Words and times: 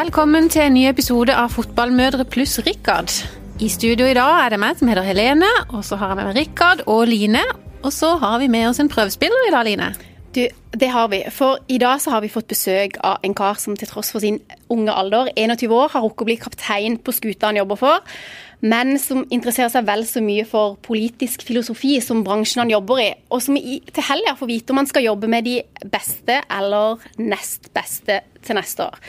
Velkommen 0.00 0.46
til 0.48 0.62
en 0.64 0.72
ny 0.72 0.86
episode 0.88 1.34
av 1.36 1.50
Fotballmødre 1.52 2.24
pluss 2.24 2.54
Rikard. 2.64 3.12
I 3.60 3.66
studio 3.68 4.06
i 4.08 4.14
dag 4.16 4.46
er 4.46 4.54
det 4.54 4.58
meg 4.62 4.78
som 4.78 4.88
heter 4.88 5.04
Helene, 5.04 5.48
og 5.76 5.82
så 5.84 5.98
har 6.00 6.14
jeg 6.14 6.16
med 6.16 6.28
meg 6.30 6.38
Rikard 6.38 6.80
og 6.88 7.02
Line. 7.10 7.42
Og 7.84 7.92
så 7.92 8.14
har 8.22 8.38
vi 8.40 8.48
med 8.48 8.70
oss 8.70 8.80
en 8.80 8.88
prøvespiller 8.88 9.50
i 9.50 9.52
dag, 9.52 9.66
Line. 9.68 9.90
Du, 10.32 10.40
det 10.72 10.88
har 10.94 11.10
vi. 11.12 11.20
For 11.36 11.60
i 11.68 11.76
dag 11.82 12.00
så 12.00 12.14
har 12.14 12.24
vi 12.24 12.32
fått 12.32 12.48
besøk 12.48 12.96
av 13.04 13.20
en 13.26 13.36
kar 13.36 13.60
som 13.60 13.76
til 13.76 13.90
tross 13.92 14.14
for 14.14 14.24
sin 14.24 14.40
unge 14.72 14.94
alder, 14.94 15.34
21 15.36 15.68
år, 15.68 15.92
har 15.92 16.06
rukket 16.06 16.24
å 16.24 16.30
bli 16.30 16.38
kaptein 16.46 16.96
på 16.96 17.12
skuta 17.18 17.50
han 17.50 17.60
jobber 17.60 17.82
for, 17.82 18.16
men 18.60 18.96
som 19.00 19.24
interesserer 19.32 19.72
seg 19.72 19.86
vel 19.88 20.04
så 20.08 20.22
mye 20.24 20.44
for 20.48 20.76
politisk 20.84 21.44
filosofi 21.48 21.96
som 22.04 22.22
bransjen 22.26 22.64
han 22.64 22.72
jobber 22.74 23.02
i, 23.02 23.08
og 23.32 23.42
som 23.44 23.56
til 23.56 24.06
helga 24.10 24.36
får 24.38 24.50
vite 24.50 24.74
om 24.74 24.82
han 24.82 24.90
skal 24.90 25.06
jobbe 25.08 25.30
med 25.32 25.48
de 25.48 25.58
beste 25.92 26.40
eller 26.44 27.00
nest 27.20 27.70
beste 27.76 28.20
til 28.44 28.58
neste 28.60 28.86
år. 28.86 29.00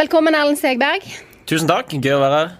Velkommen, 0.00 0.36
Erlend 0.38 0.60
Segberg. 0.60 1.06
Tusen 1.50 1.70
takk, 1.70 1.92
gøy 1.98 2.14
å 2.16 2.22
være 2.22 2.42
her. 2.42 2.58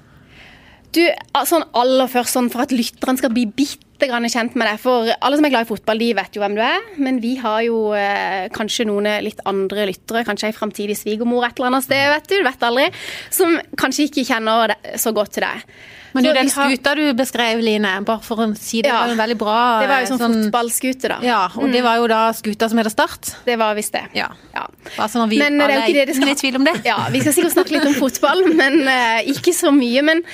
Du, 0.92 1.04
sånn 1.46 1.62
aller 1.78 2.08
først, 2.10 2.34
sånn 2.34 2.48
for 2.50 2.64
at 2.64 2.72
lytterne 2.74 3.20
skal 3.20 3.30
bli 3.34 3.44
bitte 3.46 4.08
grann 4.08 4.24
kjent 4.32 4.56
med 4.58 4.66
deg. 4.66 4.80
For 4.82 5.06
alle 5.20 5.36
som 5.38 5.46
er 5.46 5.52
glad 5.52 5.66
i 5.66 5.70
fotball, 5.70 6.00
de 6.02 6.08
vet 6.18 6.34
jo 6.34 6.42
hvem 6.42 6.56
du 6.56 6.62
er. 6.64 6.80
Men 6.98 7.20
vi 7.22 7.36
har 7.38 7.60
jo 7.66 7.92
eh, 7.94 8.48
kanskje 8.54 8.88
noen 8.88 9.06
litt 9.22 9.42
andre 9.46 9.86
lyttere, 9.92 10.24
kanskje 10.26 10.48
ei 10.50 10.56
framtidig 10.56 10.96
svigermor 10.98 11.46
et 11.46 11.54
eller 11.60 11.70
annet 11.74 11.86
sted, 11.86 12.08
vet 12.14 12.26
du, 12.32 12.36
du 12.40 12.48
vet 12.48 12.66
aldri, 12.70 12.88
som 13.30 13.54
kanskje 13.78 14.08
ikke 14.08 14.24
kjenner 14.32 14.72
det, 14.74 14.96
så 14.98 15.12
godt 15.14 15.36
til 15.36 15.46
deg. 15.46 15.66
Men 16.10 16.24
du, 16.26 16.32
den 16.34 16.48
skuta 16.50 16.96
du 16.98 17.04
beskrev, 17.14 17.60
Line, 17.62 17.92
bare 18.02 18.24
for 18.26 18.42
å 18.42 18.48
si 18.58 18.80
det, 18.82 18.90
Ja. 18.90 19.04
var 19.04 19.12
jo 19.12 19.18
veldig 19.20 19.36
bra. 19.38 19.58
Det 19.78 19.90
var 19.92 20.00
jo 20.02 20.08
sånn, 20.10 20.18
sånn 20.24 20.38
fotballskute, 20.48 21.10
da. 21.12 21.18
Ja, 21.22 21.42
og 21.54 21.70
det 21.70 21.84
var 21.86 22.00
jo 22.00 22.08
da 22.10 22.22
skuta 22.34 22.66
som 22.72 22.80
heter 22.82 22.90
Start. 22.90 23.30
Det 23.46 23.54
var 23.60 23.76
visst 23.78 23.94
det. 23.94 24.08
Ja. 24.18 24.26
Ja. 24.56 24.64
Sånn 25.06 25.28
at 25.28 25.30
vi 25.30 25.38
Men 25.38 25.60
det 25.60 25.68
er 25.68 25.76
jo 25.76 25.84
ikke 25.84 25.98
det 26.00 26.06
det 26.10 26.16
skal- 26.18 26.32
i 26.34 26.40
tvil 26.40 26.56
om 26.58 26.64
det. 26.66 26.74
Ja, 26.88 26.96
Vi 27.14 27.20
skal 27.22 27.36
sikkert 27.36 27.54
snakke 27.54 27.76
litt 27.76 27.86
om 27.86 27.94
fotball, 27.94 28.42
men 28.64 28.80
eh, 28.90 29.22
ikke 29.36 29.54
så 29.54 29.70
mye. 29.70 30.02
Men 30.02 30.24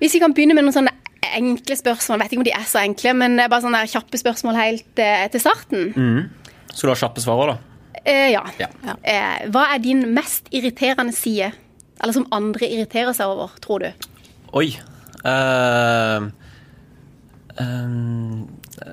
hvis 0.00 0.16
vi 0.16 0.22
kan 0.22 0.34
begynne 0.36 0.56
med 0.56 0.66
noen 0.66 0.76
sånne 0.76 0.96
enkle 1.36 1.76
spørsmål. 1.76 2.18
Jeg 2.18 2.24
vet 2.24 2.32
ikke 2.34 2.42
om 2.42 2.48
de 2.48 2.54
er 2.56 2.68
så 2.68 2.82
enkle, 2.82 3.12
men 3.16 3.36
det 3.38 3.44
er 3.44 3.52
bare 3.52 3.64
sånne 3.66 3.82
kjappe 3.92 4.20
spørsmål 4.20 4.56
helt 4.58 5.02
eh, 5.02 5.26
til 5.32 5.42
starten. 5.42 5.90
Skal 6.72 6.88
du 6.88 6.94
ha 6.94 7.00
kjappe 7.02 7.22
svar 7.22 7.42
òg, 7.42 7.52
da? 7.52 7.58
Eh, 8.04 8.30
ja. 8.32 8.42
Ja. 8.60 8.70
Eh, 9.02 9.48
hva 9.52 9.66
er 9.74 9.82
din 9.84 10.06
mest 10.14 10.48
irriterende 10.54 11.14
side? 11.16 11.52
Eller 12.00 12.16
som 12.16 12.28
andre 12.32 12.68
irriterer 12.70 13.12
seg 13.16 13.28
over, 13.28 13.52
tror 13.60 13.84
du? 13.84 14.08
Oi. 14.56 14.72
Uh, 15.20 16.30
um, 17.60 18.46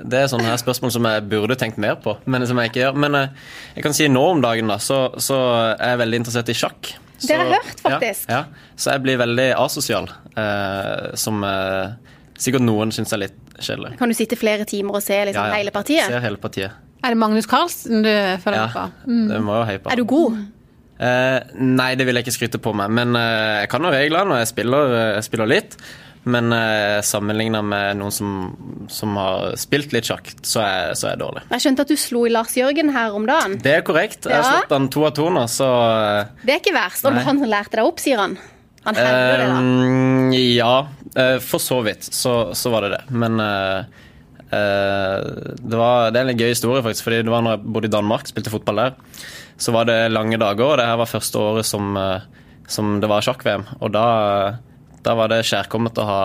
det 0.03 0.19
er 0.19 0.27
sånne 0.27 0.49
her 0.49 0.59
spørsmål 0.59 0.91
som 0.91 1.07
jeg 1.07 1.23
burde 1.31 1.55
tenkt 1.59 1.79
mer 1.79 1.95
på, 2.03 2.17
men 2.27 2.43
som 2.49 2.59
jeg 2.59 2.73
ikke 2.73 2.83
gjør. 2.83 2.99
Men 2.99 3.15
uh, 3.15 3.53
jeg 3.77 3.85
kan 3.85 3.95
si 3.95 4.09
nå 4.11 4.25
om 4.33 4.43
dagen, 4.43 4.67
da, 4.67 4.79
så, 4.83 5.05
så 5.23 5.39
er 5.77 5.95
jeg 5.95 6.01
veldig 6.03 6.21
interessert 6.23 6.51
i 6.51 6.57
sjakk. 6.57 6.91
Det 7.21 7.33
har 7.35 7.45
jeg 7.45 7.53
hørt, 7.57 7.79
faktisk. 7.81 8.27
Ja, 8.29 8.43
Så 8.75 8.91
jeg 8.93 9.01
blir 9.05 9.17
veldig 9.17 9.47
asosial, 9.57 10.09
eh, 10.37 11.15
som 11.17 11.43
eh, 11.43 11.95
sikkert 12.37 12.61
noen 12.67 12.91
syns 12.93 13.13
er 13.15 13.23
litt 13.25 13.39
kjedelig. 13.57 13.95
Kan 13.97 14.11
du 14.11 14.17
sitte 14.17 14.37
flere 14.37 14.67
timer 14.69 14.99
og 14.99 15.05
se 15.05 15.17
liksom, 15.25 15.41
Ja, 15.47 15.53
ja. 15.55 15.57
hele 15.57 15.73
partiet? 15.73 16.05
Ser 16.11 16.21
hele 16.21 16.37
partiet. 16.37 16.71
Er 17.03 17.13
det 17.13 17.17
Magnus 17.21 17.45
Carlsen 17.49 18.03
du 18.05 18.11
følger 18.43 18.63
Ja, 18.63 18.67
på? 18.73 18.85
Mm. 19.09 19.27
det 19.31 19.41
må 19.45 19.57
jeg 19.61 19.67
heie 19.71 19.81
på. 19.85 19.91
Er 19.93 19.95
du 20.01 20.05
god? 20.09 20.37
Eh, 20.99 21.39
nei, 21.61 21.91
det 21.95 22.05
vil 22.07 22.17
jeg 22.17 22.25
ikke 22.25 22.33
skryte 22.37 22.59
på 22.61 22.73
meg, 22.77 22.89
men 22.89 23.15
eh, 23.15 23.61
jeg 23.63 23.69
kan 23.69 23.85
jo 23.85 23.91
reglene, 23.93 24.33
og 24.33 24.39
jeg 24.41 24.49
spiller, 24.49 24.93
eh, 24.97 25.09
jeg 25.19 25.27
spiller 25.27 25.49
litt. 25.51 25.75
Men 26.27 26.51
uh, 26.51 26.99
sammenligna 27.07 27.61
med 27.63 28.01
noen 28.01 28.11
som, 28.11 28.31
som 28.91 29.15
har 29.19 29.53
spilt 29.59 29.93
litt 29.95 30.09
sjakk, 30.09 30.33
så 30.43 30.59
er, 30.65 30.91
så 30.97 31.07
er 31.07 31.15
jeg 31.15 31.21
dårlig. 31.23 31.43
Jeg 31.53 31.63
skjønte 31.63 31.85
at 31.85 31.93
du 31.93 31.97
slo 32.01 32.25
i 32.27 32.33
Lars 32.33 32.57
Jørgen 32.57 32.91
her 32.95 33.15
om 33.15 33.27
dagen. 33.29 33.55
Det 33.63 33.77
er 33.77 33.85
korrekt. 33.87 34.27
Jeg 34.27 34.41
har 34.41 34.47
slått 34.47 34.75
han 34.75 34.89
to 34.91 35.05
av 35.07 35.15
to 35.15 35.29
nå, 35.31 35.45
så 35.51 35.69
eh, 35.87 36.35
Det 36.43 36.57
er 36.57 36.61
ikke 36.61 36.75
verst. 36.75 37.05
Var 37.07 37.21
han 37.29 37.39
lærte 37.47 37.79
deg 37.79 37.87
opp, 37.87 38.03
sier 38.03 38.19
han. 38.23 38.35
Han 38.87 38.95
hevder 38.99 39.41
det, 39.41 39.47
da. 39.51 39.61
eh, 40.35 40.51
Ja, 40.57 40.73
eh, 41.15 41.37
for 41.43 41.63
så 41.63 41.79
vidt 41.87 42.07
så, 42.11 42.35
så 42.55 42.71
var 42.75 42.87
det 42.87 42.93
det. 42.97 43.01
Men 43.23 43.39
uh, 43.39 43.87
uh, 44.51 45.17
det, 45.59 45.75
var, 45.79 46.11
det 46.11 46.21
er 46.21 46.31
en 46.31 46.39
gøy 46.43 46.51
historie, 46.51 46.83
faktisk. 46.85 47.07
Fordi 47.07 47.23
det 47.23 47.33
var 47.33 47.43
når 47.45 47.57
jeg 47.57 47.73
bodde 47.75 47.91
i 47.91 47.95
Danmark, 47.97 48.27
spilte 48.31 48.53
fotball 48.53 48.83
der. 48.83 48.97
Så 49.57 49.73
var 49.73 49.87
det 49.89 49.97
lange 50.13 50.37
dager, 50.39 50.63
og 50.73 50.77
det 50.79 50.85
her 50.87 50.99
var 50.99 51.09
første 51.09 51.39
året 51.41 51.65
som, 51.65 51.95
eh, 51.97 52.27
som 52.69 52.99
det 53.01 53.07
var 53.09 53.23
sjakk-VM. 53.25 53.63
Og 53.81 53.89
da, 53.95 54.03
da 55.07 55.15
var 55.15 55.31
det 55.31 55.39
kjærkomment 55.47 55.97
å 56.03 56.07
ha 56.09 56.21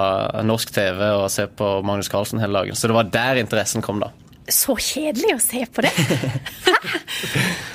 norsk 0.46 0.72
TV 0.74 1.04
og 1.14 1.28
se 1.30 1.46
på 1.46 1.76
Magnus 1.86 2.10
Carlsen 2.10 2.42
hele 2.42 2.58
dagen. 2.62 2.74
Så 2.78 2.90
det 2.90 2.96
var 2.98 3.06
der 3.14 3.38
interessen 3.42 3.84
kom, 3.84 4.02
da. 4.02 4.10
Så 4.50 4.74
kjedelig 4.74 5.36
å 5.36 5.40
se 5.40 5.60
på 5.70 5.84
det. 5.86 5.92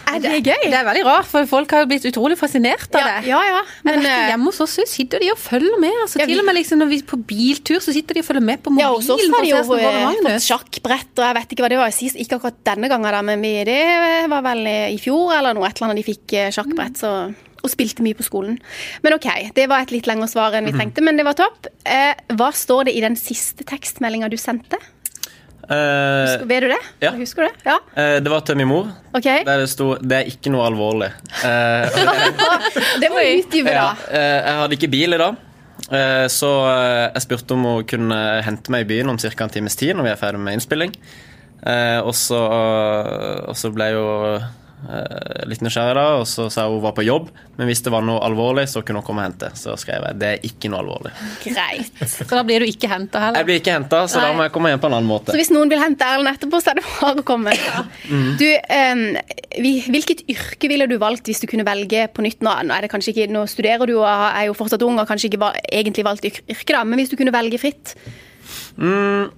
Hæ? 0.07 0.17
Er 0.17 0.19
det 0.23 0.31
gøy? 0.49 0.65
Det 0.67 0.75
er 0.75 0.85
veldig 0.87 1.03
rart, 1.07 1.27
for 1.29 1.47
folk 1.47 1.71
har 1.71 1.83
jo 1.85 1.89
blitt 1.91 2.05
utrolig 2.09 2.35
fascinert 2.39 2.91
av 2.95 3.01
Ja, 3.05 3.07
det. 3.21 3.29
ja. 3.29 3.39
ja. 3.47 3.61
Men 3.87 4.01
Men, 4.01 4.07
eh, 4.09 4.25
hjemme 4.33 4.49
hos 4.51 4.59
oss 4.65 4.75
sitter 4.91 5.23
de 5.23 5.29
og 5.31 5.39
følger 5.39 5.79
med. 5.79 5.93
Altså, 6.03 6.19
Ja, 6.19 6.25
vi- 6.27 6.33
til 6.35 6.41
og 6.43 6.47
med 6.49 6.55
liksom, 6.59 6.79
når 6.83 6.89
vi 6.91 6.99
er 6.99 7.07
på 7.07 7.19
biltur, 7.29 7.79
så 7.83 7.93
sitter 7.95 8.15
de 8.19 8.23
og 8.23 8.27
følger 8.27 8.45
med 8.49 8.61
på 8.63 8.73
ja, 8.75 8.89
mobilen. 8.89 8.95
hos 8.99 9.09
oss 9.15 9.23
har 9.31 9.43
de 9.47 9.49
jo 9.53 9.61
eh, 9.77 10.03
fått 10.27 10.47
sjakkbrett, 10.47 11.11
og 11.15 11.23
jeg 11.27 11.35
vet 11.39 11.55
ikke 11.55 11.63
hva 11.65 11.69
det 11.71 11.79
var 11.85 11.95
sist. 11.95 12.19
Ikke 12.19 12.39
akkurat 12.41 12.59
denne 12.67 12.89
gangen, 12.91 13.11
da, 13.15 13.21
men 13.31 13.41
det 13.41 14.29
var 14.35 14.41
vel 14.51 14.65
eh, 14.67 14.91
i 14.95 14.99
fjor 15.01 15.35
eller 15.39 15.53
noe, 15.55 15.67
et 15.71 15.77
eller 15.79 15.91
annet 15.91 16.03
de 16.03 16.07
fikk 16.11 16.33
eh, 16.35 16.51
sjakkbrett. 16.51 16.97
Så, 16.99 17.13
og 17.67 17.73
spilte 17.75 18.03
mye 18.05 18.17
på 18.17 18.25
skolen. 18.25 18.57
Men 19.03 19.13
OK, 19.19 19.27
det 19.55 19.67
var 19.69 19.83
et 19.85 19.91
litt 19.95 20.07
lengre 20.09 20.27
svar 20.31 20.55
enn 20.57 20.65
vi 20.65 20.71
Mhm. 20.73 20.79
trengte, 20.81 21.03
men 21.05 21.17
det 21.19 21.25
var 21.27 21.37
topp. 21.37 21.67
Eh, 21.85 22.13
hva 22.33 22.49
står 22.55 22.85
det 22.89 22.95
i 22.97 23.01
den 23.03 23.15
siste 23.19 23.63
tekstmeldinga 23.67 24.29
du 24.31 24.37
sendte? 24.39 24.79
Uh, 25.67 26.39
Vet 26.47 26.61
du 26.63 26.67
det? 26.71 26.77
ja. 27.03 27.09
Husker 27.11 27.43
du 27.43 27.47
det? 27.49 27.65
Ja, 27.67 27.73
Uh, 27.97 28.19
det 28.23 28.29
var 28.31 28.39
til 28.47 28.55
min 28.55 28.69
mor. 28.69 28.87
Okay. 29.13 29.43
Der 29.43 29.57
det 29.59 29.69
sto 29.69 29.95
'det 29.99 30.11
er 30.15 30.23
ikke 30.31 30.49
noe 30.49 30.63
alvorlig'. 30.69 31.11
Uh, 31.43 31.89
Det 33.01 33.09
utdype, 33.11 33.67
Ja, 33.69 33.91
da. 33.91 34.17
eh, 34.17 34.45
jeg 34.47 34.55
hadde 34.61 34.71
ikke 34.77 34.87
bil 34.91 35.13
i 35.13 35.17
dag, 35.17 35.35
så 36.31 36.49
jeg 37.13 37.21
spurte 37.21 37.51
om 37.51 37.63
hun 37.63 37.83
kunne 37.83 38.41
hente 38.43 38.71
meg 38.71 38.81
i 38.85 38.87
byen 38.93 39.09
om 39.09 39.17
ca. 39.17 39.43
en 39.43 39.49
times 39.49 39.75
tid 39.75 39.93
når 39.95 40.03
vi 40.03 40.09
er 40.09 40.15
ferdig 40.15 40.39
med 40.39 40.53
innspilling. 40.53 40.93
Og 42.03 42.13
så, 42.15 42.39
og 43.47 43.55
så 43.55 43.71
ble 43.73 43.91
jo 43.91 44.39
litt 45.49 45.63
nysgjerrig 45.65 45.95
da, 45.97 46.05
og 46.19 46.27
så 46.29 46.45
sa 46.53 46.67
hun 46.69 46.83
var 46.83 46.93
på 46.95 47.01
jobb, 47.01 47.31
men 47.57 47.65
hvis 47.65 47.81
det 47.81 47.91
var 47.91 48.03
noe 48.05 48.21
alvorlig, 48.23 48.67
så 48.69 48.83
kunne 48.85 49.01
hun 49.01 49.07
komme 49.07 49.23
og 49.23 49.31
hente. 49.31 49.49
Så 49.57 49.73
skrev 49.81 50.05
jeg 50.05 50.19
'det 50.21 50.29
er 50.35 50.45
ikke 50.45 50.69
noe 50.69 50.83
alvorlig'. 50.83 51.13
Greit. 51.43 51.97
Så 52.05 52.27
da 52.29 52.43
blir 52.45 52.61
du 52.61 52.67
ikke 52.69 52.87
henta 52.87 53.19
heller. 53.19 53.39
Jeg 53.41 53.45
blir 53.47 53.59
ikke 53.59 53.73
henta, 53.73 54.03
så 54.05 54.21
da 54.21 54.33
må 54.37 54.45
jeg 54.45 54.53
komme 54.53 54.69
hjem 54.69 54.79
på 54.79 54.87
en 54.87 54.97
annen 54.99 55.09
måte. 55.09 55.33
Så 55.33 55.39
hvis 55.41 55.49
noen 55.49 55.69
vil 55.69 55.81
hente 55.81 56.05
Erlend 56.05 56.29
etterpå, 56.29 56.61
så 56.61 56.71
er 56.71 56.75
det 56.75 56.85
bare 57.01 57.23
å 57.23 57.25
komme. 57.25 57.53
Mhm. 58.07 58.37
Du, 58.37 58.45
um, 58.47 59.17
hvilket 59.57 60.21
yrke 60.29 60.69
ville 60.69 60.87
du 60.87 60.97
valgt 60.97 61.25
hvis 61.25 61.41
du 61.41 61.47
kunne 61.47 61.65
velge 61.65 62.07
på 62.13 62.21
nytt? 62.21 62.39
Nå, 62.41 62.53
nå 62.63 62.73
er 62.73 62.85
det 62.85 62.91
ikke, 62.91 63.27
nå 63.31 63.45
studerer 63.47 63.85
du 63.85 63.97
og 63.97 64.07
er 64.07 64.45
jo 64.47 64.53
fortsatt 64.53 64.83
ung 64.83 64.99
og 64.99 65.07
kanskje 65.07 65.29
ikke 65.31 65.51
egentlig 65.71 66.05
valgt 66.05 66.25
yrke, 66.25 66.71
da, 66.71 66.83
men 66.83 66.99
hvis 66.99 67.09
du 67.09 67.17
kunne 67.17 67.33
velge 67.33 67.59
fritt? 67.59 67.95
Mm, 68.77 69.31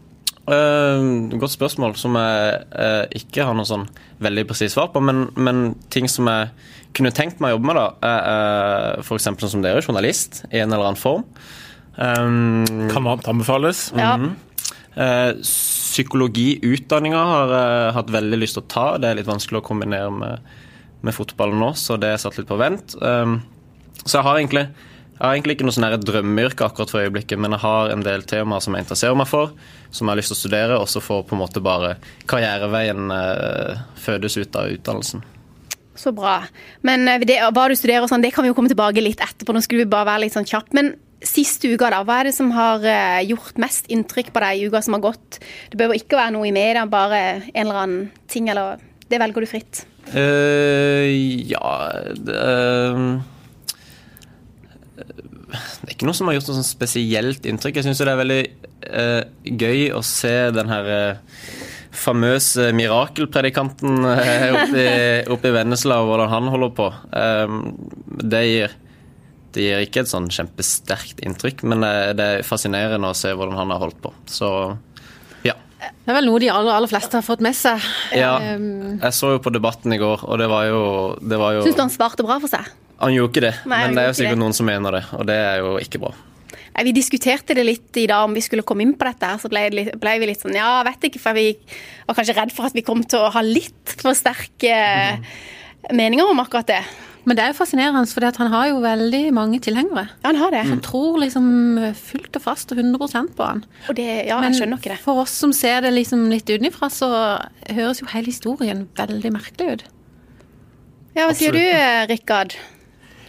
øh, 0.56 1.40
godt 1.40 1.54
spørsmål 1.54 1.96
som 2.00 2.18
jeg 2.20 2.60
uh, 2.74 3.06
ikke 3.16 3.46
har 3.48 3.56
noe 3.58 3.68
sånn 3.68 3.88
veldig 4.24 4.46
presist 4.50 4.76
svar 4.76 4.90
på. 4.94 5.02
Men, 5.04 5.28
men 5.38 5.74
ting 5.94 6.10
som 6.12 6.30
jeg 6.32 6.50
kunne 6.98 7.14
tenkt 7.16 7.42
meg 7.42 7.54
å 7.54 7.58
jobbe 7.58 7.70
med, 7.70 7.80
da, 7.80 7.88
er 8.10 9.00
uh, 9.00 9.04
f.eks. 9.04 9.30
sånn 9.30 9.54
som 9.56 9.66
dere, 9.66 9.84
journalist 9.86 10.44
i 10.50 10.62
en 10.62 10.74
eller 10.74 10.92
annen 10.92 11.00
form. 11.00 11.26
Um, 12.00 12.90
Kan 12.92 13.08
varmt 13.08 13.28
anbefales. 13.30 13.90
Ja. 13.98 14.16
uh, 14.20 15.32
Psykologiutdanninga 15.44 17.22
har 17.34 17.56
jeg 17.56 17.96
hatt 17.98 18.14
veldig 18.14 18.42
lyst 18.42 18.58
til 18.58 18.66
å 18.66 18.72
ta. 18.72 18.88
Det 19.02 19.10
er 19.10 19.20
litt 19.20 19.30
vanskelig 19.30 19.62
å 19.62 19.68
kombinere 19.70 20.12
med, 20.14 20.54
med 21.06 21.16
fotballen 21.16 21.60
nå, 21.62 21.74
så 21.80 21.98
det 22.00 22.14
er 22.14 22.22
satt 22.22 22.40
litt 22.40 22.50
på 22.50 22.60
vent. 22.60 22.96
Um, 23.02 23.42
så 24.06 24.20
jeg 24.20 24.26
har 24.28 24.40
egentlig 24.40 24.66
jeg 25.20 25.28
har 25.28 25.36
egentlig 25.36 25.58
ikke 25.58 25.66
noe 25.68 25.76
sånn 25.76 26.04
drømmeyrke 26.08 26.64
akkurat 26.64 26.94
for 26.94 27.04
øyeblikket, 27.04 27.40
men 27.44 27.52
jeg 27.52 27.60
har 27.66 27.92
en 27.92 28.06
del 28.06 28.24
temaer 28.24 28.64
som 28.64 28.76
jeg 28.76 28.86
interesserer 28.86 29.18
meg 29.20 29.28
for, 29.28 29.52
som 29.92 30.08
jeg 30.08 30.14
har 30.14 30.22
lyst 30.22 30.32
til 30.32 30.38
å 30.38 30.40
studere, 30.40 30.78
og 30.80 30.88
så 30.88 31.02
får 31.04 31.26
på 31.28 31.36
en 31.36 31.42
måte 31.42 31.64
bare 31.64 31.98
karriereveien 32.32 33.12
eh, 33.12 33.82
fødes 34.00 34.40
ut 34.40 34.56
av 34.56 34.72
utdannelsen. 34.72 35.26
Så 36.00 36.14
bra. 36.16 36.38
Men 36.88 37.04
eh, 37.12 37.26
det, 37.28 37.36
hva 37.52 37.68
du 37.68 37.76
studerer 37.76 38.06
og 38.06 38.12
sånn, 38.14 38.24
det 38.24 38.32
kan 38.32 38.48
vi 38.48 38.54
jo 38.54 38.56
komme 38.56 38.72
tilbake 38.72 39.04
litt 39.04 39.20
etterpå. 39.20 39.52
Nå 39.52 39.64
skulle 39.66 39.84
vi 39.84 39.92
bare 39.92 40.08
være 40.14 40.24
litt 40.24 40.38
sånn 40.38 40.48
kjapp. 40.48 40.72
Men 40.78 40.94
siste 41.20 41.68
uka, 41.68 41.90
da. 41.92 42.00
Hva 42.08 42.22
er 42.22 42.30
det 42.30 42.36
som 42.38 42.54
har 42.56 42.86
eh, 42.88 43.20
gjort 43.28 43.60
mest 43.60 43.90
inntrykk 43.92 44.32
på 44.32 44.44
deg 44.46 44.62
i 44.62 44.70
uka 44.72 44.82
som 44.86 44.96
har 44.96 45.04
gått? 45.10 45.42
Det 45.72 45.80
behøver 45.80 46.00
ikke 46.00 46.20
være 46.20 46.36
noe 46.38 46.48
i 46.48 46.56
media, 46.56 46.86
bare 46.88 47.20
en 47.52 47.66
eller 47.66 47.82
annen 47.84 48.08
ting, 48.32 48.48
eller 48.52 48.80
Det 49.10 49.18
velger 49.18 49.42
du 49.42 49.50
fritt. 49.50 49.84
Uh, 50.14 51.06
ja 51.50 51.70
det, 52.16 52.34
eh, 52.34 53.02
det 55.50 55.88
er 55.88 55.96
ikke 55.96 56.10
noe 56.10 56.18
som 56.18 56.30
har 56.30 56.38
gjort 56.38 56.52
noe 56.52 56.60
sånn 56.60 56.68
spesielt 56.68 57.48
inntrykk. 57.50 57.80
Jeg 57.80 57.88
syns 57.88 58.02
det 58.02 58.12
er 58.12 58.20
veldig 58.20 58.42
uh, 58.90 59.22
gøy 59.44 59.88
å 59.96 60.04
se 60.06 60.36
den 60.56 60.70
her 60.72 60.90
uh, 60.90 61.40
famøse 61.96 62.70
mirakelpredikanten 62.78 64.06
uh, 64.06 64.60
oppe 64.60 64.84
i, 64.84 65.00
oppe 65.34 65.50
i 65.50 65.56
Vennesla, 65.56 66.02
og 66.04 66.12
hvordan 66.12 66.32
han 66.36 66.52
holder 66.54 66.76
på. 66.78 66.92
Um, 67.16 67.64
det 68.22 68.46
gir 68.50 68.78
det 69.56 69.64
gir 69.66 69.82
ikke 69.82 70.04
et 70.04 70.12
sånn 70.12 70.28
kjempesterkt 70.30 71.24
inntrykk, 71.26 71.64
men 71.66 71.82
det, 71.82 71.94
det 72.20 72.28
er 72.36 72.46
fascinerende 72.46 73.10
å 73.10 73.18
se 73.18 73.32
hvordan 73.34 73.58
han 73.58 73.74
har 73.74 73.82
holdt 73.82 73.98
på. 74.04 74.14
Så. 74.30 74.50
Det 75.80 76.12
er 76.12 76.18
vel 76.18 76.26
noe 76.28 76.40
de 76.44 76.50
aller, 76.52 76.74
aller 76.76 76.92
fleste 76.92 77.16
har 77.16 77.24
fått 77.24 77.42
med 77.46 77.56
seg. 77.56 77.84
Ja, 78.18 78.34
Um, 78.40 78.98
jeg 79.00 79.14
så 79.16 79.34
jo 79.36 79.42
på 79.44 79.52
debatten 79.54 79.94
i 79.96 80.00
går, 80.02 80.26
og 80.28 80.40
det 80.42 80.48
var 80.52 80.66
jo, 80.68 80.80
det 81.22 81.38
var 81.40 81.56
jo 81.56 81.62
Syns 81.68 81.78
du 81.78 81.84
han 81.86 81.94
svarte 81.94 82.26
bra 82.28 82.40
for 82.44 82.52
seg? 82.52 82.68
Han 83.00 83.14
gjorde 83.16 83.32
ikke 83.32 83.44
det, 83.46 83.54
Nei, 83.72 83.78
men 83.86 83.96
det 83.96 84.04
er 84.04 84.10
jo 84.10 84.18
sikkert 84.18 84.36
det. 84.36 84.42
noen 84.42 84.56
som 84.58 84.68
mener 84.68 84.98
det, 84.98 85.04
og 85.16 85.24
det 85.30 85.38
er 85.40 85.62
jo 85.64 85.78
ikke 85.80 86.02
bra. 86.04 86.12
Nei, 86.76 86.84
Vi 86.90 86.92
diskuterte 86.98 87.56
det 87.56 87.64
litt 87.64 88.00
i 88.02 88.08
dag 88.12 88.26
om 88.28 88.36
vi 88.36 88.44
skulle 88.44 88.66
komme 88.68 88.84
inn 88.84 88.92
på 89.00 89.08
dette, 89.08 89.30
her, 89.30 89.40
så 89.40 89.52
ble, 89.52 89.62
litt, 89.72 89.94
ble 90.02 90.18
vi 90.20 90.28
litt 90.34 90.44
sånn 90.44 90.58
ja, 90.58 90.82
vet 90.88 91.08
ikke, 91.08 91.22
for 91.24 91.38
vi 91.38 91.54
var 92.10 92.18
kanskje 92.20 92.36
redd 92.42 92.52
for 92.56 92.68
at 92.68 92.76
vi 92.76 92.84
kom 92.84 93.06
til 93.08 93.24
å 93.24 93.32
ha 93.38 93.46
litt 93.46 93.96
for 94.02 94.18
sterke 94.18 94.76
meninger 95.96 96.28
om 96.28 96.44
akkurat 96.44 96.68
det. 96.76 96.82
Men 97.30 97.38
det 97.38 97.44
er 97.44 97.52
jo 97.52 97.60
fascinerende, 97.60 98.10
for 98.10 98.26
han 98.42 98.50
har 98.50 98.72
jo 98.72 98.80
veldig 98.82 99.22
mange 99.38 99.60
tilhengere. 99.62 100.08
Ja, 100.24 100.32
han 100.32 100.40
har 100.42 100.56
det. 100.56 100.64
Som 100.66 100.82
tror 100.82 101.20
liksom 101.22 101.46
fullt 102.00 102.40
og 102.40 102.42
fast 102.42 102.74
og 102.74 102.82
100% 102.82 103.36
på 103.38 103.46
han. 103.46 103.62
Og 103.86 104.00
det, 104.00 104.08
ja, 104.26 104.40
Men 104.42 104.50
jeg 104.50 104.64
skjønner 104.64 104.82
ikke 104.82 104.96
det. 104.96 104.98
for 105.04 105.22
oss 105.22 105.36
som 105.44 105.54
ser 105.54 105.86
det 105.86 105.94
liksom 105.94 106.26
litt 106.34 106.50
utenfra, 106.50 106.90
så 106.90 107.12
høres 107.70 108.02
jo 108.02 108.10
hele 108.10 108.34
historien 108.34 108.88
veldig 108.98 109.34
merkelig 109.36 109.78
ut. 109.78 109.86
Ja, 111.14 111.28
Hva 111.28 111.38
sier 111.38 111.54
du, 111.54 111.62
eh, 111.62 112.08
Rikard? 112.10 112.58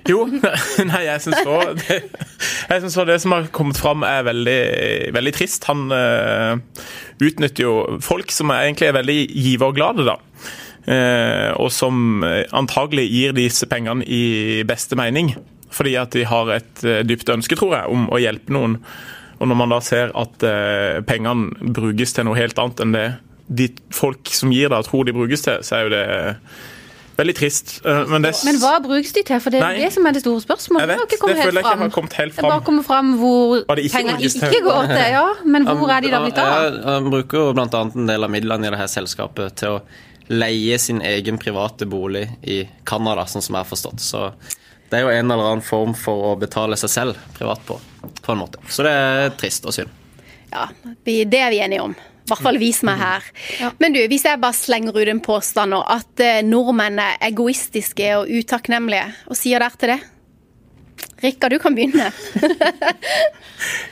Jo, 0.08 0.24
nei, 0.90 1.02
jeg 1.04 1.20
syns 1.26 1.42
så 1.44 1.58
det, 1.76 1.98
Jeg 2.70 2.80
synes 2.80 2.96
så 2.96 3.04
det 3.04 3.18
som 3.20 3.34
har 3.36 3.50
kommet 3.52 3.76
fram, 3.80 4.04
er 4.06 4.24
veldig, 4.30 4.60
veldig 5.12 5.34
trist. 5.36 5.68
Han 5.68 5.92
uh, 5.92 6.56
utnytter 7.20 7.66
jo 7.66 7.74
folk 8.04 8.32
som 8.32 8.52
er 8.54 8.70
egentlig 8.70 8.88
er 8.88 8.96
veldig 8.96 9.20
giverglade, 9.28 10.08
da. 10.08 10.16
Eh, 10.88 11.50
og 11.60 11.68
som 11.74 12.24
eh, 12.24 12.46
antagelig 12.56 13.04
gir 13.10 13.34
disse 13.36 13.68
pengene 13.68 14.04
i 14.06 14.62
beste 14.68 14.96
mening. 14.98 15.34
Fordi 15.70 15.94
at 16.00 16.16
de 16.16 16.24
har 16.26 16.50
et 16.56 16.84
eh, 16.86 17.02
dypt 17.06 17.30
ønske, 17.30 17.58
tror 17.58 17.76
jeg, 17.76 17.92
om 17.92 18.08
å 18.10 18.20
hjelpe 18.20 18.54
noen. 18.56 18.78
Og 19.40 19.48
når 19.48 19.56
man 19.56 19.72
da 19.72 19.78
ser 19.80 20.10
at 20.20 20.42
pengene 21.08 21.70
brukes 21.72 22.12
til 22.12 22.26
noe 22.28 22.36
helt 22.36 22.58
annet 22.60 22.82
enn 22.84 22.90
det 22.92 23.06
de 23.48 23.70
folk 23.96 24.28
som 24.36 24.52
gir 24.52 24.68
det, 24.68 24.82
tror 24.84 25.06
de 25.08 25.14
brukes 25.16 25.40
til, 25.46 25.62
så 25.64 25.78
er 25.78 25.86
jo 25.86 25.92
det 25.94 26.02
veldig 27.16 27.34
trist. 27.38 27.72
Men, 28.12 28.20
det, 28.26 28.34
Men 28.44 28.58
hva 28.60 28.74
brukes 28.84 29.14
de 29.16 29.22
til? 29.24 29.40
For 29.40 29.48
det 29.54 29.62
er 29.62 29.64
Nei. 29.64 29.80
det 29.80 29.88
som 29.96 30.04
er 30.10 30.18
det 30.18 30.22
store 30.26 30.44
spørsmålet. 30.44 30.92
Jeg 30.92 31.00
vet, 31.00 31.14
det 31.14 31.18
føler 31.22 31.32
jeg 31.32 31.40
helt 31.40 31.56
ikke 31.56 31.70
fram. 31.70 31.82
har 31.86 31.94
kommet 31.96 32.18
helt 32.20 32.36
Det 32.36 32.44
bare 32.44 32.52
fram. 32.52 32.66
kommer 32.68 32.86
fram 32.90 33.10
hvor 33.22 33.64
pengene 33.64 33.86
ikke 33.88 33.96
penger 33.96 34.52
ikke 34.52 34.62
går 34.68 34.92
til. 34.92 35.02
Ja, 35.16 35.24
men 35.56 35.66
hvor 35.72 35.96
er 35.96 36.04
de 36.04 36.12
da 36.12 36.22
blitt 36.26 36.44
av? 36.44 36.78
Han 36.90 37.10
bruker 37.16 37.40
jo 37.40 37.56
bl.a. 37.56 37.82
en 37.88 38.12
del 38.12 38.28
av 38.28 38.36
midlene 38.36 38.68
i 38.68 38.76
det 38.76 38.82
her 38.84 38.92
selskapet 38.92 39.56
til 39.64 39.78
å 39.78 39.82
leie 40.30 40.78
sin 40.78 41.02
egen 41.02 41.38
private 41.38 41.86
bolig 41.90 42.28
i 42.42 42.62
Canada, 42.86 43.26
sånn 43.26 43.42
som 43.42 43.56
jeg 43.56 43.64
har 43.64 43.70
forstått. 43.70 44.02
Så 44.02 44.28
det 44.90 44.98
er 44.98 45.06
jo 45.06 45.14
en 45.14 45.30
eller 45.30 45.48
annen 45.52 45.64
form 45.64 45.96
for 45.98 46.30
å 46.32 46.36
betale 46.38 46.78
seg 46.78 46.92
selv 46.92 47.18
privat 47.36 47.62
på, 47.66 47.78
på 48.22 48.32
en 48.32 48.40
måte. 48.42 48.62
Så 48.70 48.86
det 48.86 48.94
er 48.94 49.34
trist 49.38 49.66
og 49.66 49.74
synd. 49.74 49.90
Ja, 50.50 50.68
Det 51.06 51.38
er 51.38 51.50
vi 51.50 51.60
enige 51.62 51.82
om. 51.82 51.94
I 51.94 52.30
hvert 52.30 52.42
fall 52.44 52.58
vi 52.62 52.70
som 52.74 52.92
er 52.92 52.98
her. 53.00 53.26
Men 53.82 53.94
du, 53.94 54.00
hvis 54.10 54.24
jeg 54.26 54.38
bare 54.38 54.54
slenger 54.54 54.94
ut 54.94 55.10
en 55.10 55.22
påstand 55.24 55.74
nå, 55.74 55.80
at 55.82 56.22
eh, 56.22 56.42
nordmenn 56.46 57.00
er 57.02 57.18
egoistiske 57.26 58.10
og 58.20 58.30
utakknemlige, 58.30 59.08
og 59.26 59.38
sier 59.38 59.62
dere 59.62 59.80
til 59.80 59.94
det? 59.94 60.00
Rikard, 61.22 61.52
du 61.52 61.58
kan 61.62 61.74
begynne. 61.76 62.10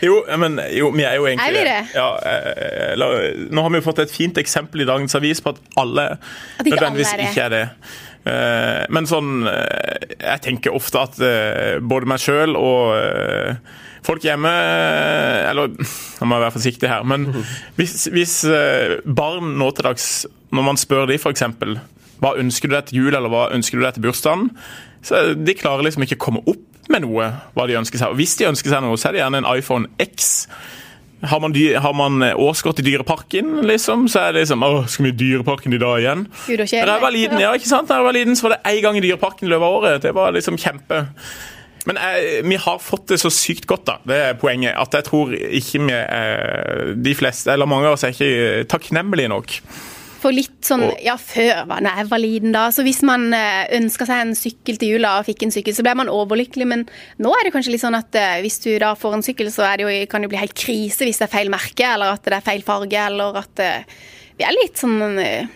Jo, 0.01 0.23
men 0.41 0.55
jo, 0.73 0.89
vi 0.97 1.03
er 1.05 1.19
jo 1.19 1.27
egentlig 1.29 1.49
Er 1.51 1.53
vi 1.59 1.65
det? 1.67 1.81
Ja, 1.93 2.07
eh, 2.25 2.93
la, 2.97 3.09
nå 3.53 3.65
har 3.67 3.73
vi 3.75 3.81
jo 3.83 3.85
fått 3.85 3.99
et 4.01 4.13
fint 4.15 4.39
eksempel 4.41 4.81
i 4.81 4.87
dagens 4.89 5.13
avis 5.19 5.43
på 5.45 5.53
at 5.53 5.59
alle 5.83 6.07
At 6.15 6.63
ikke 6.63 6.79
nødvendigvis 6.79 7.11
alle 7.13 7.19
er 7.19 7.21
det. 7.21 7.29
ikke 7.35 7.45
er 7.45 7.53
det. 7.53 7.61
Eh, 8.33 8.87
men 8.97 9.09
sånn 9.11 9.35
eh, 9.51 10.07
Jeg 10.23 10.43
tenker 10.47 10.73
ofte 10.79 11.03
at 11.05 11.21
eh, 11.21 11.77
både 11.85 12.09
meg 12.09 12.23
sjøl 12.25 12.57
og 12.57 12.95
eh, 12.97 13.61
folk 14.09 14.25
hjemme 14.25 14.49
eh, 14.55 15.51
Eller 15.51 15.75
nå 15.77 16.25
må 16.31 16.39
jeg 16.39 16.47
være 16.47 16.57
forsiktig 16.57 16.89
her, 16.95 17.05
men 17.13 17.29
hvis, 17.77 18.07
hvis 18.15 18.39
eh, 18.49 18.97
barn 19.05 19.53
nå 19.61 19.69
til 19.77 19.91
dags, 19.91 20.09
når 20.55 20.69
man 20.73 20.81
spør 20.81 21.05
de 21.13 21.19
f.eks. 21.21 21.45
Hva 22.25 22.33
ønsker 22.41 22.73
du 22.73 22.75
deg 22.79 22.89
til 22.89 23.03
jul, 23.05 23.13
eller 23.15 23.31
hva 23.31 23.45
ønsker 23.55 23.77
du 23.79 23.85
deg 23.85 23.95
til 23.99 24.09
bursdagen? 24.09 24.49
Så 25.05 25.21
De 25.39 25.55
klarer 25.55 25.85
liksom 25.87 26.03
ikke 26.09 26.17
å 26.19 26.25
komme 26.25 26.41
opp 26.51 26.65
med 26.93 27.05
noe 27.05 27.31
hva 27.55 27.69
de 27.69 27.79
ønsker 27.79 28.00
seg. 28.00 28.12
Og 28.12 28.19
hvis 28.20 28.37
de 28.40 28.49
ønsker 28.49 28.73
seg 28.73 28.85
noe, 28.85 28.99
så 29.00 29.11
er 29.11 29.17
det 29.17 29.23
gjerne 29.23 29.43
en 29.43 29.50
iPhone 29.52 29.90
X. 30.02 30.46
Har 31.29 31.40
man, 31.43 31.55
har 31.55 31.94
man 31.99 32.23
eh, 32.23 32.37
årskort 32.38 32.79
i 32.79 32.85
Dyreparken, 32.87 33.56
liksom, 33.67 34.06
så 34.06 34.29
er 34.29 34.37
det 34.37 34.44
liksom 34.44 34.62
Å, 34.62 34.70
skal 34.87 35.08
vi 35.08 35.11
i 35.11 35.19
Dyreparken 35.19 35.75
i 35.75 35.81
dag 35.82 35.99
igjen? 35.99 36.25
Gud, 36.46 36.62
Da 36.62 36.69
jeg 36.70 37.02
var 37.02 37.14
liten, 37.14 37.40
ja, 37.43 37.50
ikke 37.58 37.70
sant? 37.70 37.90
Da 37.90 37.99
jeg 37.99 38.06
var 38.06 38.14
liten, 38.14 38.38
så 38.38 38.46
var 38.46 38.55
det 38.55 38.61
én 38.70 38.82
gang 38.85 38.99
i 39.00 39.02
Dyreparken 39.02 39.49
i 39.49 39.50
løpet 39.50 39.67
av 39.67 39.79
året. 39.81 40.02
Det 40.05 40.14
var 40.14 40.37
liksom 40.37 40.61
kjempe. 40.62 41.02
Men 41.88 41.99
jeg, 41.99 42.44
vi 42.46 42.58
har 42.62 42.79
fått 42.82 43.08
det 43.11 43.19
så 43.19 43.31
sykt 43.35 43.67
godt, 43.67 43.87
da. 43.88 43.99
Det 44.06 44.19
er 44.29 44.38
poenget. 44.38 44.76
At 44.79 44.94
jeg 44.94 45.08
tror 45.08 45.35
ikke 45.35 45.82
vi 45.88 45.94
eh, 45.96 46.94
De 47.02 47.14
fleste, 47.19 47.50
eller 47.55 47.70
mange 47.70 47.90
av 47.90 47.96
oss, 47.96 48.06
er 48.06 48.14
ikke 48.14 48.69
takknemlige 48.70 49.32
nok. 49.32 49.58
For 50.19 50.35
litt 50.35 50.67
sånn, 50.67 50.82
Og- 50.88 51.00
ja 51.05 51.15
før 51.17 51.61
da 51.69 51.93
jeg 51.97 52.09
var 52.11 52.19
liten 52.19 52.53
da, 52.53 52.65
så 52.75 52.82
hvis 52.82 53.03
man 53.06 53.29
eh, 53.32 53.69
ønska 53.79 54.05
seg 54.09 54.20
en 54.25 54.35
sykkel 54.35 54.76
til 54.81 54.97
jula 54.97 55.19
og 55.20 55.26
fikk 55.29 55.44
en 55.47 55.53
sykkel, 55.55 55.76
så 55.76 55.85
ble 55.87 55.94
man 55.94 56.11
overlykkelig, 56.11 56.67
men 56.67 56.82
nå 57.23 57.31
er 57.38 57.44
det 57.47 57.53
kanskje 57.55 57.70
litt 57.76 57.85
sånn 57.85 57.94
at 57.99 58.15
eh, 58.19 58.41
hvis 58.43 58.59
du 58.65 58.73
da 58.82 58.94
får 58.99 59.15
en 59.15 59.23
sykkel, 59.23 59.47
så 59.55 59.62
er 59.69 59.76
det 59.79 59.87
jo, 59.87 60.06
kan 60.11 60.20
det 60.20 60.26
jo 60.26 60.35
bli 60.35 60.41
helt 60.43 60.56
krise 60.59 61.06
hvis 61.06 61.20
det 61.23 61.29
er 61.29 61.35
feil 61.37 61.49
merke, 61.55 61.87
eller 61.87 62.17
at 62.17 62.25
det 62.26 62.35
er 62.35 62.47
feil 62.50 62.62
farge, 62.67 62.99
eller 63.06 63.38
at 63.44 63.62
eh, 63.62 63.85
vi 64.38 64.44
er 64.44 64.56
litt 64.59 64.75
sånn 64.82 64.99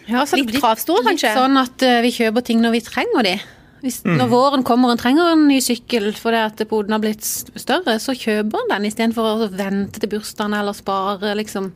Ja, 0.09 0.23
så 0.27 0.39
litt 0.39 0.47
blir 0.53 0.63
kravstore, 0.63 1.03
kanskje. 1.11 1.33
Litt 1.35 1.43
sånn 1.43 1.59
at 1.59 1.85
vi 2.03 2.15
kjøper 2.15 2.47
ting 2.47 2.63
når 2.63 2.73
vi 2.79 2.81
trenger 2.87 3.23
de. 3.27 3.35
Hvis, 3.83 4.03
Mm. 4.07 4.15
Når 4.19 4.29
våren 4.31 4.63
kommer 4.63 4.91
og 4.91 4.93
en 4.95 5.03
trenger 5.03 5.33
en 5.33 5.49
ny 5.49 5.59
sykkel 5.59 6.13
fordi 6.15 6.39
at 6.39 6.69
poden 6.71 6.93
har 6.95 7.01
blitt 7.03 7.23
større, 7.59 7.99
så 7.99 8.15
kjøper 8.15 8.63
en 8.63 8.71
den 8.77 8.87
istedenfor 8.87 9.27
å 9.27 9.51
vente 9.51 9.99
til 9.99 10.09
bursdagen 10.09 10.55
eller 10.55 10.73
spare, 10.73 11.35
liksom. 11.35 11.73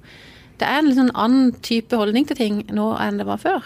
Det 0.59 0.65
er 0.69 0.79
en 0.79 0.87
litt 0.89 0.97
sånn 0.99 1.11
annen 1.15 1.51
type 1.65 1.97
holdning 2.01 2.27
til 2.27 2.37
ting 2.39 2.63
nå 2.73 2.91
enn 3.03 3.19
det 3.21 3.27
var 3.29 3.37
før. 3.43 3.63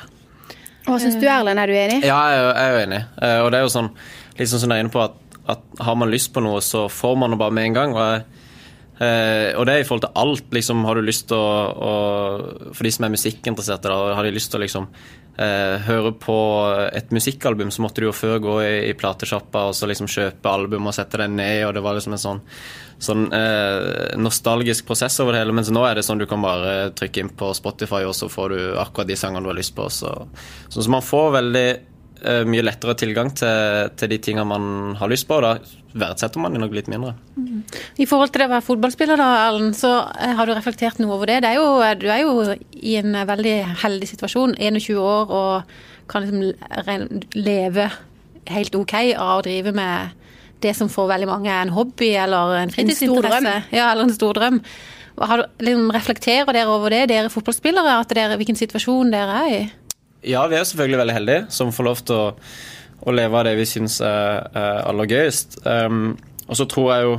Hva 0.86 0.96
syns 0.98 1.18
du, 1.20 1.26
Erlend, 1.28 1.60
er 1.60 1.66
du 1.70 1.74
enig? 1.76 2.00
Ja, 2.04 2.18
jeg 2.32 2.54
er 2.56 2.70
jo- 2.72 2.80
enig. 2.86 3.04
Eh, 3.22 3.38
Og 3.44 3.50
det 3.52 3.58
er 3.58 3.62
jo 3.62 3.68
sånn, 3.68 3.90
liksom 4.38 4.58
sånn 4.58 4.70
jeg 4.74 4.78
er 4.80 4.84
inne 4.84 4.90
på, 4.94 5.04
at, 5.04 5.14
at 5.48 5.60
har 5.84 5.94
man 5.94 6.10
lyst 6.10 6.32
på 6.32 6.42
noe, 6.42 6.58
så 6.60 6.88
får 6.90 7.16
man 7.18 7.30
det 7.30 7.38
bare 7.38 7.50
med 7.52 7.64
en 7.66 7.74
gang. 7.74 7.94
Og, 7.94 8.00
jeg, 8.00 8.24
eh, 9.00 9.50
og 9.56 9.66
det 9.66 9.74
er 9.74 9.82
i 9.82 9.86
forhold 9.88 10.04
til 10.06 10.20
alt. 10.22 10.50
liksom, 10.52 10.84
Har 10.84 10.98
du 10.98 11.06
lyst 11.06 11.28
til 11.30 11.36
å, 11.36 11.48
å 11.72 11.94
For 12.74 12.86
de 12.86 12.92
som 12.94 13.06
er 13.06 13.16
musikkinteresserte, 13.16 13.90
da, 13.90 14.14
har 14.18 14.26
de 14.26 14.34
lyst 14.36 14.52
til 14.52 14.60
å 14.60 14.64
liksom 14.64 14.90
eh, 15.40 15.80
høre 15.88 16.12
på 16.20 16.38
et 16.92 17.10
musikkalbum, 17.14 17.72
så 17.72 17.84
måtte 17.84 18.02
du 18.02 18.08
jo 18.10 18.16
før 18.16 18.38
gå 18.44 18.60
i, 18.66 18.76
i 18.90 18.94
platesjappa 18.98 19.68
og 19.70 19.74
så 19.76 19.88
liksom 19.90 20.10
kjøpe 20.10 20.52
album 20.52 20.86
og 20.90 20.96
sette 20.96 21.22
deg 21.22 21.34
ned, 21.34 21.64
og 21.68 21.74
det 21.76 21.84
var 21.84 21.98
liksom 21.98 22.16
en 22.16 22.24
sånn 22.28 22.46
sånn 23.00 23.30
eh, 23.32 24.16
nostalgisk 24.20 24.84
prosess 24.88 25.16
over 25.22 25.32
det 25.32 25.42
hele, 25.42 25.54
mens 25.56 25.70
nå 25.72 25.82
er 25.88 25.96
det 25.96 26.04
sånn 26.04 26.20
du 26.20 26.26
kan 26.28 26.42
bare 26.44 26.90
trykke 26.96 27.22
inn 27.22 27.30
på 27.32 27.48
Spotify, 27.56 28.04
og 28.04 28.12
så 28.16 28.28
får 28.28 28.52
du 28.52 28.58
akkurat 28.80 29.08
de 29.08 29.16
sangene 29.16 29.46
du 29.46 29.52
har 29.52 29.56
lyst 29.56 29.72
på. 29.76 29.88
Så, 29.88 30.12
sånn 30.68 30.84
som 30.84 30.96
man 30.98 31.06
får 31.06 31.32
veldig 31.38 31.68
mye 32.20 32.64
lettere 32.64 32.94
tilgang 33.00 33.30
til, 33.32 33.90
til 33.96 34.10
de 34.12 34.18
tingene 34.20 34.44
man 34.48 34.96
har 35.00 35.08
lyst 35.08 35.28
på, 35.28 35.38
og 35.38 35.46
da 35.46 35.78
verdsetter 35.96 36.42
man 36.42 36.54
det 36.54 36.60
nok 36.62 36.74
litt 36.74 36.90
mindre. 36.90 37.14
I 37.98 38.06
forhold 38.08 38.30
til 38.32 38.42
det 38.42 38.48
å 38.48 38.52
være 38.52 38.66
fotballspiller, 38.66 39.20
da, 39.20 39.28
Erlend, 39.48 39.74
så 39.78 39.92
eh, 40.20 40.34
har 40.38 40.46
du 40.46 40.54
reflektert 40.54 41.00
noe 41.02 41.16
over 41.16 41.30
det. 41.30 41.40
det 41.44 41.50
er 41.50 41.58
jo, 41.58 41.80
du 41.98 42.06
er 42.10 42.22
jo 42.22 42.34
i 42.78 42.96
en 43.00 43.16
eh, 43.18 43.26
veldig 43.28 43.56
heldig 43.82 44.10
situasjon, 44.12 44.54
21 44.60 45.00
år, 45.02 45.34
og 45.34 46.10
kan 46.10 46.26
liksom 46.26 47.34
leve 47.38 47.90
helt 48.50 48.78
OK 48.78 48.94
av 49.14 49.40
å 49.40 49.44
drive 49.46 49.74
med 49.74 50.16
det 50.60 50.72
som 50.76 50.90
for 50.92 51.10
veldig 51.10 51.28
mange 51.30 51.50
er 51.50 51.64
en 51.64 51.74
hobby 51.74 52.12
eller 52.20 52.58
en 52.60 52.72
fritidsinteresse. 52.74 53.54
Ja, 53.74 53.92
eller 53.92 54.08
en 54.08 54.16
stor 54.16 54.36
drøm. 54.36 54.60
Har 55.20 55.42
du, 55.42 55.44
liksom, 55.66 55.90
reflekterer 55.92 56.54
dere 56.56 56.72
over 56.72 56.92
det, 56.94 57.06
dere 57.10 57.32
fotballspillere, 57.32 57.98
at 58.02 58.12
dere, 58.16 58.38
hvilken 58.40 58.58
situasjon 58.58 59.12
dere 59.12 59.42
er 59.44 59.54
i? 59.56 59.62
Ja, 60.26 60.44
vi 60.50 60.56
er 60.58 60.66
selvfølgelig 60.68 61.00
veldig 61.00 61.16
heldige 61.16 61.44
som 61.54 61.72
får 61.72 61.86
lov 61.86 62.00
til 62.04 62.18
å, 62.18 62.24
å 63.08 63.14
leve 63.14 63.38
av 63.38 63.46
det 63.48 63.54
vi 63.56 63.68
syns 63.68 64.00
er, 64.04 64.50
er 64.52 64.82
aller 64.90 65.08
gøyest. 65.08 65.60
Um, 65.64 66.18
og 66.46 66.58
så 66.58 66.66
tror 66.68 66.90
jeg 66.92 67.06
jo, 67.06 67.14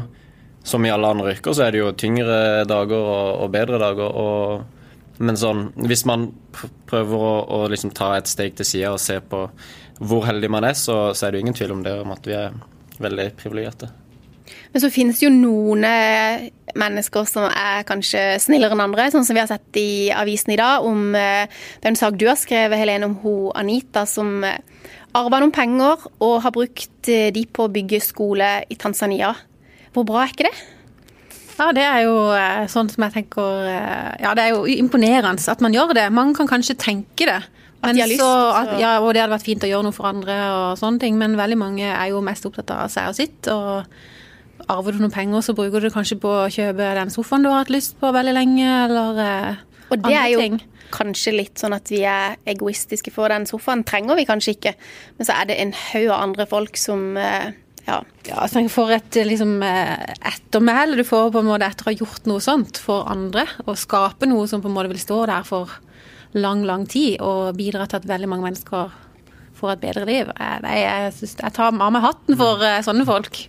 som 0.67 0.85
i 0.85 0.91
alle 0.93 1.09
andre 1.09 1.33
yrker, 1.33 1.55
så 1.57 1.65
er 1.65 1.73
det 1.73 1.81
jo 1.81 1.93
tyngre 1.97 2.67
dager 2.69 2.99
og, 2.99 3.29
og 3.45 3.53
bedre 3.55 3.79
dager. 3.81 4.17
Og, 4.21 5.17
men 5.21 5.39
sånn, 5.39 5.69
hvis 5.89 6.05
man 6.09 6.29
prøver 6.89 7.25
å, 7.31 7.33
å 7.57 7.63
liksom 7.71 7.93
ta 7.97 8.13
et 8.19 8.29
steg 8.29 8.59
til 8.59 8.69
sida 8.69 8.93
og 8.93 9.01
se 9.01 9.17
på 9.23 9.47
hvor 10.01 10.25
heldig 10.25 10.49
man 10.53 10.65
er, 10.65 10.77
så, 10.77 11.11
så 11.17 11.27
er 11.27 11.33
det 11.33 11.41
jo 11.41 11.47
ingen 11.47 11.57
tvil 11.57 11.75
om 11.77 11.83
det, 11.85 11.95
om 12.01 12.13
at 12.13 12.29
vi 12.29 12.37
er 12.37 12.53
veldig 13.01 13.27
privilegerte. 13.37 13.89
Men 14.73 14.81
så 14.81 14.89
finnes 14.93 15.19
det 15.19 15.25
jo 15.27 15.33
noen 15.35 15.83
eh, 15.83 16.45
mennesker 16.79 17.25
som 17.27 17.43
er 17.49 17.83
kanskje 17.87 18.21
snillere 18.39 18.71
enn 18.77 18.85
andre, 18.85 19.09
sånn 19.11 19.25
som 19.27 19.35
vi 19.35 19.41
har 19.43 19.49
sett 19.51 19.75
i 19.81 20.09
avisen 20.15 20.53
i 20.53 20.59
dag. 20.61 20.85
om 20.87 21.11
den 21.11 21.47
Det 21.81 21.85
er 21.89 21.91
en 21.91 21.99
sak 21.99 22.15
du 22.19 22.27
har 22.29 22.39
skrevet, 22.39 22.79
Helene, 22.79 23.09
om 23.09 23.17
hun 23.23 23.51
Anita 23.59 24.05
som 24.07 24.43
eh, 24.47 24.57
arva 25.13 25.41
noen 25.43 25.51
penger 25.51 26.05
og 26.23 26.37
har 26.45 26.51
brukt 26.55 27.09
eh, 27.11 27.31
de 27.35 27.43
på 27.51 27.65
å 27.67 27.73
bygge 27.73 27.99
skole 28.01 28.51
i 28.71 28.75
Tanzania. 28.79 29.33
Hvor 29.91 30.05
bra 30.07 30.23
er 30.23 30.31
ikke 30.31 30.47
det? 30.47 30.53
Ja, 31.59 31.67
det 31.75 31.83
er 31.83 32.05
jo 32.07 32.13
eh, 32.33 32.63
sånn 32.71 32.87
som 32.89 33.03
jeg 33.05 33.13
tenker 33.19 33.65
eh, 33.67 34.23
Ja, 34.23 34.31
det 34.39 34.45
er 34.47 34.53
jo 34.55 34.63
imponerende 34.71 35.35
at 35.51 35.61
man 35.61 35.75
gjør 35.75 35.91
det. 35.99 36.07
Mange 36.15 36.37
kan 36.39 36.47
kanskje 36.47 36.77
tenke 36.79 37.27
det. 37.27 37.41
At 37.83 37.91
de 37.97 38.01
har 38.05 38.07
lyst, 38.07 38.21
så, 38.23 38.29
så- 38.31 38.55
at, 38.61 38.71
ja, 38.79 38.95
og 39.01 39.11
det 39.13 39.21
hadde 39.25 39.35
vært 39.35 39.45
fint 39.49 39.67
å 39.67 39.69
gjøre 39.69 39.83
noe 39.89 39.95
for 39.99 40.07
andre 40.07 40.39
og 40.55 40.79
sånne 40.79 41.01
ting, 41.03 41.19
men 41.19 41.35
veldig 41.35 41.57
mange 41.59 41.85
er 41.91 42.07
jo 42.13 42.21
mest 42.23 42.45
opptatt 42.47 42.71
av 42.71 42.87
seg 42.93 43.09
og 43.11 43.19
sitt. 43.19 43.51
og 43.51 43.83
Arver 44.71 44.95
du 44.95 45.01
noen 45.03 45.13
penger, 45.13 45.43
så 45.45 45.55
bruker 45.57 45.81
du 45.81 45.89
det 45.89 45.95
kanskje 45.95 46.19
på 46.21 46.31
å 46.43 46.49
kjøpe 46.51 46.91
den 46.97 47.13
sofaen 47.13 47.45
du 47.45 47.51
har 47.51 47.63
hatt 47.63 47.73
lyst 47.73 47.97
på 48.01 48.11
veldig 48.15 48.35
lenge, 48.37 48.67
eller 48.85 49.23
eh, 49.25 49.63
Og 49.91 50.05
det 50.05 50.13
er 50.17 50.29
jo 50.33 50.61
kanskje 50.91 51.33
litt 51.35 51.61
sånn 51.61 51.75
at 51.75 51.91
vi 51.91 52.01
er 52.07 52.37
egoistiske 52.51 53.13
for 53.15 53.31
den 53.31 53.47
sofaen. 53.47 53.85
Trenger 53.87 54.17
vi 54.19 54.27
kanskje 54.27 54.55
ikke. 54.57 54.73
Men 55.17 55.27
så 55.27 55.37
er 55.39 55.47
det 55.47 55.59
en 55.61 55.75
haug 55.75 56.07
av 56.09 56.17
andre 56.17 56.47
folk 56.49 56.79
som 56.79 57.15
eh, 57.19 57.53
ja. 57.87 58.01
Ja, 58.27 58.45
så 58.47 58.61
jeg 58.61 58.71
får 58.71 58.95
et 58.97 59.19
liksom, 59.25 59.55
eh, 59.65 60.11
ettermæle 60.31 60.99
du 60.99 61.05
får 61.07 61.31
på 61.33 61.41
en 61.41 61.49
måte 61.49 61.67
etter 61.67 61.87
å 61.87 61.91
ha 61.91 61.97
gjort 61.97 62.27
noe 62.29 62.43
sånt 62.43 62.79
for 62.81 63.07
andre, 63.11 63.47
og 63.65 63.79
skape 63.79 64.29
noe 64.29 64.47
som 64.51 64.63
på 64.63 64.69
en 64.69 64.75
måte 64.75 64.91
vil 64.91 65.01
stå 65.01 65.23
der 65.31 65.47
for 65.47 65.79
lang, 66.37 66.65
lang 66.67 66.85
tid, 66.89 67.19
og 67.19 67.55
bidra 67.57 67.87
til 67.89 68.01
at 68.01 68.07
veldig 68.07 68.29
mange 68.31 68.47
mennesker 68.49 68.93
får 69.61 69.75
et 69.75 69.83
bedre 69.85 70.07
liv. 70.09 70.31
Nei, 70.65 70.75
jeg, 70.81 71.15
synes, 71.19 71.37
jeg 71.39 71.55
tar 71.55 71.71
av 71.71 71.93
meg 71.93 72.03
hatten 72.03 72.37
for 72.39 72.63
eh, 72.65 72.81
sånne 72.85 73.07
folk. 73.07 73.41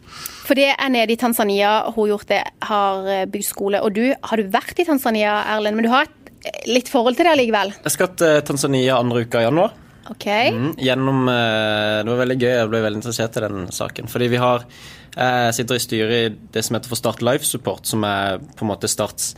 For 0.42 0.58
det 0.58 0.72
er 0.74 0.92
nede 0.92 1.14
i 1.14 1.20
Tanzania 1.20 1.74
hun 1.94 2.10
gjort 2.12 2.30
det, 2.32 2.42
har 2.68 3.10
eh, 3.10 3.28
bygd 3.30 3.48
skole. 3.48 3.82
Og 3.84 3.94
du, 3.96 4.04
har 4.12 4.40
du 4.40 4.50
vært 4.52 4.82
i 4.82 4.88
Tanzania, 4.88 5.40
Erlend? 5.54 5.78
Men 5.78 5.86
du 5.86 5.92
har 5.92 6.08
et 6.08 6.32
eh, 6.42 6.64
litt 6.72 6.90
forhold 6.92 7.18
til 7.18 7.28
det 7.28 7.36
allikevel? 7.36 7.74
Jeg 7.86 7.96
skal 7.96 8.12
til 8.18 8.42
Tanzania 8.48 8.98
andre 9.00 9.24
uka 9.26 9.42
i 9.42 9.48
januar. 9.48 9.78
OK. 10.10 10.26
Mm, 10.26 10.72
gjennom 10.82 11.28
Det 11.30 12.10
var 12.10 12.18
veldig 12.24 12.36
gøy, 12.40 12.50
jeg 12.50 12.70
ble 12.72 12.80
veldig 12.82 12.98
interessert 12.98 13.38
i 13.38 13.44
den 13.44 13.68
saken. 13.72 14.10
Fordi 14.10 14.26
vi 14.32 14.40
har 14.42 14.64
eh, 14.66 15.44
Jeg 15.46 15.54
sitter 15.60 15.78
i 15.78 15.84
styret 15.86 16.18
i 16.18 16.48
det 16.56 16.64
som 16.66 16.76
heter 16.76 16.90
for 16.90 17.00
Start 17.00 17.22
Life 17.24 17.46
Support, 17.48 17.86
som 17.88 18.04
er 18.08 18.42
på 18.42 18.66
en 18.66 18.72
måte 18.72 18.90
Starts 18.90 19.30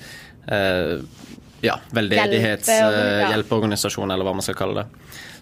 eh, 0.49 1.05
ja, 1.65 1.79
veldedighetshjelpeorganisasjon, 1.97 4.11
eller 4.11 4.27
hva 4.27 4.35
man 4.37 4.45
skal 4.45 4.57
kalle 4.59 4.83
det. 4.83 4.89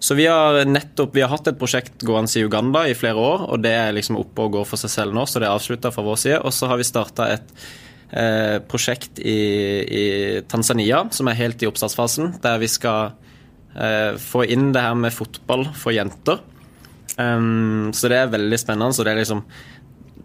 Så 0.02 0.16
vi 0.18 0.26
har 0.26 0.64
nettopp 0.66 1.14
Vi 1.14 1.22
har 1.22 1.30
hatt 1.30 1.46
et 1.46 1.58
prosjekt 1.60 2.02
gående 2.02 2.32
i 2.34 2.42
Uganda 2.42 2.82
i 2.90 2.96
flere 2.98 3.22
år, 3.22 3.46
og 3.54 3.62
det 3.62 3.72
er 3.78 3.94
liksom 3.94 4.18
oppe 4.18 4.48
og 4.48 4.56
går 4.56 4.66
for 4.66 4.80
seg 4.80 4.90
selv 4.90 5.14
nå, 5.14 5.26
så 5.30 5.38
det 5.38 5.46
er 5.46 5.54
avslutta 5.54 5.92
fra 5.94 6.02
vår 6.02 6.18
side. 6.18 6.40
Og 6.42 6.54
så 6.54 6.70
har 6.70 6.80
vi 6.80 6.88
starta 6.88 7.28
et 7.36 7.52
eh, 8.10 8.56
prosjekt 8.66 9.22
i, 9.22 9.38
i 9.86 10.04
Tanzania 10.50 11.04
som 11.14 11.30
er 11.30 11.38
helt 11.38 11.62
i 11.62 11.70
oppstartsfasen, 11.70 12.34
der 12.42 12.58
vi 12.62 12.70
skal 12.72 13.14
eh, 13.78 14.18
få 14.18 14.42
inn 14.50 14.72
det 14.74 14.82
her 14.82 14.98
med 14.98 15.14
fotball 15.14 15.68
for 15.78 15.94
jenter. 15.94 16.42
Um, 17.16 17.92
så 17.94 18.08
det 18.08 18.18
er 18.18 18.34
veldig 18.34 18.58
spennende. 18.58 18.96
Så 18.96 19.04
det 19.04 19.12
er 19.12 19.20
liksom 19.20 19.42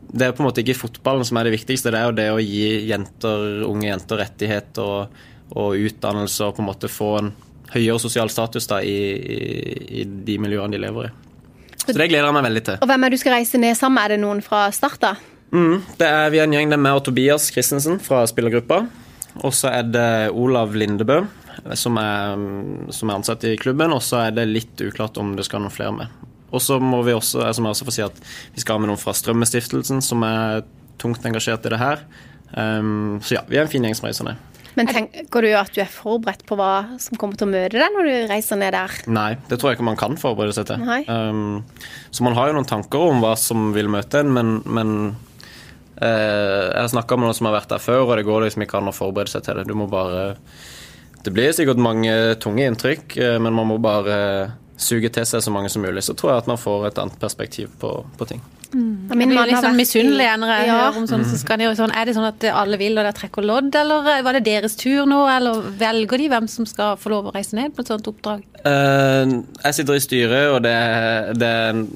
Det 0.08 0.24
er 0.24 0.32
på 0.32 0.40
en 0.40 0.48
måte 0.48 0.64
ikke 0.64 0.80
fotballen 0.88 1.26
som 1.28 1.38
er 1.38 1.46
det 1.46 1.58
viktigste, 1.58 1.92
det 1.92 2.00
er 2.00 2.06
jo 2.08 2.16
det 2.16 2.28
å 2.32 2.40
gi 2.40 2.88
jenter, 2.88 3.66
unge 3.68 3.90
jenter 3.90 4.22
rettigheter 4.24 4.82
og, 4.88 5.18
og 5.52 5.76
utdannelse 5.76 6.48
og 6.48 6.56
på 6.56 6.64
en 6.64 6.70
måte 6.70 6.90
få 6.90 7.10
en 7.20 7.34
høyere 7.74 8.00
sosial 8.02 8.32
status 8.32 8.70
da 8.70 8.82
i, 8.84 8.98
i, 9.18 9.40
i 10.02 10.06
de 10.28 10.38
miljøene 10.42 10.76
de 10.76 10.84
lever 10.84 11.10
i. 11.10 11.16
Så 11.88 11.96
det 11.96 12.10
gleder 12.12 12.28
jeg 12.28 12.36
meg 12.36 12.48
veldig 12.50 12.64
til. 12.68 12.80
Og 12.84 12.90
hvem 12.90 13.06
er 13.06 13.14
du 13.14 13.18
skal 13.20 13.38
reise 13.38 13.60
ned 13.62 13.78
sammen 13.80 13.98
med? 13.98 14.06
Er 14.06 14.16
det 14.16 14.22
noen 14.24 14.44
fra 14.44 14.68
start, 14.76 15.00
da? 15.04 15.16
Mm, 15.56 15.84
det 16.00 16.08
er 16.08 16.32
vi 16.34 16.42
er 16.42 16.48
en 16.48 16.56
gjeng, 16.58 16.72
det 16.72 16.76
er 16.76 16.84
meg 16.84 17.00
og 17.00 17.06
Tobias 17.08 17.48
Christensen 17.54 18.02
fra 18.04 18.26
spillergruppa. 18.28 18.82
Og 19.46 19.54
så 19.56 19.72
er 19.72 19.88
det 19.88 20.10
Olav 20.36 20.76
Lindebø, 20.76 21.22
som 21.78 22.00
er, 22.02 22.42
som 22.96 23.12
er 23.12 23.20
ansatt 23.20 23.46
i 23.48 23.56
klubben. 23.60 23.94
Og 23.96 24.04
så 24.04 24.26
er 24.26 24.36
det 24.36 24.50
litt 24.50 24.84
uklart 24.84 25.20
om 25.22 25.36
det 25.38 25.48
skal 25.48 25.64
noen 25.64 25.74
flere 25.74 25.96
med. 25.96 26.26
Og 26.52 26.64
så 26.64 26.80
må 26.80 27.02
vi 27.04 27.16
også, 27.16 27.44
som 27.54 27.68
jeg 27.68 27.76
også 27.76 27.88
får 27.88 27.96
si 27.96 28.06
at 28.06 28.20
vi 28.56 28.64
skal 28.64 28.78
ha 28.78 28.84
med 28.84 28.92
noen 28.92 29.02
fra 29.02 29.14
Strømmestiftelsen, 29.16 30.02
som 30.04 30.24
er 30.28 30.64
tungt 31.00 31.26
engasjert 31.28 31.66
i 31.68 31.74
det 31.74 31.80
her. 31.82 32.04
Um, 32.56 33.20
så 33.24 33.38
ja, 33.38 33.44
vi 33.48 33.60
er 33.60 33.66
en 33.66 33.72
fin 33.72 33.84
gjeng 33.84 33.96
som 33.98 34.08
reiser 34.08 34.28
ned. 34.30 34.57
Men 34.78 34.90
tenker 34.92 35.42
du 35.42 35.50
at 35.58 35.74
du 35.74 35.82
er 35.82 35.90
forberedt 35.90 36.44
på 36.48 36.56
hva 36.60 37.00
som 37.02 37.18
kommer 37.18 37.40
til 37.40 37.48
å 37.48 37.52
møte 37.52 37.80
deg 37.80 37.96
når 37.96 38.08
du 38.08 38.16
reiser 38.30 38.60
ned 38.62 38.76
der? 38.76 38.94
Nei, 39.10 39.32
det 39.50 39.58
tror 39.58 39.72
jeg 39.72 39.80
ikke 39.80 39.88
man 39.88 39.98
kan 40.00 40.18
forberede 40.22 40.54
seg 40.54 40.68
til. 40.70 40.84
Um, 41.10 41.64
så 42.14 42.26
man 42.28 42.38
har 42.38 42.52
jo 42.52 42.60
noen 42.60 42.70
tanker 42.70 43.08
om 43.10 43.24
hva 43.24 43.34
som 43.40 43.72
vil 43.74 43.90
møte 43.92 44.22
en, 44.22 44.30
men, 44.36 44.52
men 44.70 44.94
uh, 45.98 46.06
jeg 46.06 46.84
har 46.84 46.92
snakka 46.94 47.18
med 47.18 47.30
noen 47.30 47.40
som 47.40 47.50
har 47.50 47.58
vært 47.58 47.74
der 47.74 47.82
før, 47.82 48.04
og 48.06 48.14
det 48.20 48.28
går 48.28 48.46
liksom 48.46 48.68
ikke 48.68 48.82
an 48.82 48.92
å 48.92 48.96
forberede 48.96 49.34
seg 49.34 49.48
til 49.48 49.58
det. 49.58 49.66
Du 49.72 49.74
må 49.80 49.90
bare 49.90 50.30
Det 51.26 51.34
blir 51.34 51.56
sikkert 51.58 51.82
mange 51.82 52.14
tunge 52.40 52.70
inntrykk, 52.70 53.18
eh, 53.18 53.40
men 53.42 53.52
man 53.58 53.68
må 53.68 53.82
bare 53.84 54.54
suge 54.78 55.10
til 55.10 55.26
seg 55.26 55.42
så 55.44 55.52
mange 55.52 55.74
som 55.74 55.82
mulig. 55.84 56.06
Så 56.06 56.14
tror 56.16 56.32
jeg 56.32 56.44
at 56.44 56.48
man 56.48 56.62
får 56.62 56.92
et 56.92 57.02
annet 57.02 57.18
perspektiv 57.20 57.74
på, 57.82 57.98
på 58.16 58.30
ting. 58.30 58.46
Jeg 58.74 59.18
min 59.18 59.34
mann 59.34 59.50
vært 59.50 59.76
misunnelig 59.78 60.28
når 60.42 60.52
jeg 60.52 60.68
Ja. 60.68 60.78
hører 60.82 60.98
om 61.02 61.08
sånn, 61.08 61.24
så 61.26 61.38
skal 61.40 61.58
de 61.58 61.64
jo 61.66 61.72
sånn, 61.78 61.94
Er 61.96 62.06
det 62.06 62.16
sånn 62.16 62.28
at 62.28 62.44
alle 62.52 62.78
vil 62.78 62.98
og 62.98 63.04
dere 63.06 63.14
trekker 63.14 63.46
lodd, 63.46 63.76
eller 63.76 64.22
var 64.24 64.34
det 64.34 64.44
deres 64.46 64.76
tur 64.76 65.06
nå? 65.06 65.22
Eller 65.32 65.62
velger 65.80 66.18
de 66.18 66.28
hvem 66.30 66.48
som 66.50 66.66
skal 66.66 66.98
få 66.98 67.10
lov 67.10 67.28
å 67.28 67.34
reise 67.34 67.54
ned 67.56 67.74
på 67.76 67.82
et 67.82 67.88
sånt 67.88 68.08
oppdrag? 68.08 68.44
Uh, 68.66 69.44
jeg 69.64 69.74
sitter 69.74 69.94
i 69.96 70.04
styret, 70.04 70.52
og, 70.52 70.62
det, 70.64 70.76
det, 71.40 71.52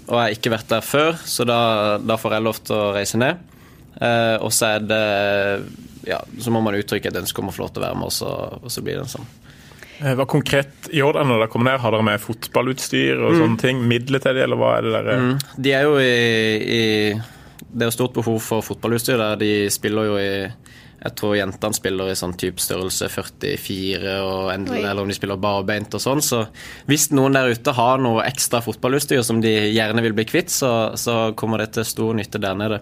og 0.08 0.16
jeg 0.16 0.24
har 0.24 0.36
ikke 0.38 0.52
vært 0.56 0.70
der 0.70 0.82
før, 0.82 1.14
så 1.26 1.46
da, 1.46 1.98
da 2.00 2.16
får 2.16 2.32
jeg 2.38 2.44
lov 2.44 2.64
til 2.64 2.76
å 2.76 2.94
reise 2.96 3.18
ned. 3.18 3.38
Uh, 4.02 4.38
og 4.42 4.52
så 4.56 4.78
er 4.78 4.80
det 4.80 5.04
ja, 6.08 6.18
så 6.40 6.50
må 6.54 6.62
man 6.64 6.74
uttrykke 6.74 7.12
et 7.12 7.20
ønske 7.20 7.42
om 7.44 7.52
å 7.52 7.54
få 7.54 7.66
lov 7.66 7.74
til 7.76 7.84
å 7.84 7.86
være 7.86 7.98
med, 8.00 8.10
og 8.10 8.16
så, 8.16 8.32
og 8.64 8.72
så 8.74 8.82
blir 8.82 8.98
det 9.02 9.10
sånn. 9.12 9.28
Eh, 10.02 10.16
Hva 10.18 10.26
konkret 10.30 10.90
gjør 10.90 11.14
dere 11.20 11.28
når 11.30 11.44
dere 11.44 11.52
kommer 11.54 11.72
ned? 11.72 11.82
Har 11.84 11.94
dere 11.94 12.08
med 12.08 12.22
fotballutstyr 12.24 13.22
og 13.22 13.36
sånne 13.38 13.62
ting? 13.62 13.84
Midler 13.88 14.24
til 14.24 14.34
det, 14.38 14.44
eller 14.48 14.58
hva 14.60 14.74
er 14.80 14.88
det 14.88 14.96
dere 14.98 15.20
Mm. 15.22 15.36
De 15.62 15.74
er 15.78 15.84
jo 15.86 15.98
i, 16.02 16.12
i 16.66 16.82
Det 17.72 17.86
er 17.86 17.92
jo 17.92 17.96
stort 18.00 18.14
behov 18.18 18.40
for 18.42 18.62
fotballutstyr 18.66 19.18
der. 19.22 19.36
De 19.40 19.70
spiller 19.72 20.10
jo 20.10 20.18
i 20.20 20.32
Jeg 21.02 21.16
tror 21.18 21.34
jentene 21.34 21.74
spiller 21.74 22.12
i 22.12 22.16
sånn 22.18 22.36
type 22.38 22.62
størrelse 22.62 23.08
44, 23.10 24.12
og 24.22 24.52
endelig, 24.54 24.84
eller 24.86 25.02
om 25.02 25.10
de 25.10 25.16
spiller 25.18 25.40
barbeint 25.42 25.96
og 25.98 26.02
sånn. 26.04 26.22
Så 26.22 26.44
hvis 26.86 27.08
noen 27.10 27.34
der 27.34 27.50
ute 27.50 27.74
har 27.74 27.98
noe 27.98 28.22
ekstra 28.28 28.62
fotballutstyr 28.62 29.24
som 29.26 29.40
de 29.42 29.50
gjerne 29.74 30.04
vil 30.06 30.14
bli 30.14 30.28
kvitt, 30.30 30.54
så, 30.54 30.92
så 30.94 31.34
kommer 31.34 31.64
det 31.64 31.72
til 31.74 31.88
stor 31.90 32.14
nytte 32.14 32.38
der 32.44 32.54
nede. 32.54 32.82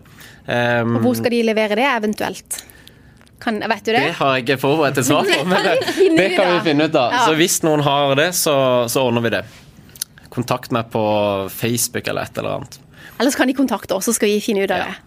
Um, 0.50 0.98
Og 0.98 1.06
hvor 1.06 1.16
skal 1.16 1.32
de 1.32 1.44
levere 1.48 1.80
det 1.80 1.88
eventuelt? 1.94 2.60
Kan, 3.40 3.60
vet 3.72 3.86
du 3.86 3.92
det? 3.96 4.02
Det 4.10 4.18
har 4.20 4.36
jeg 4.36 4.44
ikke 4.48 4.60
forberedt 4.62 4.98
et 5.00 5.08
svar 5.08 5.24
på, 5.30 5.40
men 5.52 5.64
det, 5.64 5.78
det 6.18 6.28
kan 6.36 6.52
vi 6.58 6.60
finne 6.70 6.90
ut 6.90 6.96
av. 7.00 7.14
Ja. 7.16 7.24
Så 7.30 7.38
hvis 7.40 7.60
noen 7.64 7.84
har 7.86 8.16
det, 8.20 8.30
så, 8.36 8.56
så 8.92 9.06
ordner 9.08 9.24
vi 9.24 9.32
det. 9.38 9.44
Kontakt 10.30 10.72
meg 10.76 10.92
på 10.94 11.02
Facebook 11.54 12.08
eller 12.12 12.28
et 12.28 12.38
eller 12.38 12.60
annet. 12.60 12.80
Eller 13.20 13.34
så 13.34 13.42
kan 13.42 13.50
de 13.50 13.56
kontakte 13.58 13.96
oss, 13.98 14.06
så 14.08 14.14
skal 14.16 14.30
vi 14.32 14.38
finne 14.44 14.64
ut 14.64 14.72
av 14.72 14.80
Ja. 14.80 14.92
det. 14.92 15.06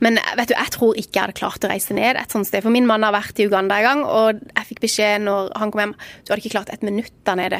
Men 0.00 0.16
vet 0.38 0.48
du, 0.48 0.54
jeg 0.56 0.70
tror 0.72 0.96
ikke 0.96 1.18
jeg 1.18 1.22
hadde 1.26 1.34
klart 1.36 1.64
å 1.66 1.68
reise 1.68 1.92
ned 1.92 2.16
et 2.16 2.32
sånt 2.32 2.48
sted. 2.48 2.62
For 2.64 2.72
min 2.72 2.86
mann 2.88 3.04
har 3.04 3.12
vært 3.12 3.36
i 3.42 3.44
Uganda 3.44 3.76
en 3.76 3.84
gang, 3.84 4.04
og 4.08 4.38
jeg 4.40 4.68
fikk 4.70 4.80
beskjed 4.86 5.26
når 5.26 5.50
han 5.60 5.72
kom 5.74 5.82
hjem 5.82 5.92
Du 6.24 6.32
hadde 6.32 6.40
ikke 6.40 6.54
klart 6.54 6.72
et 6.72 6.86
minutt 6.86 7.12
der 7.28 7.36
nede. 7.36 7.58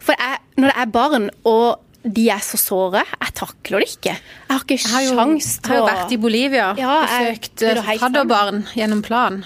For 0.00 0.16
jeg, 0.16 0.38
når 0.56 0.72
det 0.72 0.78
er 0.80 0.94
barn, 0.94 1.28
og 1.44 1.82
de 2.06 2.28
er 2.30 2.42
så 2.44 2.58
såre, 2.60 3.02
jeg 3.02 3.34
takler 3.34 3.82
det 3.82 3.90
ikke. 3.96 4.14
Jeg 4.14 4.50
har 4.52 4.64
ikke 4.64 4.78
Jeg 4.78 4.92
har 4.92 5.04
jo, 5.04 5.14
jeg 5.16 5.68
har 5.68 5.78
jo 5.80 5.86
vært 5.88 6.14
i 6.14 6.18
Bolivia, 6.22 6.66
Ja, 6.78 6.96
besøkt 7.04 7.62
eh, 7.66 7.92
fadderbarn 8.00 8.64
gjennom 8.78 9.02
plan. 9.06 9.40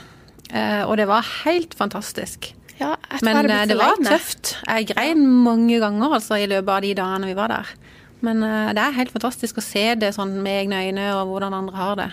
Eh, 0.50 0.82
og 0.84 0.96
det 1.00 1.06
var 1.08 1.26
helt 1.44 1.74
fantastisk. 1.78 2.52
ja, 2.80 2.96
jeg 2.96 3.20
tror 3.20 3.26
Men 3.28 3.36
hadde 3.36 3.56
eh, 3.56 3.66
det 3.70 3.78
var 3.78 4.02
tøft. 4.04 4.56
Jeg 4.66 4.90
grein 4.92 5.24
mange 5.26 5.80
ganger 5.80 6.18
altså, 6.18 6.36
i 6.36 6.48
løpet 6.50 6.74
av 6.74 6.82
de 6.82 6.94
dagene 6.94 7.30
vi 7.30 7.38
var 7.38 7.48
der. 7.48 7.72
Men 8.20 8.42
det 8.76 8.82
er 8.82 8.92
helt 8.98 9.12
fantastisk 9.14 9.56
å 9.56 9.64
se 9.64 9.94
det 9.96 10.10
sånn 10.12 10.42
med 10.44 10.66
egne 10.66 10.82
øyne, 10.84 11.06
og 11.16 11.30
hvordan 11.30 11.54
andre 11.56 11.76
har 11.78 11.94
det. 11.96 12.10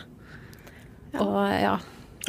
Og 1.20 1.40
ja. 1.52 1.74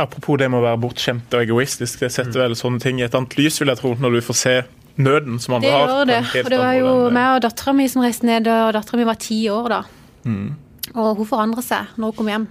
Apropos 0.02 0.38
det 0.38 0.48
med 0.50 0.58
å 0.58 0.64
være 0.64 0.80
bortskjemt 0.82 1.34
og 1.34 1.44
egoistisk, 1.44 2.00
det 2.02 2.10
setter 2.14 2.42
vel 2.42 2.56
sånne 2.58 2.82
ting 2.82 2.98
i 2.98 3.06
et 3.06 3.14
annet 3.14 3.36
lys, 3.38 3.60
vil 3.60 3.70
jeg 3.70 3.78
tro, 3.78 3.94
når 3.98 4.18
du 4.18 4.20
får 4.26 4.38
se 4.40 4.54
nøden 4.98 5.38
som 5.42 5.56
andre 5.56 5.68
Det 5.68 5.74
har. 5.74 5.88
gjør 5.88 6.10
det. 6.10 6.44
Og 6.44 6.50
det 6.52 6.60
var 6.60 6.76
jo 6.78 6.92
meg 7.14 7.28
og 7.36 7.42
dattera 7.46 7.74
mi 7.76 7.88
som 7.90 8.02
reiste 8.04 8.26
ned, 8.28 8.48
og 8.50 8.72
dattera 8.76 9.00
mi 9.00 9.06
var 9.08 9.20
ti 9.22 9.40
år 9.52 9.68
da. 9.72 9.82
Mm. 10.24 10.48
Og 10.94 11.10
hun 11.20 11.28
forandret 11.28 11.66
seg 11.66 11.94
når 11.96 12.12
hun 12.12 12.18
kom 12.18 12.32
hjem. 12.32 12.48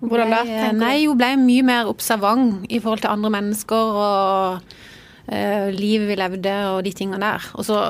Hun 0.00 0.12
Hvordan 0.12 0.34
da? 0.34 0.72
Nei, 0.78 1.06
hun 1.06 1.18
ble 1.18 1.32
mye 1.40 1.64
mer 1.66 1.90
observant 1.90 2.66
i 2.70 2.78
forhold 2.82 3.02
til 3.02 3.10
andre 3.10 3.32
mennesker 3.34 3.98
og 3.98 4.74
uh, 5.28 5.68
livet 5.74 6.06
vi 6.10 6.18
levde 6.18 6.56
og 6.72 6.82
de 6.86 6.92
tingene 6.94 7.20
der. 7.22 7.48
Og 7.58 7.66
så 7.66 7.80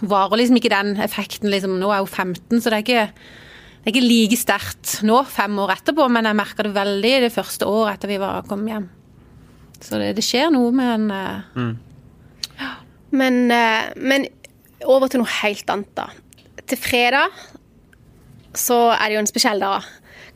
varer 0.00 0.40
liksom 0.40 0.58
ikke 0.58 0.72
den 0.74 0.96
effekten 1.04 1.50
liksom 1.52 1.78
Nå 1.78 1.92
er 1.94 2.02
hun 2.02 2.10
15, 2.10 2.60
så 2.60 2.70
det 2.70 2.80
er 2.80 2.86
ikke, 2.86 3.04
det 3.08 3.86
er 3.86 3.94
ikke 3.94 4.06
like 4.06 4.38
sterkt 4.40 4.98
nå, 5.06 5.22
fem 5.30 5.58
år 5.62 5.76
etterpå, 5.78 6.08
men 6.10 6.26
jeg 6.26 6.40
merka 6.42 6.66
det 6.66 6.74
veldig 6.76 7.14
det 7.28 7.34
første 7.34 7.70
året 7.70 7.98
etter 7.98 8.10
vi 8.10 8.22
var 8.22 8.46
kommet 8.50 8.74
hjem. 8.74 8.88
Så 9.78 10.00
det, 10.02 10.16
det 10.18 10.26
skjer 10.26 10.50
noe 10.50 10.72
med 10.74 10.94
en 10.96 11.10
eh, 11.14 11.68
Men, 13.10 13.50
eh, 13.50 13.92
men 13.96 14.26
over 14.84 15.08
til 15.08 15.22
noe 15.22 15.38
helt 15.42 15.70
annet, 15.72 15.94
da. 15.96 16.08
Til 16.68 16.80
fredag 16.80 17.32
så 18.58 18.88
er 18.94 19.08
det 19.08 19.16
jo 19.16 19.22
en 19.22 19.30
spesiell 19.30 19.62
dag. 19.62 19.86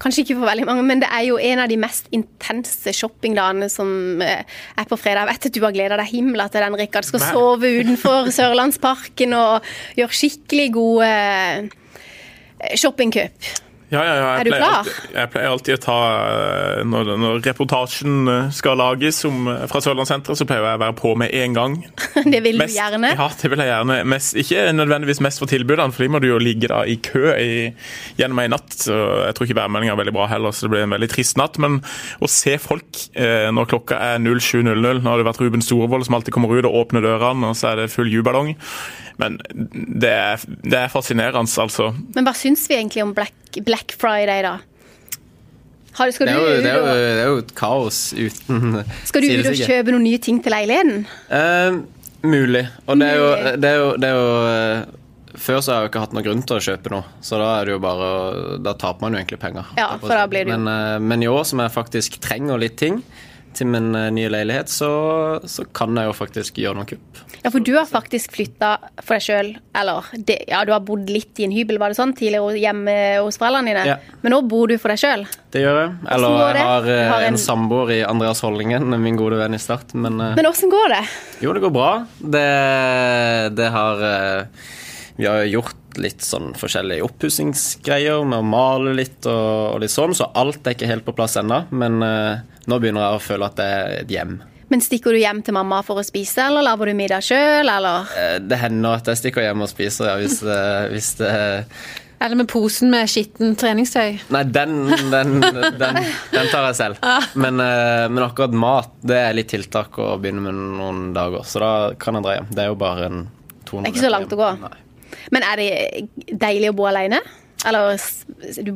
Kanskje 0.02 0.24
ikke 0.24 0.36
for 0.40 0.48
veldig 0.48 0.64
mange, 0.66 0.82
men 0.86 1.02
det 1.02 1.08
er 1.14 1.26
jo 1.28 1.36
en 1.38 1.60
av 1.62 1.68
de 1.70 1.76
mest 1.78 2.08
intense 2.14 2.94
shoppingdagene 2.96 3.68
som 3.70 4.22
eh, 4.24 4.42
er 4.78 4.88
på 4.88 4.98
fredag. 4.98 5.28
Jeg 5.28 5.30
vet 5.30 5.50
at 5.50 5.56
du 5.56 5.60
har 5.62 5.74
gleda 5.76 5.98
deg 6.00 6.10
himla 6.10 6.48
til 6.50 6.64
den, 6.64 6.78
Rikard. 6.80 7.06
Skal 7.06 7.22
Nei. 7.22 7.30
sove 7.30 7.70
utenfor 7.82 8.30
Sørlandsparken 8.38 9.36
og 9.38 9.68
gjøre 9.98 10.18
skikkelig 10.18 10.70
gode 10.74 11.10
eh, 11.12 12.74
shoppingkjøp. 12.82 13.52
Ja, 13.92 14.00
ja, 14.08 14.12
ja. 14.16 14.28
Er 14.40 14.48
du 14.48 14.50
klar? 14.54 14.78
Alltid, 14.86 15.08
jeg 15.18 15.28
pleier 15.34 15.50
alltid 15.52 15.74
å 15.76 15.80
ta 15.84 15.96
eh, 16.22 16.78
Når, 16.88 17.10
når 17.20 17.42
reportasjen 17.44 18.30
eh, 18.32 18.46
skal 18.56 18.78
lages 18.80 19.18
om, 19.28 19.50
fra 19.68 19.82
Sørlandssenteret, 19.84 20.38
så 20.40 20.46
pleier 20.48 20.64
jeg 20.64 20.78
å 20.78 20.80
være 20.80 20.96
på 20.96 21.12
med 21.20 21.34
en 21.36 21.56
gang. 21.58 21.74
Det 22.32 22.40
vil 22.44 22.56
du 22.56 22.62
Mest- 22.62 22.78
gjerne. 22.78 23.10
Ja, 23.18 23.26
det 23.42 23.50
vil 23.52 23.60
jeg 23.60 23.68
gjerne. 23.68 23.98
Mest, 24.08 24.38
ikke 24.40 24.64
nødvendigvis 24.78 25.20
mest 25.26 25.42
for 25.42 25.50
tilbudene, 25.52 25.92
for 25.92 26.06
de 26.06 26.10
må 26.14 26.22
du 26.24 26.28
jo 26.30 26.40
ligge 26.40 26.70
da 26.72 26.80
i 26.88 26.96
kø 27.04 27.34
i, 27.36 27.52
gjennom 28.16 28.40
ei 28.40 28.48
natt. 28.54 28.72
Så 28.86 28.96
jeg 29.26 29.36
tror 29.36 29.48
ikke 29.50 29.58
værmeldinga 29.60 29.92
er 29.94 30.00
veldig 30.00 30.16
bra 30.16 30.26
heller, 30.32 30.56
så 30.56 30.66
det 30.66 30.72
blir 30.74 30.86
en 30.86 30.96
veldig 30.96 31.10
trist 31.12 31.36
natt. 31.40 31.60
Men 31.62 31.80
å 32.24 32.30
se 32.32 32.56
folk 32.62 33.04
eh, 33.12 33.50
når 33.52 33.68
klokka 33.74 34.00
er 34.14 34.24
07.00, 34.24 34.72
nå 35.04 35.04
har 35.12 35.20
det 35.20 35.28
vært 35.28 35.44
Ruben 35.44 35.64
Storvold 35.64 36.08
som 36.08 36.16
alltid 36.16 36.32
kommer 36.38 36.52
ut 36.56 36.64
og 36.70 36.80
åpner 36.86 37.04
dørene, 37.04 37.52
og 37.52 37.58
så 37.60 37.74
er 37.74 37.82
det 37.84 37.90
full 37.92 38.08
juballong. 38.12 38.54
Men 39.22 39.38
det 40.02 40.10
er, 40.10 40.44
det 40.66 40.78
er 40.80 40.90
fascinerende, 40.92 41.46
altså. 41.62 41.92
Men 42.16 42.26
hva 42.26 42.34
syns 42.36 42.66
vi 42.70 42.76
egentlig 42.80 43.04
om 43.04 43.14
Black, 43.16 43.60
Black 43.62 43.94
Friday, 43.98 44.42
da? 44.44 44.56
Har, 45.92 46.10
skal, 46.10 46.26
Det 46.30 46.32
er, 46.32 46.40
jo, 46.40 46.62
det, 46.64 46.70
er 46.70 46.78
jo, 46.78 46.92
det 46.96 47.20
er 47.20 47.26
jo 47.28 47.40
et 47.42 47.50
kaos 47.58 47.96
uten 48.16 48.78
skal 49.08 49.24
du 49.24 49.28
ut 49.28 49.48
og 49.50 49.58
kjøpe 49.60 49.92
noen 49.92 50.06
nye 50.08 50.20
ting 50.24 50.38
til 50.42 50.54
leiligheten? 50.54 51.02
Uh, 51.28 51.82
mulig. 52.24 52.62
Og 52.86 52.96
det 53.02 53.10
er 53.12 53.20
jo, 53.20 53.26
det 53.60 53.68
er 53.72 53.76
jo, 53.82 53.90
det 54.00 54.08
er 54.08 54.16
jo 54.16 54.30
eh, 54.48 54.98
Før 55.42 55.60
så 55.64 55.72
har 55.72 55.78
jeg 55.82 55.84
jo 55.86 55.90
ikke 55.92 56.04
hatt 56.04 56.14
noen 56.16 56.24
grunn 56.28 56.42
til 56.48 56.56
å 56.58 56.62
kjøpe 56.64 56.92
noe, 56.92 57.04
så 57.24 57.38
da 57.40 57.50
er 57.58 57.68
det 57.68 57.72
jo 57.74 57.82
bare 57.84 58.08
Da 58.64 58.74
taper 58.80 59.04
man 59.04 59.14
jo 59.16 59.20
egentlig 59.20 59.40
penger. 59.42 59.68
Ja, 59.80 59.90
for 60.00 60.12
da 60.16 60.24
blir 60.32 60.48
det 60.48 60.54
jo- 60.54 60.58
men, 60.64 60.72
uh, 60.72 60.96
men 61.12 61.24
i 61.24 61.28
år 61.32 61.44
som 61.48 61.60
jeg 61.64 61.74
faktisk 61.76 62.18
trenger 62.24 62.60
litt 62.62 62.78
ting 62.80 63.02
til 63.54 63.66
min 63.72 63.90
eh, 63.98 64.08
nye 64.14 64.28
leilighet, 64.32 64.68
så, 64.72 64.88
så 65.48 65.64
kan 65.76 65.94
jeg 65.98 66.08
jo 66.10 66.14
faktisk 66.16 66.58
gjøre 66.62 66.78
noen 66.78 66.88
kupp. 66.88 67.20
Ja, 67.42 67.50
for 67.50 67.58
du 67.66 67.72
har 67.74 67.88
faktisk 67.90 68.30
flytta 68.36 68.76
for 69.02 69.16
deg 69.18 69.24
sjøl, 69.24 69.48
eller 69.74 70.06
det, 70.28 70.36
ja, 70.48 70.60
du 70.64 70.70
har 70.70 70.82
bodd 70.86 71.08
litt 71.10 71.40
i 71.42 71.46
en 71.48 71.54
hybel, 71.56 71.80
var 71.82 71.90
det 71.90 71.98
sånn, 71.98 72.12
tidligere 72.14 72.54
hjemme 72.62 72.94
hos 73.24 73.38
foreldrene 73.40 73.72
dine? 73.72 73.82
Ja. 73.88 73.96
Men 74.22 74.36
nå 74.36 74.42
bor 74.46 74.70
du 74.70 74.76
for 74.78 74.94
deg 74.94 75.00
sjøl. 75.02 75.24
Det 75.52 75.64
gjør 75.64 75.80
jeg. 75.80 75.90
Eller 76.14 76.36
jeg 76.38 76.66
har, 76.68 76.86
eh, 76.92 77.08
har 77.10 77.26
en- 77.26 77.34
en 77.34 77.40
samboer 77.42 77.90
i 77.96 78.02
Andreas 78.06 78.40
Holdingen, 78.46 78.86
min 79.08 79.16
gode 79.18 79.40
venn 79.42 79.54
i 79.58 79.62
Start. 79.62 79.92
Men, 79.94 80.20
eh, 80.20 80.36
Men 80.38 80.46
åssen 80.52 80.70
går 80.70 80.94
det? 80.94 81.02
jo, 81.42 81.52
det 81.52 81.62
går 81.66 81.74
bra. 81.74 81.90
Det, 82.22 82.46
det 83.58 83.70
har 83.74 84.06
Vi 85.16 85.26
har 85.28 85.42
gjort 85.44 85.98
litt 86.00 86.22
sånn 86.24 86.52
forskjellige 86.56 87.04
oppussingsgreier 87.04 88.22
med 88.24 88.38
å 88.40 88.46
male 88.46 88.94
litt 88.96 89.26
og, 89.28 89.74
og 89.74 89.82
litt 89.82 89.92
sånn, 89.92 90.14
så 90.16 90.30
alt 90.38 90.64
er 90.66 90.76
ikke 90.76 90.88
helt 90.88 91.04
på 91.04 91.14
plass 91.18 91.36
ennå. 91.40 91.64
Men 91.70 91.98
uh, 92.02 92.40
nå 92.70 92.78
begynner 92.80 93.04
jeg 93.04 93.18
å 93.18 93.24
føle 93.26 93.48
at 93.50 93.58
det 93.60 93.66
er 93.68 93.96
et 94.02 94.14
hjem. 94.14 94.38
Men 94.72 94.80
stikker 94.80 95.12
du 95.12 95.18
hjem 95.20 95.42
til 95.44 95.52
mamma 95.52 95.82
for 95.84 96.00
å 96.00 96.04
spise, 96.06 96.46
eller 96.48 96.64
lager 96.64 96.88
du 96.88 96.94
middag 96.96 97.20
sjøl, 97.26 97.68
eller? 97.68 98.06
Eh, 98.16 98.38
Det 98.40 98.56
hender 98.62 98.94
at 99.02 99.10
jeg 99.12 99.20
stikker 99.20 99.44
hjem 99.44 99.66
og 99.66 99.68
spiser, 99.68 100.08
ja, 100.08 100.14
hvis, 100.22 100.38
det- 100.40 100.86
hvis 100.94 101.10
det 101.18 101.32
Eller 102.22 102.38
med 102.38 102.48
posen 102.48 102.88
med 102.88 103.10
skitten 103.10 103.52
treningstøy. 103.58 104.20
Nei, 104.32 104.42
den, 104.48 104.76
den, 105.12 105.40
den, 105.42 105.98
den 106.32 106.48
tar 106.54 106.68
jeg 106.70 106.78
selv. 106.78 107.02
Men, 107.34 107.58
eh, 107.60 108.06
men 108.08 108.22
akkurat 108.24 108.54
mat 108.54 108.94
det 109.02 109.18
er 109.18 109.34
litt 109.36 109.50
tiltak 109.52 109.98
å 110.00 110.14
begynne 110.22 110.40
med 110.46 110.54
noen 110.78 111.12
dager. 111.12 111.42
Så 111.44 111.60
da 111.60 111.72
kan 112.00 112.14
jeg 112.16 112.24
dra 112.24 112.36
hjem. 112.38 112.48
Det 112.54 112.62
er 112.64 112.70
jo 112.72 112.78
bare 112.80 113.10
en 113.10 113.20
200 113.66 113.82
Det 113.82 113.90
er 113.90 113.92
ikke 113.92 114.06
så 114.06 114.14
langt 114.14 114.32
å 114.32 114.40
gå. 114.40 114.50
Nei. 114.62 114.78
Men 115.34 115.42
er 115.46 115.56
det 115.62 116.36
deilig 116.42 116.70
å 116.72 116.76
bo 116.78 116.86
alene? 116.90 117.20
Eller 117.66 117.94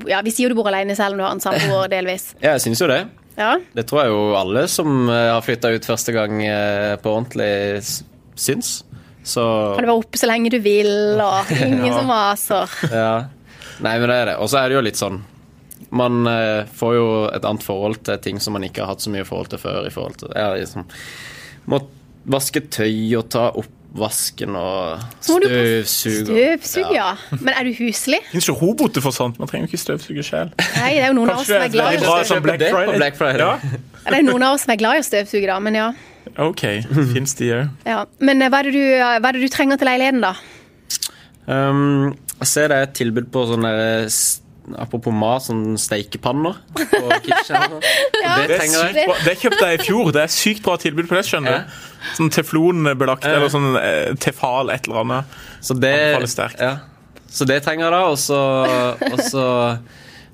ja, 0.07 0.21
vi 0.23 0.31
sier 0.31 0.47
jo 0.47 0.55
du 0.55 0.59
bor 0.61 0.69
alene 0.71 0.95
selv 0.95 1.17
om 1.17 1.19
du 1.21 1.25
har 1.27 1.33
en 1.35 1.43
samboer 1.43 1.89
delvis. 1.97 2.29
Ja, 2.41 2.53
jeg 2.57 2.63
syns 2.69 2.83
jo 2.85 2.89
det. 2.91 3.01
Ja. 3.37 3.55
Det 3.77 3.85
tror 3.89 4.05
jeg 4.05 4.13
jo 4.15 4.21
alle 4.39 4.63
som 4.73 5.09
eh, 5.13 5.31
har 5.35 5.43
flytta 5.45 5.73
ut 5.75 5.85
første 5.89 6.15
gang 6.15 6.39
eh, 6.47 6.95
på 7.03 7.11
ordentlig, 7.13 7.83
syns. 8.39 8.77
Så 9.27 9.43
Kan 9.75 9.83
du 9.83 9.91
være 9.91 9.99
oppe 9.99 10.21
så 10.21 10.29
lenge 10.31 10.53
du 10.55 10.61
vil, 10.63 10.89
og 11.21 11.51
ingen 11.57 11.89
Ja. 11.91 11.97
som 11.99 12.07
maser. 12.13 12.77
ja. 12.93 13.11
Nei, 13.83 13.99
men 14.01 14.09
det 14.09 14.15
er 14.23 14.29
det. 14.31 14.37
Og 14.41 14.49
så 14.49 14.63
er 14.63 14.71
det 14.73 14.77
jo 14.79 14.85
litt 14.87 14.97
sånn 14.97 15.19
Man 15.93 16.23
eh, 16.31 16.63
får 16.79 16.95
jo 16.97 17.09
et 17.29 17.45
annet 17.45 17.65
forhold 17.67 17.99
til 18.09 18.17
ting 18.25 18.39
som 18.41 18.55
man 18.57 18.65
ikke 18.65 18.81
har 18.87 18.95
hatt 18.95 19.05
så 19.05 19.11
mye 19.13 19.27
forhold 19.29 19.51
til 19.53 19.61
før. 19.61 19.83
i 19.85 19.93
forhold 19.93 20.17
til 20.23 20.31
ja, 20.33 20.47
liksom, 20.57 20.87
Må 21.69 21.83
vaske 22.33 22.63
tøy 22.73 23.13
og 23.19 23.29
ta 23.35 23.51
oppvasken 23.97 24.57
og 24.61 25.05
støvsuger. 25.25 26.27
Støvsug, 26.61 26.91
ja. 26.95 27.09
Men 27.41 27.53
er 27.55 27.65
du 27.65 27.73
huslig? 27.81 28.21
Det 28.33 28.43
ikke 28.43 28.57
roboter 28.61 29.05
for 29.05 29.17
sånt. 29.17 29.39
Man 29.41 29.49
trenger 29.49 29.67
jo 29.67 29.73
ikke 29.73 29.83
støvsuge 29.83 30.25
selv. 30.27 30.53
Nei, 30.77 30.91
det 30.97 31.07
er 31.07 31.11
jo 31.11 31.17
noen 31.19 31.33
av 31.33 31.41
oss 31.41 31.49
som 31.49 31.65
er 31.65 31.73
glad 31.73 31.97
i 31.97 32.01
å 32.01 32.05
støvsuge. 32.05 32.27
Som 32.31 32.45
Black 33.01 33.17
Friday. 33.17 33.41
Ja, 33.41 33.57
Det 34.07 34.21
er 34.21 34.27
noen 34.29 34.45
av 34.47 34.57
oss 34.59 34.67
som 34.67 34.75
er 34.77 34.81
glad 34.83 35.01
i 35.01 35.03
å 35.03 35.07
støvsuge, 35.09 35.49
da, 35.49 35.57
men 35.65 35.81
ja. 35.81 35.89
OK. 36.43 36.65
Fins 37.15 37.35
de 37.39 37.51
òg. 37.57 37.73
ja. 37.89 38.03
Men 38.21 38.45
eh, 38.45 38.53
hva 38.53 38.61
er, 38.61 38.69
det 38.71 38.77
du, 38.77 38.85
hva 39.01 39.31
er 39.33 39.39
det 39.39 39.43
du 39.47 39.53
trenger 39.53 39.81
til 39.81 39.89
leiligheten, 39.91 40.23
da? 40.27 40.35
Um, 41.47 42.13
jeg 42.41 42.51
ser 42.51 42.69
det 42.73 42.77
er 42.77 42.89
et 42.89 42.97
tilbud 42.99 43.31
på 43.33 43.47
sånne 43.49 43.73
Apropos 44.83 45.15
mat, 45.15 45.45
sånn 45.47 45.77
steikepanner 45.79 46.57
på 46.75 47.03
kitchen. 47.27 47.77
Ja, 48.27 48.39
det 48.43 48.59
Det, 48.59 49.05
det 49.25 49.37
kjøpte 49.39 49.69
jeg 49.71 49.79
i 49.79 49.85
fjor. 49.87 50.11
Det 50.17 50.23
er 50.25 50.33
sykt 50.33 50.65
bra 50.67 50.75
tilbud 50.83 51.07
på 51.11 51.15
det, 51.19 51.25
skjønner 51.29 51.53
Ja. 51.53 51.61
du. 51.63 51.93
Sånn 52.17 52.31
teflonbelagt 52.35 53.25
eller 53.27 53.51
sånn 53.53 53.77
eh, 53.79 54.15
tefal 54.23 54.71
et 54.75 54.87
eller 54.89 55.03
annet. 55.05 55.39
Så 55.63 55.75
det, 55.79 55.93
ja. 56.59 56.73
så 57.31 57.47
det 57.49 57.61
trenger 57.67 57.87
jeg 57.89 57.95
da, 57.95 58.03
og 58.11 58.19
så, 58.23 58.41
og 59.13 59.23
så 59.27 59.45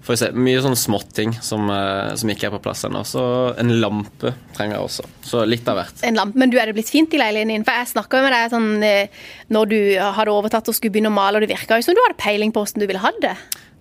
får 0.02 0.12
vi 0.12 0.18
se. 0.20 0.28
Mye 0.34 0.60
sånne 0.64 0.78
småting 0.80 1.32
som, 1.44 1.68
eh, 1.72 2.12
som 2.18 2.32
ikke 2.32 2.48
er 2.48 2.54
på 2.56 2.60
plass 2.64 2.84
ennå. 2.88 3.04
Så 3.08 3.22
en 3.60 3.72
lampe 3.80 4.32
trenger 4.56 4.76
jeg 4.78 4.84
også. 4.88 5.06
Så 5.24 5.44
litt 5.48 5.68
av 5.70 5.78
hvert. 5.80 6.02
En 6.08 6.18
lampe. 6.18 6.40
Men 6.42 6.52
du, 6.52 6.58
er 6.60 6.68
det 6.72 6.76
blitt 6.76 6.90
fint 6.92 7.12
i 7.14 7.20
leiligheten 7.22 7.54
din? 7.54 7.64
For 7.68 7.78
jeg 7.80 7.92
snakka 7.94 8.22
med 8.24 8.34
deg 8.36 8.52
sånn 8.52 8.70
eh, 8.88 9.24
når 9.54 9.72
du 9.72 9.78
hadde 10.18 10.34
overtatt 10.34 10.68
og 10.72 10.76
skulle 10.76 10.96
begynne 10.96 11.12
å 11.12 11.16
male, 11.16 11.38
og 11.38 11.44
det 11.46 11.52
virka 11.54 11.78
jo 11.78 11.86
som 11.86 11.96
du 11.96 12.02
hadde 12.04 12.18
peiling 12.20 12.52
på 12.52 12.64
hvordan 12.64 12.82
du 12.84 12.88
ville 12.90 13.04
ha 13.04 13.12
det. 13.22 13.36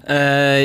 Eh, 0.10 0.64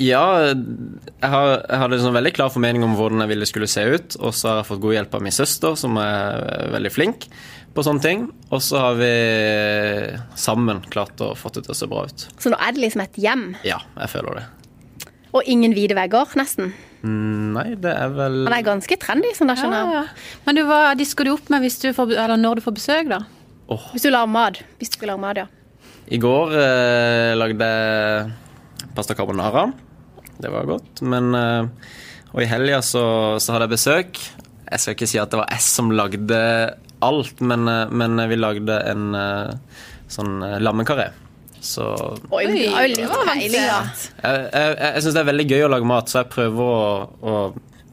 ja, 0.00 0.22
jeg, 0.48 1.28
har, 1.28 1.50
jeg 1.60 1.80
hadde 1.82 1.98
en 1.98 2.04
sånn 2.06 2.16
veldig 2.16 2.32
klar 2.38 2.52
formening 2.54 2.86
om 2.86 2.96
hvordan 2.96 3.24
jeg 3.24 3.32
ville 3.34 3.48
skulle 3.48 3.68
se 3.70 3.84
ut. 3.84 4.18
Og 4.22 4.34
så 4.36 4.50
har 4.52 4.60
jeg 4.62 4.68
fått 4.70 4.82
god 4.84 4.96
hjelp 4.98 5.16
av 5.18 5.24
min 5.26 5.34
søster, 5.34 5.76
som 5.80 5.98
er 6.00 6.70
veldig 6.74 6.92
flink 6.94 7.28
på 7.76 7.84
sånne 7.86 8.04
ting. 8.04 8.26
Og 8.48 8.62
så 8.64 8.80
har 8.82 8.98
vi 8.98 9.12
sammen 10.40 10.82
klart 10.90 11.20
å 11.24 11.34
få 11.38 11.52
det 11.54 11.66
til 11.66 11.74
å 11.74 11.78
se 11.78 11.90
bra 11.90 12.06
ut. 12.08 12.28
Så 12.40 12.52
nå 12.52 12.58
er 12.58 12.74
det 12.74 12.86
liksom 12.86 13.04
et 13.04 13.20
hjem. 13.20 13.48
Ja, 13.66 13.80
jeg 14.00 14.12
føler 14.14 14.40
det. 14.40 14.46
Og 15.36 15.44
ingen 15.44 15.74
hvite 15.76 15.96
vegger, 15.98 16.32
nesten. 16.40 16.72
Mm, 17.04 17.52
Nei, 17.54 17.66
det 17.78 17.92
er 17.92 18.10
vel 18.10 18.40
Han 18.48 18.54
er 18.56 18.64
ganske 18.66 18.96
trendy, 18.98 19.30
sånn 19.36 19.52
der, 19.52 19.60
skjønner 19.60 19.84
jeg. 19.84 20.00
Ja, 20.00 20.40
Men 20.48 20.56
du, 20.58 20.64
hva 20.66 20.80
disker 20.98 21.28
du 21.28 21.34
opp 21.36 21.52
med 21.52 21.62
hvis 21.62 21.78
du 21.84 21.92
får, 21.94 22.16
eller 22.16 22.40
når 22.40 22.58
du 22.58 22.64
får 22.64 22.74
besøk, 22.80 23.12
da? 23.12 23.20
Hvis 23.92 24.06
du 24.06 24.10
lager 24.10 24.32
mat. 24.32 24.62
Hvis 24.80 24.90
du 24.90 24.96
skal 24.98 25.12
lage 25.12 25.22
mat, 25.22 25.42
ja. 25.44 25.46
I 26.08 26.18
går 26.18 26.54
eh, 26.56 27.36
lagde 27.36 27.68
jeg 27.68 28.30
pasta 28.98 29.14
carbonara. 29.14 29.68
Det 30.38 30.50
var 30.50 30.66
godt. 30.66 31.02
Men 31.06 31.34
eh, 31.34 31.94
Og 32.34 32.42
i 32.42 32.50
helga 32.50 32.82
så, 32.82 33.04
så 33.38 33.54
hadde 33.54 33.68
jeg 33.68 33.76
besøk. 33.76 34.20
Jeg 34.68 34.82
skal 34.82 34.96
ikke 34.96 35.08
si 35.08 35.20
at 35.22 35.30
det 35.32 35.38
var 35.40 35.54
jeg 35.54 35.64
som 35.64 35.92
lagde 35.94 36.40
alt, 37.06 37.38
men, 37.40 37.68
eh, 37.70 37.94
men 37.94 38.18
vi 38.28 38.38
lagde 38.40 38.80
en 38.90 39.14
eh, 39.14 39.78
sånn 40.10 40.42
lammekaré. 40.64 41.12
Så 41.62 41.84
Oi, 42.30 42.44
det 42.46 43.06
var 43.10 43.24
veldig 43.26 43.60
da. 43.64 43.78
jeg, 44.22 44.42
jeg, 44.46 44.74
jeg 44.78 45.02
syns 45.02 45.14
det 45.16 45.22
er 45.22 45.30
veldig 45.30 45.46
gøy 45.48 45.64
å 45.66 45.70
lage 45.72 45.88
mat, 45.90 46.10
så 46.10 46.20
jeg 46.20 46.30
prøver 46.30 46.70
å, 46.70 46.82
å 47.18 47.38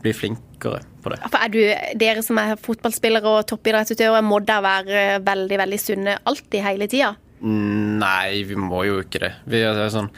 bli 0.03 0.13
flinkere 0.13 0.83
på 1.01 1.13
det. 1.13 1.19
For 1.25 1.37
er 1.41 1.53
du, 1.53 1.61
Dere 2.01 2.25
som 2.25 2.41
er 2.41 2.57
fotballspillere 2.61 3.31
og 3.39 3.47
toppidrettsutøvere, 3.49 4.25
må 4.25 4.41
da 4.45 4.59
være 4.65 5.05
veldig 5.25 5.61
veldig 5.63 5.81
sunne 5.81 6.17
alltid, 6.29 6.61
hele 6.65 6.89
tida? 6.91 7.15
Nei, 7.45 8.43
vi 8.47 8.57
må 8.57 8.85
jo 8.87 8.99
ikke 9.03 9.21
det. 9.25 9.31
Vi 9.49 9.61
er 9.65 9.81
sånn 9.93 10.11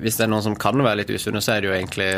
Hvis 0.00 0.16
det 0.16 0.24
er 0.26 0.30
noen 0.30 0.42
som 0.42 0.54
kan 0.56 0.78
være 0.84 1.02
litt 1.02 1.10
usunne, 1.10 1.42
så 1.42 1.56
er 1.56 1.60
det 1.64 1.70
jo 1.70 1.76
egentlig 1.76 2.10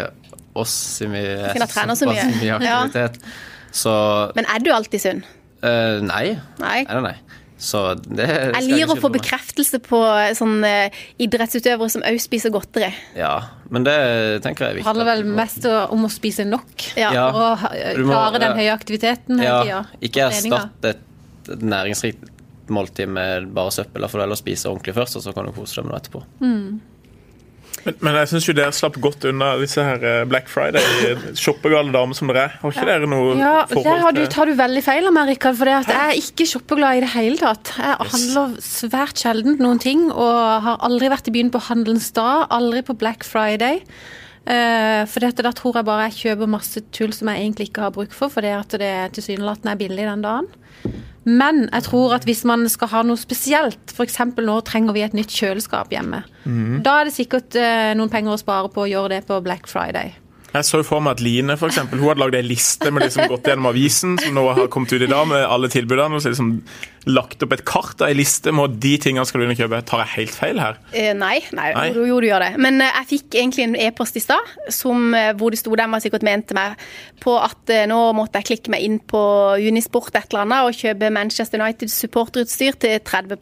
oss 0.54 0.72
siden 0.98 1.12
vi 1.16 1.22
er 1.24 1.54
såpass 1.56 2.04
mye. 2.04 2.24
mye. 2.42 2.56
aktivitet. 2.58 3.20
Ja. 3.22 3.68
Så 3.72 3.92
Men 4.36 4.44
er 4.52 4.58
du 4.60 4.70
alltid 4.74 5.00
sunn? 5.00 5.22
Uh, 5.64 6.00
nei. 6.04 6.38
Nei. 6.60 6.82
Nei, 6.84 7.00
nei. 7.00 7.14
Så 7.62 7.94
det 8.02 8.26
Jeg 8.26 8.66
ikke 8.74 8.90
å 8.90 8.96
få 8.98 9.08
bekreftelse 9.14 9.78
på 9.86 9.98
sånne 10.34 10.90
idrettsutøvere 11.22 11.88
som 11.94 12.02
òg 12.02 12.18
spiser 12.20 12.50
godteri. 12.50 12.88
Ja, 13.14 13.36
men 13.70 13.84
det 13.86 13.94
tenker 14.42 14.66
jeg 14.66 14.72
er 14.72 14.76
viktig. 14.80 14.82
Det 14.82 14.88
handler 14.90 15.08
vel 15.12 15.24
mest 15.38 15.64
om 15.70 16.04
å 16.04 16.10
spise 16.10 16.44
nok 16.44 16.88
Ja. 16.98 17.12
Ja. 17.14 17.30
for 17.30 17.38
å 17.38 17.56
ha- 17.62 17.70
må- 18.02 18.10
klare 18.10 18.40
den 18.42 18.56
høye 18.58 18.74
aktiviteten 18.74 19.40
Ja, 19.40 19.62
tida. 19.62 19.86
ikke 20.02 20.26
erstatt 20.28 20.84
et, 20.90 20.98
et 21.48 21.60
næringsrikt 21.62 22.28
måltid 22.68 23.08
med 23.08 23.54
bare 23.54 23.70
søppel. 23.70 24.08
For 24.10 24.18
du 24.18 24.24
heller 24.26 24.36
spise 24.42 24.66
ordentlig 24.66 24.94
først, 24.98 25.16
og 25.16 25.22
så 25.22 25.32
kan 25.32 25.46
du 25.46 25.52
kose 25.52 25.76
deg 25.76 25.84
med 25.86 25.92
noe 25.94 26.00
etterpå. 26.02 26.26
Men, 27.82 27.96
men 28.04 28.16
jeg 28.20 28.30
syns 28.30 28.46
jo 28.48 28.54
dere 28.56 28.74
slapp 28.76 28.96
godt 29.02 29.26
unna 29.30 29.52
disse 29.60 29.82
her 29.82 30.04
eh, 30.06 30.22
Black 30.30 30.50
Friday-shoppegale 30.52 31.94
damer 31.94 32.18
som 32.18 32.30
dere 32.30 32.46
er. 32.46 32.56
Har 32.62 32.74
ikke 32.74 32.88
dere 32.88 33.10
noe 33.10 33.36
Ja, 33.40 33.54
forhold 33.70 34.16
du, 34.16 34.22
til 34.22 34.32
tar 34.34 34.50
du 34.50 34.56
veldig 34.58 34.84
feil 34.86 35.10
av 35.10 35.16
meg, 35.16 35.32
Rikard. 35.32 35.58
For 35.58 35.70
det 35.70 35.76
jeg 35.80 35.98
er 35.98 36.18
ikke 36.20 36.48
shoppeglad 36.52 37.00
i 37.00 37.04
det 37.04 37.12
hele 37.16 37.38
tatt. 37.40 37.74
Jeg 37.78 38.10
handler 38.14 38.56
svært 38.64 39.22
sjelden 39.22 39.58
noen 39.62 39.82
ting, 39.82 40.08
og 40.10 40.66
har 40.66 40.82
aldri 40.86 41.10
vært 41.12 41.30
i 41.30 41.34
byen 41.34 41.52
på 41.54 41.62
handelens 41.68 42.10
dag. 42.16 42.46
Aldri 42.54 42.84
på 42.86 42.98
Black 42.98 43.26
Friday. 43.26 43.82
Uh, 44.42 45.04
for 45.06 45.22
dette, 45.22 45.44
da 45.46 45.52
tror 45.54 45.76
jeg 45.78 45.86
bare 45.86 46.08
jeg 46.08 46.16
kjøper 46.18 46.50
masse 46.50 46.80
tull 46.90 47.12
som 47.14 47.28
jeg 47.30 47.44
egentlig 47.44 47.68
ikke 47.68 47.84
har 47.84 47.94
bruk 47.94 48.14
for, 48.16 48.32
fordi 48.32 48.50
at 48.56 48.74
det 48.82 48.94
tilsynelatende 49.18 49.74
er 49.74 49.82
billig 49.84 50.06
den 50.08 50.24
dagen. 50.24 50.48
Men 51.24 51.68
jeg 51.68 51.84
tror 51.86 52.16
at 52.16 52.24
hvis 52.26 52.42
man 52.48 52.66
skal 52.68 52.88
ha 52.90 53.02
noe 53.06 53.20
spesielt, 53.20 53.92
f.eks. 53.94 54.18
nå 54.42 54.56
trenger 54.66 54.96
vi 54.96 55.04
et 55.06 55.14
nytt 55.14 55.30
kjøleskap 55.30 55.92
hjemme, 55.94 56.24
da 56.82 56.96
er 56.98 57.06
det 57.06 57.14
sikkert 57.14 57.54
eh, 57.54 57.92
noen 57.94 58.10
penger 58.10 58.34
å 58.34 58.40
spare 58.40 58.72
på 58.72 58.82
å 58.82 58.90
gjøre 58.90 59.14
det 59.14 59.20
på 59.28 59.38
Black 59.44 59.70
Friday. 59.70 60.16
Jeg 60.52 60.68
så 60.68 60.82
for 60.84 61.00
meg 61.00 61.16
at 61.16 61.22
Line 61.24 61.56
for 61.56 61.72
eksempel, 61.72 62.00
hun 62.00 62.10
hadde 62.10 62.20
lagd 62.20 62.36
ei 62.36 62.44
liste 62.44 62.90
med 62.92 63.06
liksom 63.06 63.30
gått 63.30 63.48
gjennom 63.48 63.70
avisen, 63.70 64.18
som 64.20 64.34
nå 64.36 64.44
har 64.52 64.68
kommet 64.72 64.92
ut 64.92 65.00
i 65.00 65.08
dag, 65.08 65.24
med 65.30 65.44
alle 65.46 65.70
tilbudene. 65.72 66.18
og 66.18 66.24
så 66.24 66.32
liksom 66.32 66.58
lagt 67.08 67.42
opp 67.42 67.54
et 67.56 67.64
kart 67.66 68.02
ei 68.06 68.12
liste 68.14 68.52
med 68.54 68.76
de 68.82 68.92
tingene 69.02 69.24
skal 69.26 69.42
du 69.42 69.46
inn 69.46 69.54
og 69.54 69.62
kjøpe. 69.62 69.80
Tar 69.88 70.04
jeg 70.04 70.12
helt 70.16 70.36
feil 70.36 70.60
her? 70.62 70.78
Eh, 70.92 71.10
nei, 71.18 71.38
nei, 71.56 71.70
Nei. 71.74 71.86
Jo, 71.96 72.04
jo, 72.06 72.20
du 72.22 72.28
gjør 72.28 72.44
det. 72.44 72.52
Men 72.62 72.80
eh, 72.84 72.92
jeg 73.00 73.10
fikk 73.14 73.38
egentlig 73.40 73.66
en 73.66 73.78
e-post 73.88 74.18
i 74.20 74.22
stad 74.22 74.52
eh, 74.68 75.32
hvor 75.38 75.54
det 75.54 75.62
sto 75.62 75.74
der 75.78 75.90
man 75.90 76.04
sikkert 76.04 76.26
mente 76.26 76.56
meg 76.58 76.76
på 77.22 77.38
at 77.40 77.72
eh, 77.72 77.86
nå 77.90 78.00
måtte 78.18 78.42
jeg 78.42 78.52
klikke 78.52 78.74
meg 78.74 78.84
inn 78.86 79.00
på 79.00 79.22
Unisport 79.62 80.14
et 80.14 80.28
eller 80.30 80.44
annet 80.44 80.68
og 80.68 80.78
kjøpe 80.78 81.10
Manchester 81.14 81.62
United 81.62 81.90
supporterutstyr 81.92 82.78
til 82.82 83.00
30 83.00 83.40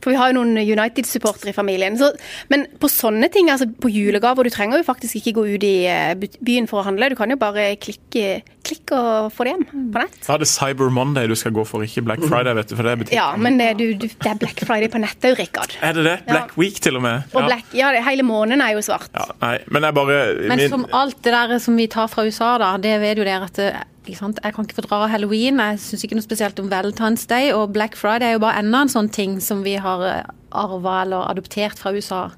For 0.00 0.12
vi 0.12 0.18
har 0.20 0.30
jo 0.30 0.40
noen 0.40 0.56
United-supportere 0.60 1.52
i 1.52 1.56
familien. 1.56 1.98
Så, 2.00 2.12
men 2.52 2.66
på 2.80 2.90
sånne 2.90 3.28
ting, 3.32 3.50
altså 3.52 3.68
på 3.70 3.92
julegaver, 3.92 4.46
du 4.46 4.54
trenger 4.54 4.80
jo 4.80 4.88
faktisk 4.88 5.20
ikke 5.20 5.36
gå 5.38 5.46
ut 5.54 5.66
i 5.66 5.74
eh, 5.90 6.14
byen 6.40 6.68
for 6.70 6.80
å 6.80 6.86
handle. 6.88 7.10
Du 7.12 7.18
kan 7.18 7.32
jo 7.32 7.40
bare 7.40 7.74
klikke, 7.80 8.40
klikke 8.66 8.96
og 8.98 9.30
få 9.32 9.44
det 9.46 9.52
hjem 9.54 9.64
på 9.70 10.02
nett. 10.04 10.16
Da 10.26 10.34
er 10.34 10.42
det 10.42 10.48
Cyber 10.50 10.90
Monday 10.94 11.26
du 11.30 11.34
skal 11.38 11.52
gå 11.56 11.64
for, 11.68 11.84
ikke 11.86 12.02
Black 12.06 12.22
Friday. 12.26 12.54
vet 12.58 12.68
du, 12.70 12.76
for 12.76 12.82
det 12.86 12.92
er 12.92 13.00
butikk. 13.02 13.14
Ja, 13.16 13.28
men 13.36 13.58
det, 13.60 13.68
du, 13.78 13.84
du, 13.94 14.06
det 14.08 14.30
er 14.32 14.38
Black 14.40 14.60
Friday 14.66 14.90
på 14.92 15.00
nettet, 15.02 15.38
Rikard. 15.38 15.76
Er 15.82 15.94
det 15.96 16.04
det? 16.04 16.16
Black 16.28 16.56
Week 16.60 16.80
til 16.84 16.96
og 17.00 17.02
med? 17.06 17.22
Og 17.34 17.40
Ja. 17.42 17.46
Black, 17.46 17.64
ja, 17.74 17.92
hele 18.08 18.22
måneden 18.26 18.60
er 18.64 18.74
jo 18.76 18.82
svart. 18.84 19.08
Ja, 19.16 19.24
nei, 19.40 19.54
men 19.68 19.82
jeg 19.88 19.94
bare 19.94 20.18
Men 20.48 20.58
min- 20.58 20.70
som 20.70 20.86
alt 20.92 21.22
det 21.22 21.32
der 21.32 21.58
som 21.58 21.76
vi 21.76 21.86
tar 21.86 22.06
fra 22.12 22.24
USA, 22.26 22.58
da, 22.58 22.76
det 22.76 22.98
vet 23.00 23.18
jo 23.18 23.24
dere 23.24 23.44
at 23.48 23.54
det, 23.56 23.70
ikke 24.06 24.18
sant? 24.18 24.38
Jeg 24.42 24.54
kan 24.54 24.64
ikke 24.66 24.78
fordra 24.82 25.06
halloween. 25.12 25.58
Jeg 25.60 25.78
syns 25.78 26.04
ikke 26.04 26.16
noe 26.18 26.24
spesielt 26.26 26.58
om 26.60 26.68
Valentine's 26.70 27.26
Day. 27.28 27.52
Og 27.52 27.72
Black 27.72 27.96
Friday 27.96 28.30
er 28.30 28.32
jo 28.38 28.38
bare 28.42 28.58
enda 28.62 28.80
en 28.82 28.88
sånn 28.88 29.10
ting 29.12 29.38
som 29.40 29.62
vi 29.62 29.76
har 29.76 30.24
arva 30.50 31.02
eller 31.04 31.28
adoptert 31.30 31.78
fra 31.78 31.92
USA. 31.92 32.30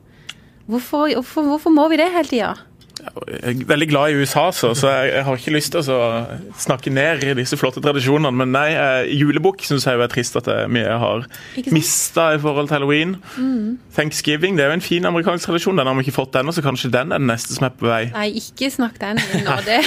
Hvorfor, 0.68 1.08
hvorfor, 1.14 1.42
hvorfor 1.48 1.70
må 1.74 1.88
vi 1.90 1.96
det 1.98 2.10
hele 2.12 2.28
tida? 2.28 2.50
Jeg 3.00 3.62
er 3.62 3.64
veldig 3.66 3.88
glad 3.90 4.12
i 4.12 4.20
USA, 4.20 4.44
så, 4.54 4.72
så 4.78 4.90
jeg, 4.92 5.12
jeg 5.14 5.24
har 5.26 5.38
ikke 5.40 5.54
lyst 5.54 5.74
til 5.74 5.90
å 5.94 6.00
snakke 6.60 6.92
ned 6.92 7.24
i 7.26 7.34
disse 7.38 7.56
flotte 7.58 7.82
tradisjonene. 7.82 8.30
Men 8.42 8.52
nei, 8.54 8.68
eh, 8.76 9.10
julebukk 9.16 9.64
syns 9.66 9.86
jeg 9.88 9.98
er 9.98 10.12
trist 10.12 10.36
at 10.38 10.50
jeg 10.50 10.70
mye 10.72 10.98
har 11.02 11.26
mista 11.74 12.28
i 12.36 12.40
forhold 12.42 12.70
til 12.70 12.78
halloween. 12.78 13.16
Thanksgiving 13.96 14.58
det 14.58 14.66
er 14.66 14.72
jo 14.72 14.78
en 14.78 14.84
fin 14.84 15.08
amerikansk 15.08 15.50
tradisjon. 15.50 15.78
Den 15.80 15.88
har 15.88 15.98
vi 15.98 16.06
ikke 16.06 16.18
fått 16.20 16.38
ennå, 16.38 16.54
så 16.54 16.64
kanskje 16.64 16.92
den 16.94 17.14
er 17.14 17.22
den 17.22 17.30
neste 17.32 17.56
som 17.56 17.68
er 17.68 17.76
på 17.76 17.88
vei. 17.90 18.04
Nei, 18.14 18.28
ikke 18.42 18.70
snakk 18.72 19.00
den 19.02 19.20
nå. 19.46 19.58
Det. 19.66 19.80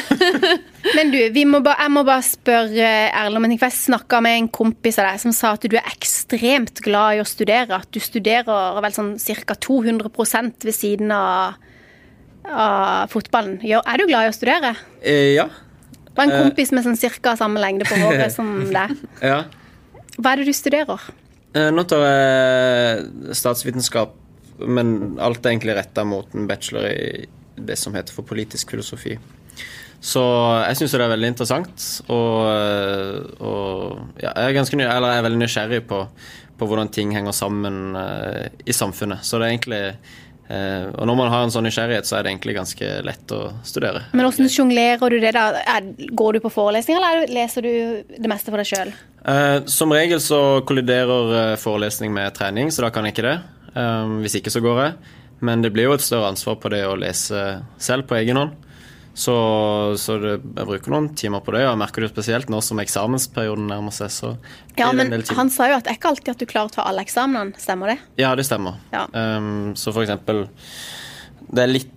Men 0.98 1.12
du, 1.14 1.20
vi 1.34 1.46
må 1.50 1.62
ba, 1.66 1.76
jeg 1.82 1.94
må 1.94 2.04
bare 2.06 2.26
spørre 2.26 2.90
Erlend 3.10 3.40
om 3.40 3.48
en 3.48 3.54
ting. 3.54 3.62
For 3.62 3.72
jeg 3.72 3.80
snakka 3.86 4.22
med 4.26 4.40
en 4.40 4.50
kompis 4.54 5.00
av 5.02 5.10
deg 5.10 5.22
som 5.24 5.34
sa 5.36 5.56
at 5.56 5.66
du 5.66 5.78
er 5.78 5.94
ekstremt 5.94 6.82
glad 6.86 7.18
i 7.18 7.24
å 7.24 7.28
studere. 7.28 7.80
At 7.80 7.90
du 7.96 8.02
studerer 8.04 8.82
vel 8.84 8.96
sånn 8.96 9.16
ca. 9.46 9.58
200 9.66 10.12
ved 10.66 10.76
siden 10.76 11.14
av, 11.16 11.58
av 12.50 13.12
fotballen. 13.14 13.60
Er 13.64 13.98
du 14.02 14.06
glad 14.10 14.28
i 14.28 14.32
å 14.32 14.36
studere? 14.36 14.76
Eh, 15.02 15.34
ja. 15.36 15.48
Det 16.06 16.16
var 16.16 16.30
en 16.30 16.46
kompis 16.48 16.72
med 16.72 16.86
sånn 16.86 16.98
ca. 17.20 17.36
samme 17.36 17.60
lengde 17.60 17.88
på 17.90 17.98
håret 18.00 18.34
som 18.34 18.58
deg. 18.76 18.98
ja. 19.22 19.44
Hva 20.16 20.32
er 20.32 20.40
det 20.42 20.46
du 20.48 20.56
studerer? 20.56 21.02
Eh, 21.56 21.72
Nå 21.76 21.84
tar 21.92 22.04
jeg 22.06 23.34
statsvitenskap, 23.36 24.14
men 24.64 25.18
alt 25.20 25.44
er 25.44 25.52
egentlig 25.56 25.76
retta 25.76 26.06
mot 26.08 26.32
en 26.36 26.48
bachelor 26.48 26.88
i 26.88 27.26
det 27.56 27.76
som 27.80 27.96
heter 27.96 28.16
for 28.16 28.28
politisk 28.28 28.72
filosofi. 28.72 29.18
Så 30.06 30.22
jeg 30.68 30.78
syns 30.78 30.94
det 30.94 31.02
er 31.02 31.12
veldig 31.12 31.30
interessant, 31.34 31.86
og, 32.14 32.48
eh, 32.52 33.20
og 33.42 34.22
ja, 34.22 34.30
jeg, 34.30 34.50
er 34.52 34.58
ganske, 34.60 34.80
eller 34.80 35.16
jeg 35.16 35.22
er 35.22 35.26
veldig 35.28 35.42
nysgjerrig 35.42 35.80
på, 35.90 36.02
på 36.60 36.68
hvordan 36.70 36.92
ting 36.94 37.12
henger 37.16 37.36
sammen 37.36 37.96
eh, 38.00 38.52
i 38.68 38.76
samfunnet. 38.76 39.26
Så 39.26 39.40
det 39.40 39.48
er 39.48 39.56
egentlig 39.56 39.84
eh, 40.50 40.86
Og 40.94 41.08
når 41.10 41.18
man 41.20 41.32
har 41.34 41.46
en 41.46 41.54
sånn 41.54 41.66
nysgjerrighet, 41.68 42.08
så 42.08 42.18
er 42.18 42.26
det 42.26 42.34
egentlig 42.34 42.56
ganske 42.58 42.92
lett 43.06 43.34
å 43.36 43.42
studere. 43.66 44.06
Men 44.14 44.28
hvordan 44.28 44.52
sjonglerer 44.52 45.14
du 45.14 45.20
det, 45.24 45.34
da? 45.36 45.48
Er, 45.78 45.92
går 46.12 46.38
du 46.38 46.44
på 46.46 46.54
forelesning, 46.54 47.00
eller 47.00 47.28
leser 47.32 47.66
du 47.66 47.74
det 48.16 48.32
meste 48.32 48.54
for 48.54 48.62
deg 48.62 48.70
sjøl? 48.70 48.96
Eh, 49.26 49.60
som 49.66 49.94
regel 49.94 50.22
så 50.22 50.42
kolliderer 50.68 51.36
eh, 51.42 51.58
forelesning 51.62 52.14
med 52.14 52.36
trening, 52.38 52.72
så 52.72 52.86
da 52.86 52.92
kan 52.94 53.08
jeg 53.08 53.16
ikke 53.16 53.30
det. 53.30 53.38
Eh, 53.76 54.18
hvis 54.26 54.38
ikke 54.40 54.54
så 54.54 54.62
går 54.66 54.84
jeg. 54.84 54.98
Men 55.46 55.62
det 55.62 55.74
blir 55.76 55.90
jo 55.90 55.96
et 55.98 56.04
større 56.04 56.30
ansvar 56.32 56.60
på 56.62 56.72
det 56.72 56.86
å 56.88 56.96
lese 57.00 57.42
selv 57.82 58.08
på 58.10 58.18
egen 58.22 58.40
hånd. 58.40 58.54
Så, 59.16 59.34
så 59.96 60.18
det, 60.20 60.34
jeg 60.44 60.68
bruker 60.68 60.92
noen 60.92 61.06
timer 61.16 61.40
på 61.40 61.54
det, 61.56 61.62
og 61.64 61.70
jeg 61.70 61.80
merker 61.80 62.04
det 62.04 62.12
spesielt 62.12 62.50
nå 62.52 62.60
som 62.66 62.82
eksamensperioden 62.84 63.70
nærmer 63.72 63.96
seg. 63.96 64.12
så 64.12 64.32
Ja, 64.76 64.90
men 64.92 65.14
han 65.16 65.52
sa 65.54 65.70
jo 65.72 65.78
at 65.78 65.86
det 65.88 65.94
er 65.94 66.00
ikke 66.02 66.12
alltid 66.12 66.34
at 66.34 66.42
du 66.44 66.48
klarer 66.50 66.68
å 66.68 66.76
ta 66.76 66.88
alle 66.90 67.06
eksamenene. 67.06 67.56
Stemmer 67.62 67.94
det? 67.94 68.00
Ja, 68.20 68.34
det 68.36 68.44
stemmer. 68.50 68.82
Ja. 68.92 69.06
Um, 69.16 69.72
så 69.80 69.96
for 69.96 70.04
eksempel 70.04 70.50
Det 71.48 71.64
er 71.64 71.72
litt 71.72 71.94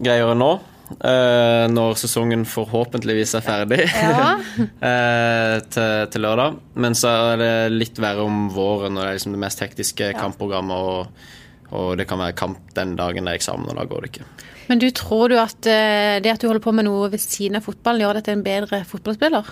greiere 0.00 0.36
nå, 0.38 0.58
Uh, 0.90 1.70
når 1.70 1.92
sesongen 2.00 2.40
forhåpentligvis 2.50 3.36
er 3.38 3.44
ferdig 3.46 3.84
Ja. 3.86 4.32
uh, 4.88 5.56
til, 5.70 6.08
til 6.10 6.24
lørdag. 6.24 6.56
Men 6.82 6.98
så 6.98 7.12
er 7.14 7.38
det 7.38 7.52
litt 7.76 8.00
verre 8.02 8.24
om 8.26 8.48
våren, 8.50 8.96
når 8.96 9.04
det 9.04 9.12
er 9.12 9.18
liksom 9.20 9.36
det 9.36 9.42
mest 9.44 9.62
hektiske 9.62 10.10
kampprogrammet. 10.18 10.74
Og, 10.74 11.70
og 11.70 11.92
det 12.00 12.08
kan 12.10 12.18
være 12.18 12.34
kamp 12.38 12.74
den 12.74 12.96
dagen 12.98 13.30
det 13.30 13.36
er 13.36 13.38
eksamen, 13.38 13.70
og 13.70 13.78
da 13.78 13.86
går 13.86 14.02
det 14.02 14.12
ikke. 14.14 14.26
Men 14.70 14.78
du 14.78 14.86
tror 14.94 15.32
du 15.32 15.36
at 15.40 15.66
eh, 15.66 16.20
det 16.22 16.30
at 16.30 16.42
du 16.42 16.46
holder 16.46 16.62
på 16.62 16.74
med 16.76 16.86
noe 16.86 17.08
ved 17.10 17.18
siden 17.22 17.58
av 17.58 17.66
fotballen, 17.66 18.04
gjør 18.04 18.20
deg 18.20 18.28
til 18.28 18.36
en 18.36 18.44
bedre 18.46 18.82
fotballspiller? 18.86 19.50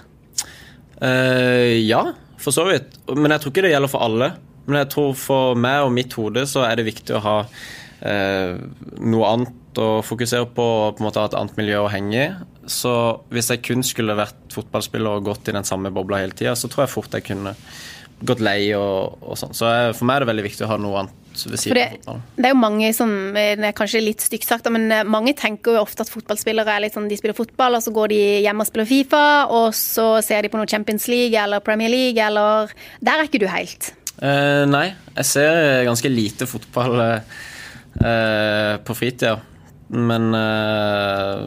Uh, 0.99 1.75
ja, 1.83 2.05
for 2.39 2.55
så 2.55 2.69
vidt. 2.69 2.95
Men 3.11 3.35
jeg 3.35 3.43
tror 3.43 3.55
ikke 3.55 3.65
det 3.67 3.73
gjelder 3.75 3.91
for 3.91 4.07
alle. 4.07 4.31
Men 4.69 4.83
jeg 4.83 4.93
tror 4.95 5.17
for 5.19 5.59
meg 5.59 5.83
og 5.87 5.95
mitt 5.97 6.15
hode 6.15 6.45
så 6.47 6.63
er 6.69 6.79
det 6.79 6.87
viktig 6.87 7.17
å 7.19 7.25
ha 7.25 7.37
uh, 7.43 8.53
noe 9.03 9.33
annet 9.33 9.55
å 9.79 9.91
fokusere 10.07 10.49
på 10.55 10.65
og 10.65 10.97
på 10.97 11.03
en 11.03 11.07
måte 11.07 11.23
ha 11.23 11.29
et 11.31 11.37
annet 11.39 11.59
miljø 11.59 11.83
å 11.83 11.91
henge 11.91 12.19
i. 12.19 12.29
Så 12.71 12.93
hvis 13.35 13.51
jeg 13.51 13.65
kun 13.67 13.83
skulle 13.87 14.19
vært 14.19 14.55
fotballspiller 14.55 15.19
og 15.19 15.31
gått 15.31 15.51
i 15.51 15.55
den 15.57 15.67
samme 15.67 15.91
bobla 15.95 16.23
hele 16.23 16.37
tida, 16.37 16.55
så 16.59 16.71
tror 16.71 16.85
jeg 16.85 16.95
fort 16.95 17.15
jeg 17.15 17.27
kunne 17.27 17.57
gått 18.27 18.43
lei 18.43 18.71
og, 18.77 19.19
og 19.23 19.39
sånn. 19.39 19.55
Så 19.57 19.71
jeg, 19.71 19.97
for 19.99 20.07
meg 20.07 20.19
er 20.19 20.27
det 20.27 20.31
veldig 20.33 20.47
viktig 20.47 20.67
å 20.67 20.71
ha 20.73 20.79
noe 20.83 21.03
annet 21.03 21.28
ved 21.46 21.61
siden 21.62 21.79
det, 21.79 21.85
av 21.87 21.92
fotballen. 21.94 22.22
det 22.37 22.48
er 22.48 22.55
jo 22.55 22.61
mange 22.61 22.88
som 22.96 23.12
eh, 23.37 23.53
Det 23.59 23.68
er 23.68 23.77
kanskje 23.79 24.03
litt 24.03 24.24
stygt 24.24 24.48
sagt, 24.48 24.66
men 24.74 24.90
eh, 24.90 25.05
mange 25.07 25.35
tenker 25.38 25.77
jo 25.79 25.85
ofte 25.85 26.03
at 26.03 26.11
fotballspillere 26.12 26.74
er 26.74 26.85
litt 26.85 26.96
sånn 26.96 27.07
De 27.11 27.18
spiller 27.20 27.38
fotball, 27.38 27.79
og 27.79 27.85
så 27.85 27.92
går 27.94 28.12
de 28.14 28.20
hjem 28.46 28.64
og 28.64 28.68
spiller 28.68 28.88
Fifa, 28.90 29.27
og 29.55 29.68
så 29.77 30.09
ser 30.24 30.42
de 30.42 30.51
på 30.53 30.59
noe 30.61 30.70
Champions 30.70 31.07
League 31.12 31.38
eller 31.38 31.62
Premier 31.64 31.92
League, 31.92 32.18
eller 32.18 32.72
Der 33.01 33.20
er 33.20 33.29
ikke 33.31 33.42
du 33.44 33.46
helt. 33.53 33.92
Eh, 34.18 34.64
nei, 34.66 34.88
jeg 35.14 35.31
ser 35.31 35.85
ganske 35.87 36.11
lite 36.11 36.48
fotball 36.51 36.98
eh, 37.05 37.37
eh, 38.03 38.74
på 38.83 38.96
fritida. 38.98 39.37
Men 39.94 40.35
eh, 40.35 41.46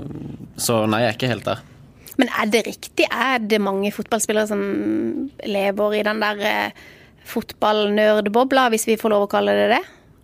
Så 0.57 0.85
nei, 0.89 1.03
jeg 1.03 1.11
er 1.11 1.19
ikke 1.19 1.33
helt 1.33 1.49
der. 1.49 1.67
Men 2.21 2.31
er 2.37 2.49
det 2.53 2.65
riktig? 2.67 3.07
Er 3.09 3.39
det 3.41 3.61
mange 3.63 3.91
fotballspillere 3.95 4.49
som 4.49 4.61
lever 5.47 5.95
i 5.97 6.03
den 6.05 6.19
der 6.21 6.41
eh, 6.45 6.81
fotballnerdbobla, 7.27 8.69
hvis 8.73 8.87
vi 8.89 8.97
får 8.99 9.13
lov 9.13 9.27
å 9.27 9.31
kalle 9.31 9.55
det 9.57 9.69
det? 9.75 9.81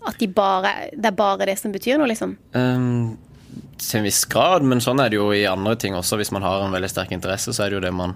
At 0.08 0.20
de 0.22 0.28
bare, 0.32 0.74
det 0.96 1.10
er 1.10 1.18
bare 1.18 1.48
det 1.50 1.58
som 1.60 1.74
betyr 1.74 2.00
noe, 2.00 2.10
liksom? 2.10 2.36
Um, 2.56 3.18
til 3.78 4.00
en 4.00 4.08
viss 4.08 4.24
grad, 4.30 4.66
men 4.68 4.82
sånn 4.84 5.02
er 5.04 5.12
det 5.12 5.20
jo 5.20 5.32
i 5.36 5.46
andre 5.50 5.76
ting 5.80 5.98
også. 5.98 6.20
Hvis 6.20 6.34
man 6.36 6.46
har 6.46 6.64
en 6.64 6.74
veldig 6.74 6.92
sterk 6.92 7.12
interesse, 7.16 7.54
så 7.54 7.66
er 7.66 7.72
det 7.72 7.80
jo 7.80 7.84
det 7.84 7.94
man, 7.96 8.16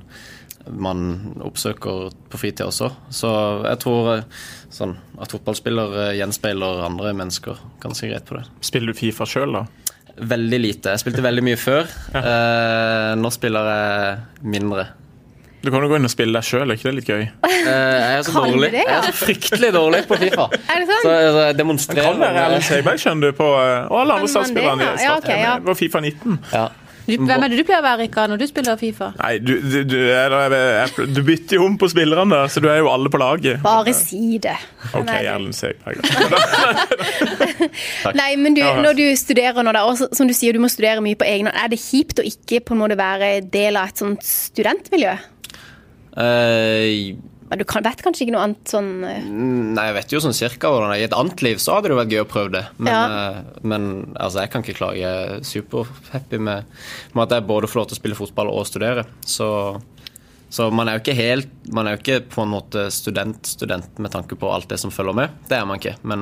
man 0.72 1.04
oppsøker 1.44 2.16
på 2.32 2.42
fritida 2.42 2.70
også. 2.70 2.92
Så 3.14 3.32
jeg 3.68 3.82
tror 3.84 4.12
eh, 4.16 4.42
sånn, 4.74 4.96
at 5.22 5.36
fotballspiller 5.36 6.16
gjenspeiler 6.20 6.86
andre 6.88 7.14
mennesker 7.18 7.60
ganske 7.84 8.10
greit 8.10 8.28
på 8.30 8.40
det. 8.40 8.48
Spiller 8.66 8.94
du 8.94 9.02
Fifa 9.02 9.28
sjøl, 9.30 9.60
da? 9.60 9.66
Veldig 10.22 10.60
lite. 10.60 10.94
Jeg 10.94 11.02
spilte 11.04 11.24
veldig 11.24 11.44
mye 11.46 11.60
før. 11.60 11.88
Eh, 12.20 13.12
nå 13.20 13.32
spiller 13.34 13.70
jeg 13.74 14.50
mindre. 14.58 14.90
Du 15.62 15.70
kan 15.70 15.84
jo 15.86 15.90
gå 15.92 15.98
inn 16.00 16.08
og 16.08 16.12
spille 16.14 16.34
deg 16.40 16.48
sjøl, 16.48 16.64
er 16.72 16.78
ikke 16.80 16.90
det 16.90 16.96
litt 17.00 17.10
gøy? 17.12 17.24
Uh, 17.46 17.52
jeg 17.62 18.18
er 18.18 18.24
så 18.26 18.32
Kan 18.34 18.50
dårlig. 18.56 18.72
det, 18.74 18.82
ja? 18.82 18.90
Jeg 18.90 18.98
er 18.98 19.08
så 19.12 19.18
fryktelig 19.22 19.70
dårlig 19.76 20.00
på 20.10 20.18
Fifa. 20.24 20.48
Er 20.58 20.82
det 20.82 20.88
sånn? 20.90 21.02
Så 21.06 21.12
jeg 21.14 21.32
Det 21.32 21.42
kan 21.52 21.58
demonstrerer 21.62 22.22
være 22.26 22.46
Erlend 22.48 22.66
Seiberg, 22.66 23.02
skjønner 23.04 23.30
du, 23.30 23.38
på, 23.38 23.50
eh, 23.62 23.80
og 23.92 23.98
alle 24.02 24.20
andre 24.20 24.32
startspillerne 24.34 24.88
ja? 24.88 24.94
i 24.98 25.06
Ja, 25.06 25.18
Start. 25.20 25.28
ok, 25.30 25.44
ja. 25.46 25.58
På 25.70 25.78
Fifa 25.78 26.02
19. 26.02 26.40
ja. 26.56 26.70
Du, 27.02 27.16
hvem 27.18 27.44
er 27.44 27.50
det 27.50 27.58
du 27.58 27.64
pleier 27.66 27.82
å 27.82 27.84
være, 27.84 27.98
Rikard, 28.06 28.30
når 28.30 28.38
du 28.40 28.44
spiller 28.48 28.76
Fifa? 28.78 29.08
Nei, 29.18 29.32
du, 29.42 29.56
du, 29.60 29.78
du, 29.90 29.96
eller, 30.14 30.54
jeg- 30.54 31.08
du 31.18 31.22
bytter 31.26 31.58
jo 31.58 31.66
om 31.66 31.74
på 31.82 31.90
spillerne, 31.92 32.44
så 32.54 32.62
du 32.62 32.68
er 32.70 32.78
jo 32.78 32.92
alle 32.94 33.10
på 33.12 33.18
laget. 33.20 33.58
Bare 33.66 33.92
si 33.98 34.38
det. 34.42 34.54
OK, 34.94 35.10
Erlend 35.10 35.58
Søiberg. 35.58 35.98
Nei, 38.22 38.30
men 38.40 38.54
når 38.56 38.96
du 38.98 39.04
studerer 39.20 39.66
nå, 39.66 39.74
da, 39.76 39.84
og 39.90 39.98
som 40.16 40.30
du 40.30 40.34
sier, 40.38 40.54
du 40.56 40.62
må 40.64 40.70
studere 40.72 41.02
mye 41.04 41.18
på 41.20 41.28
egen 41.28 41.50
hånd. 41.50 41.58
Er 41.58 41.74
det 41.74 41.82
kjipt 41.82 42.22
å 42.22 42.26
ikke 42.28 42.62
på 42.70 42.78
en 42.78 42.84
måte 42.86 42.98
være 43.02 43.34
del 43.54 43.82
av 43.82 43.92
et 43.92 44.02
sånt 44.06 44.24
studentmiljø? 44.26 45.18
Eh, 46.18 47.16
Men 47.52 47.60
Du 47.60 47.64
kan, 47.68 47.84
vet 47.84 48.02
kanskje 48.04 48.26
ikke 48.26 48.34
noe 48.36 48.44
annet 48.48 48.68
sånn 48.72 48.90
eh, 49.08 49.24
Nei, 49.28 49.86
jeg 49.90 49.96
vet 49.98 50.14
jo 50.16 50.20
sånn 50.24 50.36
cirka 50.36 50.72
hvordan 50.72 50.92
det. 50.94 51.00
I 51.02 51.08
et 51.10 51.16
annet 51.16 51.42
liv 51.44 51.60
så 51.64 51.78
hadde 51.78 51.92
det 51.92 51.98
vært 52.00 52.14
gøy 52.16 52.22
å 52.24 52.30
prøve 52.32 52.52
det. 52.58 52.64
Men, 52.80 52.92
Ja. 52.94 53.02
eh, 53.32 53.62
men 53.64 53.88
altså, 54.20 54.42
jeg 54.44 54.52
kan 54.54 54.64
ikke 54.64 54.78
klage. 54.80 55.02
Jeg 55.04 55.32
er 55.38 55.44
superhappy 55.48 56.40
med, 56.40 56.64
med 57.16 57.24
at 57.26 57.36
jeg 57.38 57.48
både 57.48 57.68
får 57.72 57.82
lov 57.82 57.88
til 57.92 57.98
å 57.98 58.02
spille 58.02 58.20
fotball 58.20 58.52
og 58.54 58.68
studere. 58.70 59.06
Så 59.26 59.50
Så 60.52 60.66
man 60.74 60.90
er 60.90 60.98
jo 60.98 61.00
ikke 61.00 61.16
helt 61.16 61.48
Man 61.72 61.88
er 61.88 61.96
jo 61.96 62.02
ikke 62.02 62.28
på 62.28 62.42
en 62.44 62.50
måte 62.52 62.90
student-student 62.92 64.00
med 64.04 64.12
tanke 64.12 64.36
på 64.36 64.50
alt 64.52 64.68
det 64.68 64.80
som 64.80 64.92
følger 64.92 65.16
med. 65.16 65.30
Det 65.48 65.56
er 65.58 65.66
man 65.66 65.80
ikke. 65.80 65.96
Men, 66.04 66.22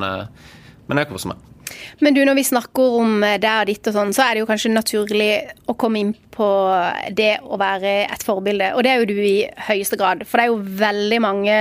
men 0.87 0.97
jeg 1.01 1.09
koser 1.09 1.29
meg. 1.33 1.37
Men 2.03 2.15
du, 2.15 2.23
når 2.27 2.39
vi 2.39 2.47
snakker 2.47 2.97
om 3.01 3.19
det 3.21 3.53
og 3.53 3.69
ditt 3.69 3.91
og 3.91 3.95
sånn, 3.95 4.15
så 4.15 4.25
er 4.25 4.35
det 4.35 4.43
jo 4.43 4.49
kanskje 4.49 4.73
naturlig 4.73 5.31
å 5.69 5.75
komme 5.79 6.03
inn 6.03 6.15
på 6.39 6.47
det 7.15 7.33
å 7.43 7.57
være 7.59 7.93
et 8.05 8.23
forbilde. 8.23 8.71
Og 8.77 8.85
det 8.85 8.91
er 8.91 9.01
jo 9.01 9.09
du 9.09 9.17
i 9.19 9.49
høyeste 9.67 9.99
grad. 9.99 10.23
For 10.27 10.39
det 10.39 10.45
er 10.45 10.53
jo 10.53 10.77
veldig 10.79 11.19
mange 11.23 11.57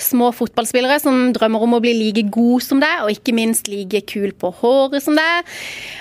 små 0.00 0.30
fotballspillere 0.36 1.00
som 1.02 1.32
drømmer 1.34 1.66
om 1.66 1.76
å 1.78 1.82
bli 1.82 1.96
like 1.98 2.26
god 2.32 2.64
som 2.64 2.82
deg, 2.82 3.04
og 3.04 3.14
ikke 3.14 3.34
minst 3.36 3.70
like 3.70 4.04
kul 4.10 4.30
på 4.38 4.52
håret 4.60 5.02
som 5.04 5.18
deg. 5.18 5.50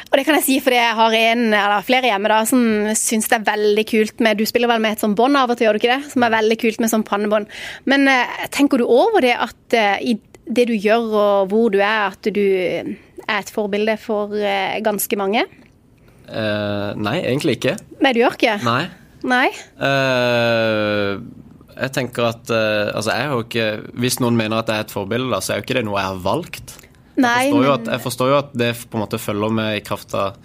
Og 0.10 0.18
det 0.18 0.26
kan 0.28 0.40
jeg 0.40 0.48
si 0.48 0.60
fordi 0.64 0.80
jeg 0.80 0.98
har 1.00 1.18
en 1.20 1.44
eller 1.50 1.86
flere 1.86 2.10
hjemme 2.10 2.32
da 2.32 2.40
som 2.50 2.62
syns 2.98 3.30
det 3.30 3.40
er 3.40 3.50
veldig 3.50 3.86
kult 3.90 4.24
med 4.26 4.40
Du 4.40 4.46
spiller 4.50 4.72
vel 4.72 4.82
med 4.82 4.96
et 4.96 5.04
sånt 5.04 5.18
bånd 5.18 5.38
av 5.38 5.52
og 5.52 5.58
til, 5.58 5.68
gjør 5.68 5.78
du 5.78 5.82
ikke 5.82 5.98
det? 5.98 6.14
Som 6.14 6.26
er 6.26 6.34
veldig 6.34 6.58
kult 6.62 6.82
med 6.82 6.94
sånn 6.94 7.06
pannebånd. 7.08 7.50
Men 7.90 8.10
eh, 8.10 8.40
tenker 8.54 8.82
du 8.82 8.88
over 8.88 9.26
det 9.26 9.36
at 9.38 9.78
eh, 9.78 10.14
i 10.14 10.18
det 10.50 10.66
du 10.70 10.74
gjør 10.74 11.12
og 11.14 11.52
hvor 11.52 11.70
du 11.74 11.78
er, 11.82 12.10
at 12.10 12.30
du 12.34 12.42
er 13.30 13.44
et 13.44 13.52
forbilde 13.54 13.96
for 14.02 14.34
eh, 14.36 14.80
ganske 14.86 15.20
mange? 15.20 15.46
Uh, 16.30 16.94
nei, 17.02 17.20
egentlig 17.26 17.58
ikke. 17.58 17.76
Nei, 18.04 18.12
du 18.14 18.20
gjør 18.22 18.36
ikke? 18.38 18.58
Nei. 18.66 18.84
Nei? 19.30 19.48
Uh, 19.82 21.18
jeg 21.80 21.92
tenker 21.96 22.28
at 22.30 22.52
uh, 22.54 22.92
Altså, 22.94 23.12
jeg 23.12 23.32
har 23.32 23.42
ikke 23.44 23.66
Hvis 24.00 24.16
noen 24.24 24.38
mener 24.40 24.62
at 24.62 24.70
jeg 24.72 24.80
er 24.80 24.86
et 24.86 24.94
forbilde, 24.94 25.28
da, 25.34 25.42
så 25.44 25.54
er 25.54 25.60
jo 25.60 25.66
ikke 25.66 25.76
det 25.80 25.84
noe 25.88 26.00
jeg 26.00 26.12
har 26.12 26.22
valgt. 26.24 26.76
Nei, 27.20 27.50
Jeg 27.50 27.52
forstår, 27.52 27.66
jo 27.66 27.72
men, 27.74 27.82
at, 27.82 27.92
jeg 27.92 28.04
forstår 28.06 28.30
jo 28.32 28.38
at 28.38 28.54
det 28.62 28.70
på 28.86 28.96
en 29.00 29.04
måte 29.04 29.20
følger 29.20 29.56
med 29.58 29.74
i 29.76 29.84
kraft 29.84 30.14
av 30.16 30.38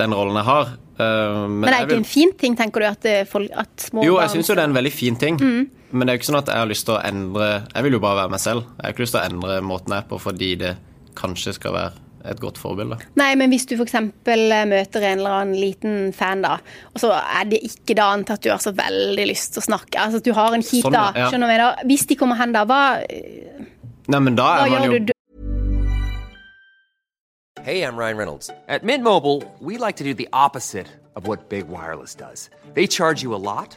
den 0.00 0.14
rollen 0.16 0.40
jeg 0.40 0.48
har. 0.48 0.72
Men 0.96 1.52
men 1.60 1.68
det 1.68 1.74
er 1.74 1.84
ikke 1.84 1.92
vil- 1.92 2.00
en 2.00 2.08
fin 2.08 2.32
ting, 2.40 2.56
tenker 2.58 2.82
du, 2.82 2.86
at, 2.88 3.06
folk, 3.30 3.52
at 3.52 3.84
små 3.90 4.02
Jo, 4.02 4.16
jeg 4.22 4.32
syns 4.32 4.48
jo 4.48 4.56
det 4.56 4.64
er 4.64 4.70
en 4.72 4.78
veldig 4.78 4.92
fin 4.96 5.18
ting. 5.20 5.36
Mm. 5.38 5.68
Men 5.92 6.02
det 6.08 6.10
er 6.10 6.16
jo 6.16 6.22
ikke 6.22 6.30
sånn 6.32 6.40
at 6.40 6.50
jeg 6.50 6.62
har 6.64 6.70
lyst 6.72 6.86
til 6.88 6.96
å 6.96 7.02
endre 7.04 7.50
Jeg 7.68 7.86
vil 7.86 7.98
jo 7.98 8.02
bare 8.02 8.18
være 8.24 8.32
meg 8.32 8.42
selv. 8.42 8.64
Jeg 8.74 8.82
har 8.88 8.96
ikke 8.96 9.04
lyst 9.04 9.14
til 9.14 9.20
å 9.22 9.28
endre 9.28 9.60
måten 9.68 9.94
jeg 9.94 10.02
er 10.02 10.08
på 10.10 10.18
fordi 10.24 10.50
det 10.64 10.72
kanskje 11.20 11.54
skal 11.60 11.76
være 11.76 12.05
et 12.26 12.40
godt 12.42 12.58
forbilde. 12.58 12.98
Nei, 13.18 13.30
men 13.38 13.52
hvis 13.52 13.66
du 13.70 13.76
f.eks. 13.78 13.96
møter 14.02 15.04
en 15.06 15.18
eller 15.20 15.36
annen 15.40 15.58
liten 15.58 16.12
fan, 16.16 16.42
da, 16.44 16.56
og 16.92 17.02
så 17.02 17.12
er 17.16 17.50
det 17.50 17.62
ikke 17.66 17.96
da 17.98 18.10
annet 18.14 18.34
at 18.36 18.44
du 18.44 18.50
har 18.52 18.62
så 18.62 18.74
veldig 18.76 19.26
lyst 19.30 19.54
til 19.54 19.62
å 19.62 19.66
snakke, 19.70 20.00
altså 20.02 20.22
at 20.22 20.26
du 20.26 20.32
har 20.36 20.56
en 20.56 20.64
kjip 20.64 20.86
Sånn, 20.88 20.96
dag, 20.96 21.18
ja. 21.18 21.28
skjønner 21.30 21.46
du 21.46 21.50
hva 21.50 21.56
jeg 21.56 21.66
mener? 21.66 21.90
Hvis 21.92 22.06
de 22.10 22.18
kommer 22.18 22.40
hen 22.40 22.56
da, 22.56 22.64
hva, 22.68 22.80
Nei, 24.06 24.20
men 24.22 24.38
da 24.38 24.50
hva 24.52 24.66
er 24.66 24.74
man 24.74 24.86
gjør 24.86 24.98
jo 24.98 25.04
du? 25.08 25.12
Hey, 27.66 27.82
I'm 27.82 27.96
Ryan 27.96 28.16
Reynolds. 28.16 28.48
At 28.68 28.84
Mint 28.84 29.02
Mobile, 29.02 29.42
we 29.58 29.76
like 29.76 29.96
to 29.96 30.04
do 30.04 30.14
the 30.14 30.28
opposite 30.32 30.86
of 31.16 31.26
what 31.26 31.48
Big 31.48 31.66
Wireless 31.66 32.14
does. 32.14 32.48
They 32.74 32.86
charge 32.86 33.24
you 33.24 33.34
a 33.34 33.42
lot, 33.42 33.76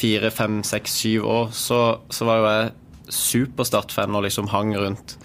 fire, 0.00 0.30
fem, 0.32 0.62
seks, 0.66 0.96
syv 1.02 1.26
år, 1.28 1.52
så, 1.56 1.80
så 2.12 2.28
var 2.28 2.40
jo 2.40 2.50
jeg 2.50 2.70
superstart-fan 3.10 4.14
og 4.14 4.24
liksom 4.26 4.50
hang 4.52 4.72
rundt 4.78 5.16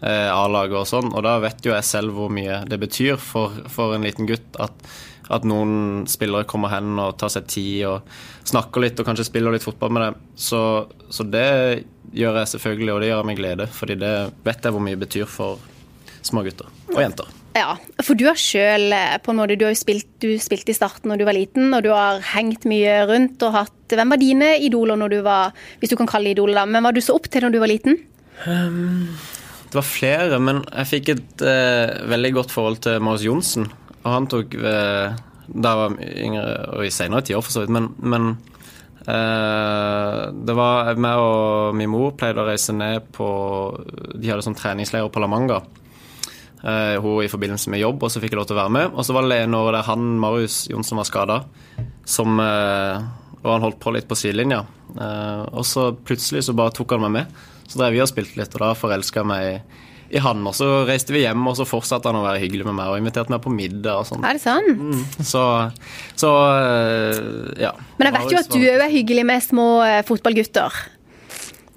eh, 0.00 0.30
A-laget 0.32 0.80
og 0.80 0.88
sånn. 0.88 1.10
Og 1.12 1.24
da 1.26 1.36
vet 1.44 1.64
jo 1.64 1.74
jeg 1.74 1.86
selv 1.86 2.16
hvor 2.16 2.32
mye 2.32 2.62
det 2.68 2.80
betyr 2.82 3.20
for, 3.20 3.54
for 3.72 3.94
en 3.94 4.06
liten 4.06 4.28
gutt 4.28 4.58
at, 4.62 4.86
at 5.32 5.46
noen 5.48 6.04
spillere 6.10 6.48
kommer 6.48 6.72
hen 6.72 6.96
og 7.00 7.18
tar 7.20 7.32
seg 7.32 7.48
tid 7.52 7.84
og 7.90 8.16
snakker 8.48 8.84
litt 8.84 9.00
og 9.00 9.08
kanskje 9.08 9.28
spiller 9.28 9.54
litt 9.54 9.66
fotball 9.66 9.94
med 9.94 10.08
dem. 10.08 10.18
Så, 10.36 10.62
så 11.12 11.28
det 11.28 11.84
gjør 12.14 12.42
jeg 12.42 12.54
selvfølgelig, 12.56 12.92
og 12.94 13.00
det 13.02 13.12
gjør 13.12 13.22
jeg 13.22 13.30
med 13.30 13.40
glede. 13.40 13.70
Fordi 13.78 14.00
det 14.00 14.16
vet 14.46 14.66
jeg 14.66 14.76
hvor 14.76 14.84
mye 14.84 14.98
det 14.98 15.06
betyr 15.06 15.30
for 15.30 15.72
små 16.24 16.44
gutter 16.46 16.70
og 16.94 17.02
jenter. 17.02 17.43
Ja, 17.54 17.76
for 18.02 18.18
du 18.18 18.24
har 18.26 18.38
sjøl 18.40 18.90
på 19.22 19.30
en 19.30 19.38
måte, 19.38 19.54
du 19.54 19.62
har 19.68 19.74
jo 19.74 19.78
spilt, 19.78 20.24
i 20.26 20.74
starten 20.74 21.12
når 21.12 21.20
du 21.20 21.24
var 21.28 21.36
liten, 21.36 21.68
og 21.76 21.84
du 21.86 21.92
har 21.94 22.18
hengt 22.32 22.66
mye 22.66 23.04
rundt 23.10 23.42
og 23.46 23.54
hatt 23.60 23.94
Hvem 23.94 24.10
var 24.10 24.18
dine 24.18 24.48
idoler 24.64 24.98
når 24.98 25.12
du 25.12 25.18
var 25.22 25.52
Hvis 25.78 25.92
du 25.92 25.94
kan 26.00 26.08
kalle 26.10 26.32
det 26.32 26.38
idoler, 26.38 26.56
da. 26.58 26.64
Men 26.66 26.82
hva 26.82 26.90
du 26.90 26.98
så 27.04 27.14
opp 27.14 27.28
til 27.30 27.44
når 27.44 27.54
du 27.54 27.60
var 27.62 27.70
liten? 27.70 28.00
Det 29.74 29.78
var 29.80 29.86
flere, 29.86 30.40
men 30.42 30.64
jeg 30.68 30.90
fikk 30.90 31.12
et 31.14 31.44
uh, 31.46 32.08
veldig 32.10 32.32
godt 32.36 32.52
forhold 32.54 32.80
til 32.84 33.00
Marius 33.02 33.24
Johnsen. 33.26 33.68
Og 34.04 34.10
han 34.10 34.26
tok 34.30 34.54
uh, 34.58 35.14
Da 35.46 35.70
jeg 35.70 35.80
var 35.80 35.96
yngre, 36.00 36.44
og 36.74 36.84
i 36.86 36.92
senere 36.94 37.24
tider 37.26 37.42
for 37.44 37.54
så 37.54 37.64
vidt, 37.64 37.72
men, 37.74 37.88
men 37.98 38.28
uh, 39.06 40.30
det 40.30 40.54
var 40.54 40.94
meg 40.94 41.22
og 41.22 41.78
min 41.78 41.90
mor 41.90 42.14
pleide 42.18 42.42
å 42.42 42.46
reise 42.48 42.74
ned 42.74 43.10
på 43.14 43.28
De 44.14 44.30
hadde 44.30 44.46
sånn 44.46 44.58
treningsleir 44.58 45.10
på 45.10 45.22
La 45.22 45.30
Manga. 45.30 45.62
Eh, 46.64 46.96
hun 47.02 47.20
i 47.20 47.28
forbindelse 47.28 47.68
med 47.68 47.82
jobb, 47.82 48.06
og 48.06 48.12
så 48.12 48.22
fikk 48.22 48.32
jeg 48.32 48.40
lov 48.40 48.48
til 48.48 48.56
å 48.56 48.62
være 48.62 48.72
med. 48.72 48.94
Og 48.96 49.04
så 49.04 49.12
var 49.12 49.28
det 49.28 49.42
en 49.44 49.56
år 49.58 49.74
der 49.76 49.84
han, 49.84 50.06
Marius 50.20 50.62
Johnsen, 50.70 50.96
var 50.96 51.08
skada. 51.08 51.38
Som 52.08 52.40
eh, 52.40 53.04
Og 53.44 53.50
han 53.52 53.64
holdt 53.66 53.80
på 53.82 53.92
litt 53.92 54.08
på 54.08 54.16
sidelinja. 54.16 54.62
Eh, 54.96 55.42
og 55.52 55.66
så 55.68 55.90
plutselig 55.92 56.46
så 56.46 56.54
bare 56.56 56.72
tok 56.72 56.96
han 56.96 57.04
meg 57.04 57.12
med. 57.18 57.42
Så 57.68 57.80
drev 57.80 57.92
vi 57.92 58.00
og 58.00 58.08
spilte 58.08 58.40
litt, 58.40 58.56
og 58.56 58.64
da 58.64 58.70
forelska 58.78 59.20
jeg 59.20 59.28
meg 59.28 59.48
i, 60.08 60.22
han. 60.24 60.40
Og 60.48 60.56
så 60.56 60.70
reiste 60.88 61.12
vi 61.12 61.26
hjem, 61.26 61.44
og 61.50 61.58
så 61.58 61.68
fortsatte 61.68 62.08
han 62.08 62.16
å 62.16 62.24
være 62.24 62.40
hyggelig 62.40 62.64
med 62.70 62.78
meg 62.78 62.92
og 62.94 63.00
inviterte 63.02 63.34
meg 63.34 63.44
på 63.44 63.52
middag 63.52 64.00
og 64.00 64.08
sånn. 64.08 64.24
Er 64.24 64.38
det 64.38 64.44
sant? 64.44 65.20
Så, 65.20 65.44
så 66.16 66.32
eh, 66.48 67.20
ja. 67.66 67.74
Men 68.00 68.08
jeg 68.08 68.16
vet 68.16 68.36
jo 68.36 68.40
at 68.40 68.52
du 68.56 68.60
òg 68.62 68.86
er 68.86 68.92
hyggelig 68.94 69.28
med 69.28 69.44
små 69.44 69.68
fotballgutter. 70.08 70.80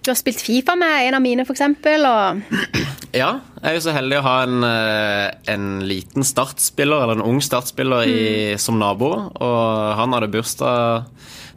Du 0.07 0.11
har 0.13 0.15
spilt 0.15 0.39
Fifa 0.39 0.71
med 0.79 1.09
en 1.09 1.15
av 1.17 1.19
mine, 1.19 1.43
f.eks. 1.43 1.61
Og 2.07 3.17
Ja, 3.17 3.41
jeg 3.59 3.65
er 3.67 3.73
jo 3.75 3.81
så 3.83 3.91
heldig 3.91 4.21
å 4.21 4.23
ha 4.23 4.35
en, 4.45 4.63
eh, 4.63 5.25
en 5.51 5.65
liten 5.83 6.23
startspiller, 6.23 7.03
eller 7.03 7.19
en 7.19 7.25
ung 7.25 7.41
startspiller, 7.43 8.07
i, 8.07 8.21
som 8.55 8.79
nabo. 8.79 9.09
Og 9.35 9.57
han 9.99 10.15
hadde 10.15 10.29
bursdag 10.31 11.09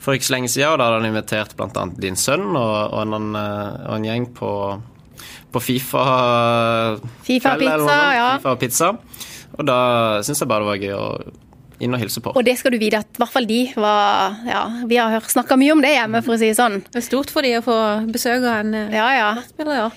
for 0.02 0.18
ikke 0.18 0.26
så 0.26 0.34
lenge 0.34 0.50
siden, 0.50 0.72
og 0.72 0.80
da 0.80 0.88
hadde 0.88 0.98
han 0.98 1.10
invitert 1.12 1.54
bl.a. 1.54 1.84
din 2.02 2.18
sønn 2.18 2.48
og, 2.48 2.74
og, 2.90 3.14
en, 3.20 3.28
eh, 3.38 3.86
og 3.86 3.94
en 4.00 4.08
gjeng 4.08 4.26
på, 4.34 4.50
på 5.54 5.62
Fifa 5.68 6.04
Fifa-pizza, 7.28 8.00
ja. 8.18 8.26
Fifa 8.40 8.56
pizza. 8.64 8.90
Og 9.60 9.62
da 9.70 9.78
syns 10.26 10.42
jeg 10.42 10.50
bare 10.50 10.66
det 10.66 10.72
var 10.72 10.82
gøy 10.88 10.98
å 10.98 11.06
inn 11.80 11.94
og 11.96 12.00
hilse 12.02 12.20
på. 12.20 12.32
Og 12.36 12.44
det 12.44 12.56
skal 12.60 12.74
du 12.74 12.78
vite 12.78 12.98
at 13.00 13.08
i 13.16 13.20
hvert 13.22 13.32
fall 13.32 13.46
de 13.48 13.60
var 13.80 14.36
Ja, 14.46 14.62
vi 14.86 14.98
har 15.00 15.20
snakka 15.32 15.56
mye 15.60 15.72
om 15.72 15.80
det 15.84 15.94
hjemme, 15.94 16.20
for 16.26 16.34
å 16.36 16.38
si 16.40 16.50
det 16.50 16.58
sånn. 16.58 16.80
Det 16.92 17.00
er 17.00 17.06
stort 17.06 17.30
for 17.32 17.42
de 17.46 17.54
å 17.58 17.62
få 17.64 17.76
besøk 18.12 18.44
av 18.44 18.60
en 18.66 18.74
eh, 18.74 18.94
Ja, 18.98 19.08
ja. 19.16 19.30
spiller, 19.48 19.74
ja. 19.86 19.90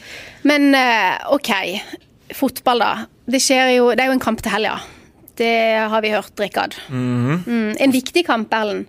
Men 0.47 0.69
eh, 0.79 1.19
OK. 1.35 1.51
Fotball, 2.33 2.79
da. 2.81 2.91
Det, 3.29 3.39
skjer 3.43 3.75
jo, 3.77 3.89
det 3.93 4.03
er 4.05 4.11
jo 4.11 4.17
en 4.17 4.23
kamp 4.23 4.41
til 4.43 4.51
helga. 4.55 4.77
Det 5.37 5.51
har 5.89 6.01
vi 6.05 6.11
hørt, 6.13 6.33
Rikard. 6.39 6.75
mm, 6.89 7.75
en 7.81 7.91
viktig 7.93 8.25
kamp, 8.27 8.51
Erlend. 8.53 8.87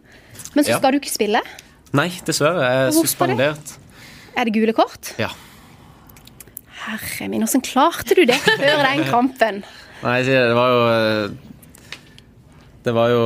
Men 0.55 0.65
så 0.65 0.75
Ja. 0.75 0.79
skal 0.79 0.93
du 0.93 0.99
ikke 1.01 1.11
spille. 1.13 1.41
Nei, 1.95 2.09
dessverre. 2.27 2.63
Jeg 2.63 2.77
er 2.87 2.91
Hvorfor 2.91 3.03
det? 3.03 3.11
suspendert. 3.11 3.75
Er 4.37 4.45
det 4.49 4.55
gule 4.55 4.73
kort? 4.75 5.13
Ja. 5.19 5.29
Herre 6.85 7.29
min, 7.31 7.43
hvordan 7.47 7.63
klarte 7.65 8.15
du 8.19 8.25
det 8.29 8.37
før 8.45 8.83
den 8.85 9.05
kampen? 9.09 9.63
Nei, 10.03 10.19
det, 10.27 10.35
det 10.51 10.57
var 10.59 10.73
jo 10.75 10.81
eh, 10.91 11.54
Det 12.85 12.93
var 12.93 13.13
jo 13.13 13.23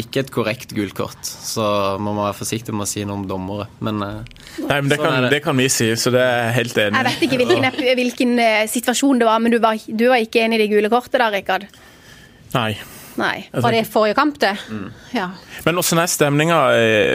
ikke 0.00 0.22
et 0.22 0.30
korrekt 0.32 0.72
gult 0.72 0.94
kort, 0.96 1.20
så 1.22 1.64
man 2.00 2.16
må 2.16 2.24
være 2.24 2.38
forsiktig 2.38 2.72
med 2.72 2.86
å 2.86 2.88
si 2.88 3.02
noe 3.04 3.20
om 3.20 3.26
dommere. 3.28 3.66
Men 3.84 4.00
eh, 4.06 4.38
Nei, 4.64 4.78
men 4.80 4.88
det 4.88 4.96
Sånn 4.98 5.04
kan, 5.04 5.18
det. 5.26 5.32
det 5.34 5.42
kan 5.44 5.60
vi 5.60 5.68
si, 5.72 5.90
så 6.00 6.12
det 6.14 6.22
er 6.24 6.48
helt 6.56 6.78
enig 6.80 6.98
Jeg 7.00 7.08
vet 7.10 7.26
ikke 7.26 7.40
hvilken, 7.42 7.68
hvilken 8.00 8.32
eh, 8.40 8.64
situasjon 8.72 9.20
det 9.20 9.28
var, 9.28 9.42
men 9.44 9.52
du 9.52 9.60
var, 9.62 9.76
du 9.76 10.06
var 10.08 10.24
ikke 10.24 10.46
enig 10.46 10.58
i 10.60 10.64
det 10.64 10.72
gule 10.72 10.90
kortet 10.92 11.20
da, 11.20 11.28
Rikard? 11.34 11.68
Nei. 12.56 12.72
Nei. 13.20 13.44
Var 13.52 13.74
det 13.76 13.82
forrige 13.92 14.16
kamp, 14.16 14.38
det? 14.40 14.54
Mm. 14.72 14.86
Ja. 15.12 15.26
Men 15.66 15.76
hvordan 15.76 16.00
er 16.00 16.08
stemninga 16.08 16.60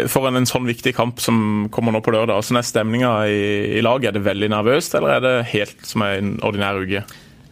for 0.06 0.20
foran 0.20 0.38
en 0.38 0.46
sånn 0.50 0.68
viktig 0.70 0.94
kamp 0.94 1.22
som 1.24 1.40
kommer 1.74 1.96
nå 1.96 2.04
på 2.06 2.14
lørdag? 2.14 2.38
Hvordan 2.38 2.60
er 2.62 2.68
stemninga 2.70 3.14
i, 3.34 3.40
i 3.80 3.82
laget? 3.82 4.12
Er 4.12 4.20
det 4.20 4.28
veldig 4.28 4.52
nervøst, 4.54 4.94
eller 4.98 5.16
er 5.18 5.26
det 5.26 5.36
helt 5.56 5.82
som 5.90 6.06
en 6.06 6.36
ordinær 6.46 6.78
uke? 6.78 7.02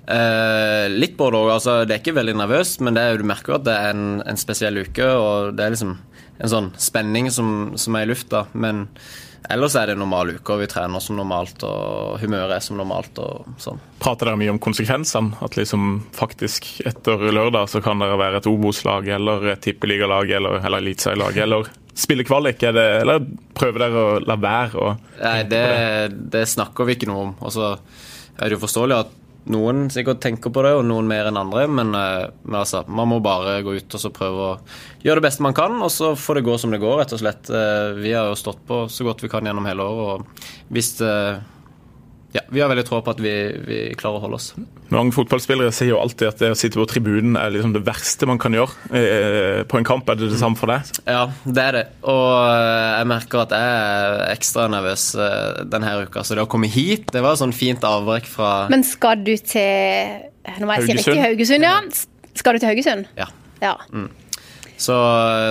Eh, 0.08 0.86
litt 0.94 1.16
både 1.18 1.40
òg. 1.42 1.52
Altså, 1.58 1.78
det 1.86 1.96
er 1.96 2.04
ikke 2.04 2.18
veldig 2.20 2.38
nervøst, 2.38 2.84
men 2.86 2.98
det 2.98 3.04
er, 3.04 3.20
du 3.20 3.28
merker 3.28 3.58
at 3.58 3.68
det 3.68 3.76
er 3.76 3.94
en, 3.96 4.20
en 4.26 4.40
spesiell 4.40 4.84
uke. 4.86 5.06
Og 5.06 5.56
det 5.58 5.66
er 5.66 5.76
liksom 5.76 5.96
en 6.36 6.52
sånn 6.52 6.74
spenning 6.82 7.32
som, 7.34 7.74
som 7.80 7.98
er 7.98 8.06
i 8.06 8.12
lufta. 8.12 8.46
Men 8.54 8.86
ellers 9.54 9.78
er 9.78 9.90
det 9.90 9.96
en 9.96 10.04
normal 10.04 10.36
uke, 10.36 10.54
og 10.54 10.62
vi 10.64 10.70
trener 10.70 11.04
som 11.04 11.18
normalt, 11.20 11.64
og 11.66 12.20
humøret 12.22 12.58
er 12.58 12.66
som 12.66 12.78
normalt. 12.80 13.18
og 13.22 13.50
sånn. 13.62 13.82
Prater 14.04 14.30
dere 14.30 14.42
mye 14.42 14.54
om 14.54 14.62
konsekvensene? 14.62 15.40
At 15.46 15.58
liksom 15.58 16.04
faktisk 16.16 16.70
etter 16.86 17.26
lørdag 17.32 17.72
så 17.72 17.82
kan 17.86 18.02
dere 18.04 18.20
være 18.22 18.44
et 18.44 18.52
Obos-lag 18.52 19.10
eller 19.18 19.52
et 19.56 19.66
tippeligalag 19.66 20.38
eller, 20.38 20.62
eller 20.62 20.86
eliteserielag 20.86 21.42
eller 21.46 21.74
spille 21.96 22.26
kvalik, 22.28 22.60
det, 22.60 22.82
eller 23.06 23.22
prøver 23.56 23.86
dere 23.86 24.02
å 24.02 24.16
la 24.28 24.36
være 24.36 24.90
Nei, 25.22 25.38
det, 25.48 25.62
det 26.34 26.42
snakker 26.52 26.84
vi 26.84 26.98
ikke 26.98 27.08
noe 27.08 27.30
om. 27.30 27.38
Og 27.40 27.54
så 27.56 27.70
er 27.72 28.50
det 28.50 28.58
jo 28.58 28.66
forståelig 28.66 28.98
at 28.98 29.14
noen 29.52 29.90
sikkert 29.94 30.22
tenker 30.24 30.52
på 30.54 30.64
det, 30.66 30.74
og 30.78 30.86
noen 30.88 31.08
mer 31.10 31.30
enn 31.30 31.38
andre, 31.38 31.66
men, 31.70 31.94
eh, 31.98 32.28
men 32.44 32.60
altså, 32.62 32.84
man 32.88 33.10
må 33.12 33.20
bare 33.24 33.60
gå 33.66 33.76
ut 33.78 33.98
og 33.98 34.02
så 34.02 34.12
prøve 34.14 34.46
å 34.46 34.54
gjøre 35.06 35.22
det 35.22 35.28
beste 35.28 35.46
man 35.46 35.58
kan, 35.58 35.78
og 35.86 35.92
så 35.94 36.14
får 36.18 36.40
det 36.40 36.46
gå 36.48 36.58
som 36.62 36.74
det 36.74 36.82
går, 36.82 36.98
rett 37.02 37.14
og 37.14 37.22
slett. 37.22 37.50
Eh, 37.50 37.94
Vi 38.02 38.14
har 38.14 38.32
jo 38.32 38.40
stått 38.40 38.66
på 38.68 38.86
så 38.90 39.06
godt 39.06 39.22
vi 39.24 39.30
kan 39.30 39.46
gjennom 39.46 39.66
hele 39.70 39.84
året, 39.86 40.26
og 40.26 40.74
hvis 40.74 40.98
det 40.98 41.16
ja, 42.36 42.42
Vi 42.52 42.60
har 42.60 42.68
veldig 42.72 42.84
tro 42.88 43.00
på 43.04 43.14
at 43.16 43.22
vi, 43.24 43.34
vi 43.64 43.78
klarer 43.96 44.20
å 44.20 44.24
holde 44.26 44.40
oss. 44.40 44.50
Mange 44.94 45.14
fotballspillere 45.16 45.72
sier 45.74 45.94
jo 45.94 46.00
alltid 46.02 46.28
at 46.28 46.42
det 46.44 46.50
å 46.52 46.58
sitte 46.60 46.80
på 46.80 46.86
tribunen 46.90 47.38
er 47.40 47.54
liksom 47.54 47.72
det 47.76 47.82
verste 47.88 48.28
man 48.30 48.42
kan 48.42 48.56
gjøre 48.56 48.92
eh, 48.92 49.62
på 49.70 49.80
en 49.80 49.88
kamp. 49.88 50.10
Er 50.12 50.20
det 50.20 50.32
det 50.34 50.42
samme 50.42 50.60
for 50.60 50.72
deg? 50.72 50.92
Ja, 51.08 51.24
det 51.46 51.64
er 51.64 51.78
det. 51.80 51.86
Og 52.12 52.28
eh, 52.50 52.92
jeg 53.00 53.10
merker 53.14 53.46
at 53.46 53.56
jeg 53.56 53.78
er 53.78 54.26
ekstra 54.34 54.68
nervøs 54.74 55.08
eh, 55.16 55.64
denne 55.72 55.96
uka. 56.04 56.26
Så 56.28 56.36
det 56.38 56.44
å 56.44 56.52
komme 56.52 56.70
hit, 56.72 57.08
det 57.16 57.24
var 57.24 57.38
et 57.38 57.44
sånn 57.44 57.56
fint 57.56 57.88
avbrekk 57.88 58.28
fra 58.30 58.52
Men 58.74 58.84
skal 58.88 59.24
du 59.24 59.34
til 59.40 60.28
Nå 60.60 60.68
må 60.68 60.78
jeg 60.78 60.92
si 60.92 61.00
riktig 61.00 61.24
Haugesund, 61.24 61.66
ja. 61.66 61.80
Skal 62.36 62.58
du 62.58 62.62
til 62.62 62.74
Haugesund? 62.74 63.10
Ja. 63.18 63.32
Ja. 63.64 63.78
Så, 64.78 64.96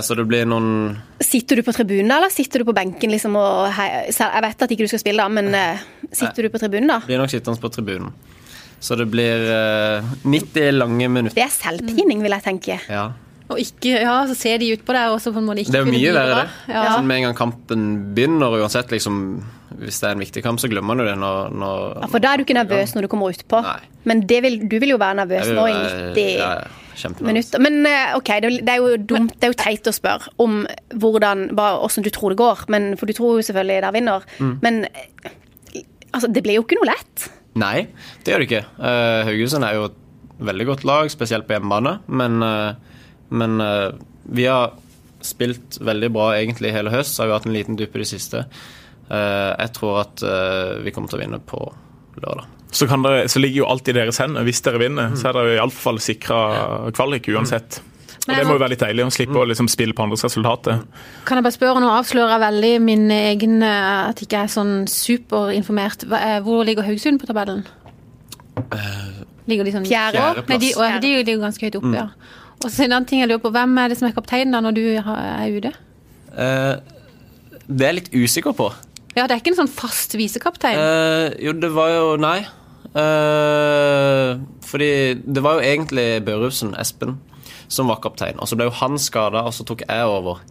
så 0.04 0.16
det 0.18 0.26
blir 0.28 0.44
noen 0.48 0.98
Sitter 1.24 1.56
du 1.56 1.64
på 1.64 1.72
tribunen 1.72 2.10
da, 2.12 2.18
eller 2.20 2.32
sitter 2.32 2.60
du 2.60 2.68
på 2.68 2.74
benken 2.76 3.12
liksom 3.14 3.38
og 3.40 3.70
hei, 3.72 3.88
Jeg 4.12 4.44
vet 4.44 4.64
at 4.66 4.74
ikke 4.74 4.84
du 4.84 4.92
skal 4.92 5.00
spille, 5.00 5.24
da, 5.24 5.32
men 5.32 5.48
uh, 5.56 5.84
sitter 6.12 6.46
du 6.46 6.52
på 6.52 6.60
tribunen 6.60 6.92
da? 6.92 7.00
Blir 7.06 7.22
nok 7.22 7.32
sittende 7.32 7.62
på 7.62 7.72
tribunen. 7.72 8.12
Så 8.84 8.98
det 9.00 9.06
blir 9.08 9.46
uh, 9.48 10.14
90 10.28 10.76
lange 10.76 11.08
minutter. 11.08 11.38
Det 11.38 11.46
er 11.46 11.54
selvpining, 11.54 12.20
vil 12.20 12.36
jeg 12.36 12.44
tenke. 12.44 12.76
Ja. 12.92 13.06
Og 13.52 13.60
ikke, 13.60 13.96
ja, 14.00 14.18
så 14.28 14.36
ser 14.36 14.60
de 14.60 14.70
utpå 14.72 14.94
deg, 14.96 15.12
og 15.12 15.18
så 15.20 15.32
på 15.32 15.40
en 15.40 15.48
måte 15.48 15.64
ikke 15.64 15.72
Det 15.72 15.80
er 15.80 15.84
jo 15.84 15.92
mye 15.92 16.12
verre, 16.16 16.36
det. 16.44 16.74
Ja. 16.74 16.84
Sånn 16.94 17.08
med 17.08 17.20
en 17.20 17.26
gang 17.28 17.38
kampen 17.38 17.88
begynner, 18.16 18.56
uansett 18.60 18.92
liksom 18.92 19.18
Hvis 19.82 20.00
det 20.00 20.08
er 20.08 20.16
en 20.16 20.22
viktig 20.24 20.44
kamp, 20.44 20.62
så 20.62 20.70
glemmer 20.72 20.96
du 20.96 21.04
det 21.04 21.16
når, 21.20 21.52
når 21.52 21.82
Ja, 22.04 22.08
for 22.12 22.24
da 22.24 22.32
er 22.32 22.40
du 22.40 22.46
ikke 22.46 22.56
nervøs 22.56 22.94
når 22.96 23.06
du 23.06 23.10
kommer 23.12 23.36
utpå. 23.36 23.60
Nei. 23.64 23.80
Men 24.08 24.24
det 24.28 24.40
vil, 24.44 24.58
du 24.68 24.78
vil 24.82 24.94
jo 24.94 25.00
være 25.00 25.20
nervøs 25.22 25.48
vil 25.48 25.58
nå 25.58 25.66
i 25.70 25.76
90 25.76 26.26
ja, 26.38 26.48
ja, 26.60 27.12
minutter. 27.24 27.62
Men 27.64 27.86
eh, 27.88 28.16
OK, 28.18 28.32
det 28.44 28.68
er- 28.68 28.82
jo 28.82 28.96
dumt, 28.96 29.34
det 29.38 29.48
er 29.48 29.54
jo 29.54 29.60
teit 29.62 29.88
å 29.88 29.94
spørre 29.94 30.32
om 30.42 30.62
hvordan, 30.92 31.48
bare 31.56 31.80
hvordan 31.80 32.06
du 32.06 32.10
tror 32.14 32.34
det 32.34 32.40
går. 32.42 32.66
Men, 32.68 32.92
for 33.00 33.10
du 33.10 33.16
tror 33.16 33.38
jo 33.38 33.46
selvfølgelig 33.48 33.82
der 33.86 33.96
vinner. 33.96 34.28
Mm. 34.38 34.54
Men 34.62 34.84
eh, 34.90 35.32
altså, 36.12 36.30
det 36.30 36.44
blir 36.44 36.60
jo 36.60 36.66
ikke 36.66 36.78
noe 36.80 36.92
lett. 36.92 37.28
Nei, 37.58 37.86
det 38.24 38.32
gjør 38.32 38.42
det 38.42 38.48
ikke. 38.48 38.64
Uh, 38.78 39.20
Haugesund 39.28 39.66
er 39.66 39.76
jo 39.78 39.84
et 39.86 40.00
veldig 40.44 40.66
godt 40.66 40.86
lag, 40.88 41.10
spesielt 41.12 41.46
på 41.46 41.54
hjemmebane. 41.54 42.00
Men, 42.10 42.40
uh, 42.42 42.74
men 43.30 43.60
uh, 43.62 43.94
vi 44.26 44.48
har 44.50 44.74
spilt 45.24 45.78
veldig 45.80 46.10
bra 46.12 46.32
egentlig 46.36 46.74
hele 46.74 46.92
høst, 46.92 47.14
så 47.14 47.22
har 47.22 47.30
vi 47.30 47.36
hatt 47.38 47.46
en 47.48 47.54
liten 47.54 47.78
dupp 47.78 47.94
i 47.94 48.02
det 48.02 48.10
siste. 48.10 48.42
Jeg 49.04 49.70
tror 49.76 49.98
at 50.00 50.22
vi 50.80 50.92
kommer 50.92 51.08
til 51.12 51.18
å 51.18 51.20
vinne 51.20 51.38
på 51.44 51.58
lørdag. 52.22 52.44
Så, 52.74 52.86
kan 52.90 53.02
dere, 53.02 53.28
så 53.30 53.38
ligger 53.40 53.62
jo 53.62 53.66
alt 53.70 53.88
i 53.88 53.92
deres 53.94 54.18
hender. 54.18 54.42
Hvis 54.44 54.60
dere 54.62 54.78
vinner, 54.82 55.10
Mm. 55.10 55.16
så 55.16 55.28
er 55.28 55.32
dere 55.32 55.56
iallfall 55.60 55.98
sikra 56.02 56.90
kvalik 56.92 57.28
uansett. 57.28 57.80
Og 58.26 58.34
Det 58.34 58.46
må 58.46 58.54
jo 58.54 58.58
være 58.62 58.70
litt 58.70 58.80
deilig 58.80 59.04
å 59.04 59.10
slippe 59.12 59.36
å 59.36 59.44
liksom 59.46 59.68
spille 59.68 59.92
på 59.92 60.02
andres 60.02 60.24
resultater. 60.24 60.80
Kan 61.26 61.36
jeg 61.36 61.44
bare 61.44 61.52
spørre, 61.52 61.80
nå 61.84 61.90
avslører 61.92 62.30
jeg 62.32 62.40
veldig 62.40 62.80
min 62.82 63.10
egen 63.10 63.62
eh, 63.62 64.08
at 64.08 64.16
jeg 64.18 64.26
ikke 64.28 64.42
er 64.44 64.46
sånn 64.48 64.86
superinformert. 64.88 66.06
Er- 66.10 66.40
Hvor 66.40 66.64
ligger 66.64 66.82
Haugesund 66.82 67.20
på 67.20 67.26
tabellen? 67.28 67.66
Ligger 69.46 69.64
de 69.68 69.72
sånn 69.74 69.84
Fjerde. 69.86 70.44
Nei, 70.48 70.58
de, 70.62 70.70
å, 70.78 70.86
de 71.02 71.10
ligger 71.20 71.42
ganske 71.42 71.66
høyt 71.68 71.76
oppe, 71.76 71.92
ja. 71.98 72.06
Og 72.64 72.70
så 72.72 72.86
en 72.86 72.94
annen 72.96 73.06
ting 73.10 73.20
jeg 73.20 73.28
lurer 73.28 73.42
på, 73.44 73.50
Hvem 73.52 73.76
er 73.82 73.88
det 73.92 73.98
som 73.98 74.08
er 74.08 74.14
kaptein 74.16 74.50
da 74.54 74.60
når 74.64 74.76
du 74.78 74.82
er 74.96 75.56
ute? 75.58 75.72
Eh, 76.32 76.76
det 77.68 77.84
er 77.84 77.92
jeg 77.92 77.98
litt 78.00 78.12
usikker 78.14 78.54
på. 78.56 78.70
Ja, 79.14 79.26
Det 79.26 79.36
er 79.36 79.40
ikke 79.42 79.52
en 79.54 79.60
sånn 79.62 79.72
fast 79.72 80.16
visekaptein. 80.18 80.78
Eh, 80.78 81.36
jo, 81.46 81.52
det 81.52 81.70
var 81.74 81.92
jo 81.94 82.16
Nei. 82.20 82.40
Eh, 82.94 84.38
fordi 84.64 84.90
det 85.26 85.42
var 85.42 85.58
jo 85.58 85.66
egentlig 85.66 86.06
Børufsen, 86.26 86.74
Espen, 86.78 87.16
som 87.68 87.90
var 87.90 88.02
kaptein. 88.04 88.38
Og 88.38 88.50
så 88.50 88.58
ble 88.58 88.68
jo 88.68 88.76
han 88.82 88.98
skada, 89.02 89.44
og 89.46 89.54
så 89.56 89.66
tok 89.66 89.82
jeg 89.86 90.06
over. 90.06 90.42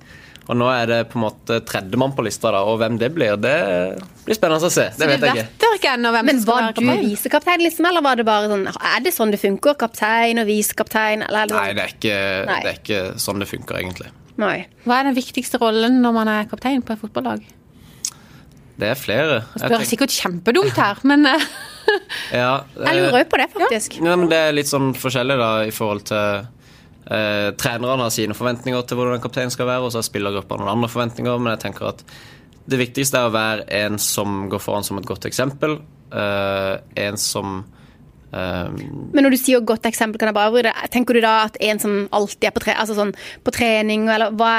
Og 0.43 0.58
nå 0.60 0.67
er 0.73 0.89
det 0.89 0.97
på 1.12 1.15
en 1.19 1.23
måte 1.23 1.62
tredjemann 1.63 2.12
på 2.17 2.26
lista, 2.26 2.52
da, 2.52 2.65
og 2.67 2.82
hvem 2.82 2.97
det 2.99 3.13
blir, 3.15 3.38
det 3.39 3.54
blir 4.26 4.36
spennende 4.36 4.67
å 4.67 4.73
se. 4.73 4.89
Det 4.91 4.99
Så 4.99 5.08
vet 5.08 5.23
jeg 5.23 5.45
ikke. 5.45 5.69
ikke 5.78 5.93
Men 6.28 6.41
var 6.43 6.67
du 6.73 6.82
kaptein? 6.82 7.06
visekaptein, 7.08 7.63
liksom, 7.63 7.88
eller 7.88 8.04
var 8.04 8.19
det 8.19 8.26
bare 8.28 8.49
sånn 8.52 8.67
Er 8.67 8.99
det 9.06 9.13
sånn 9.15 9.32
det 9.32 9.39
funker? 9.39 9.78
Kaptein 9.80 10.39
og 10.43 10.47
visekaptein? 10.47 11.23
Eller 11.30 11.43
er 11.43 11.47
det 11.47 11.56
Nei, 11.56 11.73
det 11.73 11.84
er 11.84 11.95
ikke, 11.95 12.19
Nei. 12.52 12.60
det 12.60 12.69
er 12.73 12.80
ikke 12.82 13.02
sånn 13.23 13.39
det 13.39 13.47
funker, 13.47 13.80
egentlig. 13.80 14.12
Nei. 14.38 14.67
Hva 14.84 14.99
er 14.99 15.04
den 15.12 15.15
viktigste 15.15 15.62
rollen 15.62 16.02
når 16.04 16.13
man 16.13 16.28
er 16.28 16.49
kaptein 16.52 16.84
på 16.84 16.91
et 16.91 16.99
fotballag? 16.99 17.45
Det 18.80 18.90
er 18.90 18.98
flere. 18.98 19.36
Jeg 19.54 19.70
spør 19.70 19.86
sikkert 19.86 20.16
kjempedumt 20.16 20.78
her, 20.80 21.02
men 21.10 21.28
eh, 21.30 21.46
ja, 22.42 22.64
Jeg 22.88 22.98
lurer 23.00 23.22
jo 23.24 23.30
på 23.30 23.40
det, 23.42 23.48
faktisk. 23.54 24.00
Ja, 24.02 24.16
men 24.18 24.30
Det 24.32 24.40
er 24.48 24.56
litt 24.56 24.72
sånn 24.72 24.94
forskjellig 24.98 25.38
da 25.42 25.50
i 25.68 25.74
forhold 25.76 26.06
til 26.10 26.48
eh, 27.14 27.50
Trenerne 27.60 28.08
har 28.08 28.14
sine 28.16 28.38
forventninger 28.38 28.86
til 28.90 28.98
hvordan 29.00 29.20
en 29.20 29.26
kaptein 29.26 29.54
skal 29.54 29.70
være, 29.70 29.86
og 29.86 29.94
så 29.94 30.02
har 30.02 30.08
spillergruppa 30.10 30.58
noen 30.62 30.74
andre 30.74 30.90
forventninger. 30.90 31.38
Men 31.42 31.54
jeg 31.56 31.66
tenker 31.68 31.92
at 31.92 32.02
det 32.72 32.80
viktigste 32.80 33.20
er 33.20 33.30
å 33.30 33.36
være 33.36 33.68
en 33.84 34.00
som 34.02 34.46
går 34.52 34.62
foran 34.64 34.86
som 34.88 34.98
et 35.02 35.08
godt 35.10 35.28
eksempel. 35.30 35.78
eh, 36.14 36.76
en 37.06 37.18
som 37.18 37.60
eh, 37.62 37.83
Men 38.34 39.26
når 39.26 39.36
du 39.36 39.38
sier 39.39 39.63
godt 39.65 39.86
eksempel, 39.89 40.19
kan 40.22 40.32
jeg 40.32 40.38
bare 40.38 40.50
avbryte. 40.52 40.74
Tenker 40.93 41.17
du 41.17 41.22
da 41.24 41.34
at 41.46 41.58
en 41.63 41.82
som 41.82 41.96
alltid 42.15 42.50
er 42.50 42.56
på, 42.56 42.63
tre, 42.63 42.76
altså 42.80 42.98
sånn, 42.98 43.13
på 43.46 43.54
trening, 43.54 44.08
eller 44.13 44.34
hva, 44.39 44.52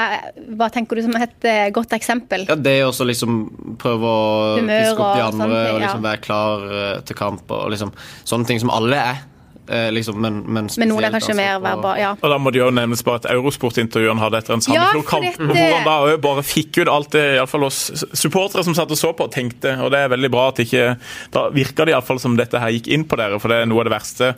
hva 0.55 0.69
tenker 0.73 0.99
du 0.99 1.05
som 1.05 1.17
et 1.19 1.47
eh, 1.49 1.67
godt 1.75 1.95
eksempel? 1.97 2.47
Ja, 2.49 2.55
det 2.55 2.77
er 2.79 2.87
også 2.87 3.07
liksom 3.07 3.43
prøve 3.81 4.09
å 4.09 4.25
Humør 4.61 4.83
piske 4.85 4.95
opp 4.95 5.15
de 5.19 5.23
og 5.25 5.35
sånne 5.35 5.47
andre 5.49 5.63
og 5.73 5.79
liksom 5.83 6.03
ja. 6.03 6.07
være 6.09 6.23
klar 6.23 6.67
eh, 6.71 6.97
til 7.05 7.19
kamp 7.19 7.55
og 7.55 7.71
liksom 7.75 7.95
sånne 8.23 8.51
ting 8.51 8.61
som 8.63 8.73
alle 8.73 9.01
er. 9.13 9.23
Eh, 9.67 9.89
liksom, 9.95 10.19
men, 10.21 10.39
men, 10.45 10.69
Men 10.77 10.89
noen 10.91 11.07
er 11.07 11.13
kanskje 11.13 11.33
altså, 11.33 11.39
mer 11.41 11.59
verbal, 11.63 11.97
ja. 12.01 12.11
Og 12.19 12.31
da 12.33 12.37
må 12.41 12.51
det 12.53 12.61
jo 12.61 12.69
nevnes 12.75 13.03
bare 13.05 13.21
at 13.23 13.27
Eurosport-intervjuene 13.33 14.21
hadde 14.21 14.41
etter 14.43 14.55
en 14.57 14.63
Sandefjord-kamp, 14.65 15.25
Ja, 15.25 15.49
hvor 15.49 15.59
han 15.59 15.89
da 16.11 16.17
bare 16.25 16.45
fikk 16.45 16.81
ut 16.83 16.91
alt 16.91 17.11
det 17.15 17.25
iallfall 17.37 17.67
oss 17.69 17.81
supportere 18.13 18.63
som 18.67 18.77
satt 18.77 18.91
og 18.93 18.99
så 18.99 19.11
på, 19.17 19.27
tenkte. 19.33 19.75
Og 19.81 19.91
det 19.93 20.03
er 20.05 20.13
veldig 20.13 20.31
bra 20.33 20.47
at 20.51 20.61
ikke 20.65 20.85
Da 21.33 21.47
virker 21.55 21.85
det 21.89 21.95
iallfall 21.95 22.19
som 22.21 22.37
dette 22.39 22.59
her 22.61 22.73
gikk 22.75 22.87
inn 22.93 23.05
på 23.09 23.17
dere, 23.19 23.39
for 23.41 23.51
det 23.51 23.61
er 23.63 23.69
noe 23.69 23.83
av 23.83 23.89
det 23.89 23.95
verste. 23.95 24.33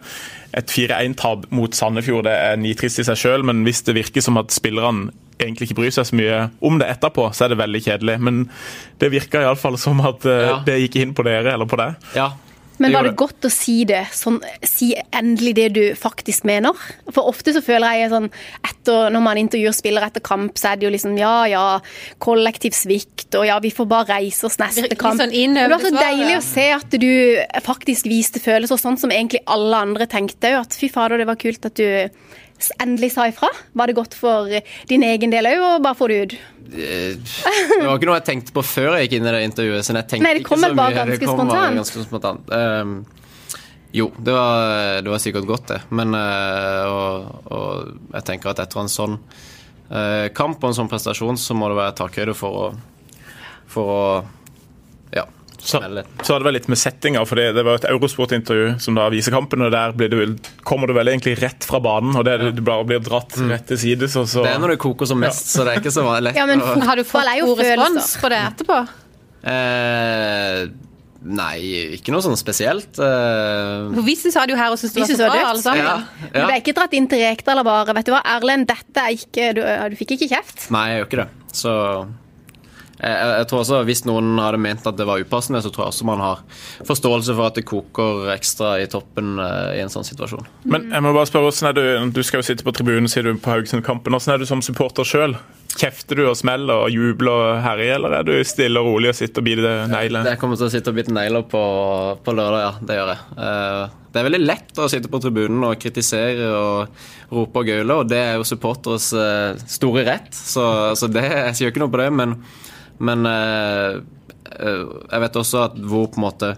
Et 0.57 0.71
4-1-tap 0.71 1.49
mot 1.53 1.73
Sandefjord 1.75 2.25
det 2.27 2.33
er 2.33 2.57
nitrist 2.61 3.01
i 3.03 3.07
seg 3.07 3.19
sjøl, 3.19 3.43
men 3.47 3.63
hvis 3.67 3.83
det 3.87 3.97
virker 3.97 4.23
som 4.23 4.39
at 4.41 4.53
spillerne 4.55 5.11
egentlig 5.37 5.67
ikke 5.67 5.77
bryr 5.77 5.93
seg 5.93 6.07
så 6.09 6.15
mye 6.17 6.37
om 6.65 6.79
det 6.81 6.87
etterpå, 6.95 7.27
så 7.35 7.45
er 7.45 7.51
det 7.53 7.59
veldig 7.59 7.81
kjedelig. 7.85 8.15
Men 8.25 8.39
det 8.97 9.11
virka 9.13 9.43
iallfall 9.43 9.77
som 9.77 9.99
at 10.01 10.25
eh, 10.25 10.47
Ja. 10.47 10.55
det 10.65 10.79
gikk 10.81 10.95
inn 11.03 11.13
på 11.13 11.25
dere 11.27 11.53
eller 11.53 11.69
på 11.69 11.77
deg. 11.77 11.93
Ja, 12.17 12.31
Men 12.77 12.93
var 12.93 13.07
det 13.07 13.15
godt 13.17 13.47
å 13.47 13.51
si 13.51 13.81
det? 13.89 14.03
Sånn, 14.13 14.37
si 14.65 14.91
endelig 15.15 15.53
det 15.57 15.67
du 15.75 15.81
faktisk 15.97 16.45
mener? 16.47 16.77
For 17.09 17.29
ofte 17.29 17.53
så 17.55 17.61
føler 17.65 17.97
jeg 17.97 18.11
sånn 18.13 18.29
etter, 18.61 19.09
Når 19.13 19.23
man 19.23 19.39
intervjuer 19.41 19.75
spillere 19.75 20.07
etter 20.11 20.23
kamp, 20.23 20.55
så 20.59 20.71
er 20.71 20.79
det 20.79 20.87
jo 20.87 20.93
liksom 20.93 21.17
ja, 21.19 21.33
ja, 21.49 21.65
kollektiv 22.23 22.75
svikt, 22.77 23.29
og 23.35 23.47
ja, 23.49 23.57
vi 23.63 23.73
får 23.75 23.89
bare 23.89 24.17
reise 24.17 24.47
oss 24.47 24.59
neste 24.61 24.95
kamp. 24.95 25.19
sånn 25.19 25.33
det 25.57 25.67
var 25.73 25.83
så 25.83 25.91
deilig 25.95 26.37
å 26.37 26.43
se 26.45 26.67
at 26.75 26.97
du 27.01 27.11
faktisk 27.65 28.07
viste 28.07 28.41
følelser, 28.43 28.79
sånn 28.79 28.99
som 29.01 29.11
egentlig 29.11 29.43
alle 29.49 29.83
andre 29.89 30.07
tenkte 30.09 30.53
òg. 30.53 30.67
At 30.67 30.77
fy 30.79 30.91
fader, 30.93 31.19
det 31.19 31.27
var 31.29 31.39
kult 31.41 31.67
at 31.67 31.75
du 31.79 31.85
endelig 32.81 33.11
sa 33.13 33.27
ifra. 33.29 33.49
Var 33.77 33.89
det 33.89 33.97
godt 33.97 34.15
for 34.17 34.49
din 34.89 35.05
egen 35.05 35.33
del 35.33 35.49
òg, 35.51 35.63
og 35.67 35.83
bare 35.85 35.99
få 35.99 36.09
det 36.11 36.21
ut? 36.23 36.37
Det 36.71 37.85
var 37.85 37.95
ikke 37.95 38.09
noe 38.09 38.17
jeg 38.17 38.27
tenkte 38.27 38.55
på 38.55 38.63
før 38.65 38.97
jeg 38.97 39.07
gikk 39.07 39.17
inn 39.19 39.29
i 39.29 39.33
det 39.35 39.43
intervjuet. 39.47 39.85
Så 39.85 39.95
jeg 39.95 40.09
tenkte 40.11 40.25
Nei, 40.25 40.33
det 40.39 40.45
kom 40.47 40.59
ikke 40.59 40.67
vel 40.67 40.75
så 40.75 40.79
bare 40.81 40.97
ganske 40.97 41.29
spontant. 41.31 41.79
ganske 41.81 42.05
spontant. 42.07 42.51
Um, 42.51 42.97
jo, 43.95 44.09
det 44.19 44.33
var, 44.35 45.01
det 45.05 45.13
var 45.13 45.21
sikkert 45.23 45.47
godt, 45.49 45.67
det. 45.71 45.79
Men 45.95 46.15
uh, 46.17 46.83
og, 46.91 47.29
og 47.55 48.17
jeg 48.17 48.27
tenker 48.31 48.51
at 48.51 48.63
etter 48.65 48.83
en 48.83 48.91
sånn 48.91 49.15
uh, 49.17 50.27
kamp 50.35 50.59
og 50.61 50.71
en 50.71 50.79
sånn 50.81 50.91
prestasjon, 50.91 51.39
så 51.39 51.55
må 51.57 51.71
det 51.71 51.79
være 51.79 51.97
takhøyde 52.03 52.37
for 52.37 52.63
å 52.65 52.67
For 53.67 53.89
å 53.91 54.03
ja, 55.11 55.25
Så, 55.67 55.81
så 56.23 56.31
var 56.31 56.39
det 56.39 56.47
vel 56.47 56.55
litt 56.55 56.69
med 56.71 56.79
settinga, 56.79 57.25
for 57.27 57.35
det, 57.39 57.49
det 57.57 57.63
var 57.67 57.81
et 57.81 57.87
Eurosport-intervju 57.89 58.77
som 58.79 58.95
da 58.95 59.09
viser 59.11 59.33
kampen, 59.35 59.65
og 59.67 59.73
der 59.73 59.91
blir 59.99 60.13
du, 60.13 60.37
kommer 60.63 60.87
du 60.87 60.93
vel 60.95 61.11
egentlig 61.11 61.33
rett 61.41 61.67
fra 61.67 61.81
banen, 61.83 62.15
og 62.15 62.23
det, 62.23 62.37
du 62.55 62.61
bare 62.63 62.85
blir 62.87 63.01
dratt 63.03 63.35
rett 63.49 63.67
til 63.67 63.81
sides, 63.81 64.15
og 64.15 64.29
så 64.31 64.45
Det 64.47 64.53
er 64.55 64.61
når 64.63 64.77
det 64.77 64.79
koker 64.85 65.09
som 65.11 65.19
mest, 65.19 65.51
så 65.51 65.65
det 65.67 65.75
er 65.75 65.81
ikke 65.83 65.91
så 65.97 66.05
lett 66.23 66.39
Ja, 66.39 66.45
men 66.47 66.63
Har 66.63 66.95
du 66.95 67.03
fått 67.07 67.27
god 67.43 67.59
respons 67.65 68.13
på 68.23 68.31
det 68.31 68.39
etterpå? 68.47 68.79
eh, 69.47 70.67
Nei, 71.27 71.57
ikke 71.97 72.13
noe 72.13 72.23
sånn 72.23 72.37
spesielt. 72.39 72.99
Eh, 73.01 73.87
For 73.97 74.05
Vi 74.05 74.13
syns 74.15 74.37
det 74.37 74.53
jo 74.53 74.59
her 74.59 74.71
og 74.71 74.79
syns 74.79 74.93
det 74.95 75.01
var 75.01 75.09
så 75.09 75.27
bra, 75.27 75.41
alle 75.49 75.63
sammen. 75.63 75.83
ja, 75.83 76.27
Du 76.31 76.37
ble 76.45 76.59
ikke 76.61 76.75
dratt 76.77 76.93
inn 76.95 77.09
til 77.11 77.23
Rekdal 77.25 77.59
og 77.63 77.67
bare 77.67 77.95
Vet 77.97 78.07
du 78.07 78.13
hva, 78.13 78.21
Erlend, 78.37 78.67
dette 78.69 79.03
er 79.03 79.17
ikke 79.17 79.49
Du, 79.57 79.61
du 79.65 79.97
fikk 79.99 80.13
ikke 80.15 80.29
kjeft? 80.31 80.69
Nei, 80.71 80.85
jeg 80.93 81.01
gjør 81.01 81.09
ikke 81.09 81.21
det. 81.25 81.27
Så 81.57 81.73
jeg, 82.97 83.13
jeg, 83.13 83.33
jeg 83.37 83.47
tror 83.51 83.59
også 83.61 83.81
Hvis 83.85 84.01
noen 84.09 84.31
hadde 84.41 84.59
ment 84.61 84.87
at 84.89 84.97
det 84.97 85.05
var 85.05 85.21
upassende, 85.21 85.61
så 85.61 85.69
tror 85.73 85.85
jeg 85.87 85.93
også 85.93 86.07
man 86.09 86.23
har 86.23 86.39
forståelse 86.87 87.35
for 87.37 87.49
at 87.51 87.59
det 87.59 87.65
koker 87.69 88.31
ekstra 88.33 88.75
i 88.81 88.87
toppen 88.89 89.35
eh, 89.43 89.75
i 89.77 89.83
en 89.83 89.91
sånn 89.93 90.07
situasjon. 90.07 90.47
Men 90.65 90.89
jeg 90.93 91.05
må 91.05 91.13
bare 91.15 91.29
spørre, 91.29 91.49
hvordan 91.51 91.69
er 91.69 91.77
du, 91.77 92.15
du 92.17 92.23
skal 92.25 92.41
jo 92.41 92.47
sitte 92.49 92.65
på 92.65 92.73
tribunen, 92.75 93.09
sier 93.11 93.27
du, 93.27 93.35
på 93.37 93.53
Haugesund-kampen. 93.53 94.15
Hvordan 94.17 94.35
er 94.35 94.41
du 94.41 94.49
som 94.49 94.63
supporter 94.65 95.07
sjøl? 95.07 95.37
Kjefter 95.77 96.17
du 96.17 96.23
og 96.25 96.33
smeller 96.39 96.87
og 96.87 96.89
jubler 96.89 97.29
og 97.29 97.59
herjer, 97.61 97.99
eller 97.99 98.15
er 98.17 98.25
du 98.25 98.33
stille 98.47 98.81
og 98.81 98.87
rolig 98.95 99.11
og 99.11 99.17
sitter 99.19 99.43
og 99.43 99.45
biter 99.45 99.83
negler? 99.91 100.25
Jeg 100.31 100.39
kommer 100.41 100.57
til 100.57 100.65
å 100.69 100.73
sitte 100.73 100.89
og 100.89 100.97
bite 100.97 101.13
negler 101.13 101.43
på, 101.51 101.61
på 102.25 102.33
lørdag, 102.33 102.63
ja. 102.63 102.71
Det 102.87 102.97
gjør 102.97 103.11
jeg. 103.13 103.25
Eh, 103.45 103.95
Det 104.15 104.21
er 104.23 104.25
veldig 104.31 104.39
lett 104.47 104.79
å 104.81 104.87
sitte 104.89 105.11
på 105.13 105.19
tribunen 105.21 105.67
og 105.67 105.75
kritisere 105.77 106.47
og 106.49 107.03
rope 107.29 107.61
og 107.61 107.67
gaule, 107.67 107.99
og 107.99 108.07
det 108.09 108.17
er 108.23 108.39
jo 108.39 108.47
supporteres 108.47 109.11
eh, 109.13 109.59
store 109.69 110.07
rett, 110.07 110.31
så, 110.33 110.95
så 110.97 111.11
det, 111.11 111.27
jeg 111.27 111.59
sier 111.59 111.73
ikke 111.75 111.83
noe 111.83 111.93
på 111.93 112.01
det, 112.01 112.07
men, 112.15 112.33
men 112.99 113.25
eh, 113.29 113.97
eh, 114.57 114.85
jeg 115.11 115.25
vet 115.25 115.41
også 115.41 115.65
at 115.67 115.81
hvor 115.81 116.07
på 116.11 116.21
en 116.21 116.27
måte 116.27 116.53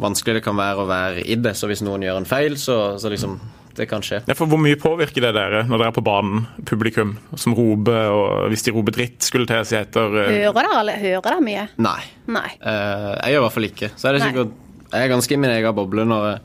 vanskelig 0.00 0.38
det 0.38 0.44
kan 0.44 0.58
være 0.58 0.82
å 0.82 0.88
være 0.88 1.24
i 1.24 1.38
det, 1.40 1.54
så 1.56 1.68
hvis 1.70 1.84
noen 1.86 2.04
gjør 2.04 2.20
en 2.20 2.28
feil, 2.28 2.58
så, 2.60 2.96
så 3.00 3.12
liksom 3.12 3.38
det 3.76 3.86
kan 3.90 4.04
skje. 4.04 4.22
Ja, 4.24 4.34
for 4.36 4.48
Hvor 4.48 4.60
mye 4.60 4.76
påvirker 4.80 5.20
det 5.26 5.32
dere 5.36 5.62
når 5.68 5.82
dere 5.82 5.90
er 5.92 5.96
på 5.96 6.04
banen, 6.04 6.46
publikum, 6.68 7.16
som 7.36 7.52
roper, 7.56 8.08
og 8.08 8.46
hvis 8.52 8.64
de 8.64 8.72
roper 8.72 8.96
dritt, 8.96 9.18
skulle 9.24 9.48
til 9.48 9.60
å 9.60 9.66
si 9.68 9.76
etter 9.76 10.20
eh, 10.22 10.30
Hører 10.32 10.54
dere 10.56 10.78
alle? 10.80 10.94
Hører 11.02 11.24
dere 11.26 11.42
mye? 11.44 11.66
Nei. 11.84 11.98
Nei. 12.32 12.48
Uh, 12.62 13.12
jeg 13.20 13.34
gjør 13.34 13.42
i 13.42 13.44
hvert 13.44 13.56
fall 13.58 13.68
ikke. 13.68 13.90
Så 13.94 14.08
er 14.08 14.16
det 14.16 14.22
Nei. 14.22 14.30
sikkert 14.30 14.62
jeg 14.86 15.02
er 15.02 15.10
ganske 15.10 15.34
i 15.34 15.38
min 15.40 15.50
egen 15.50 15.74
boble 15.74 16.04
når 16.06 16.26
jeg, 16.28 16.40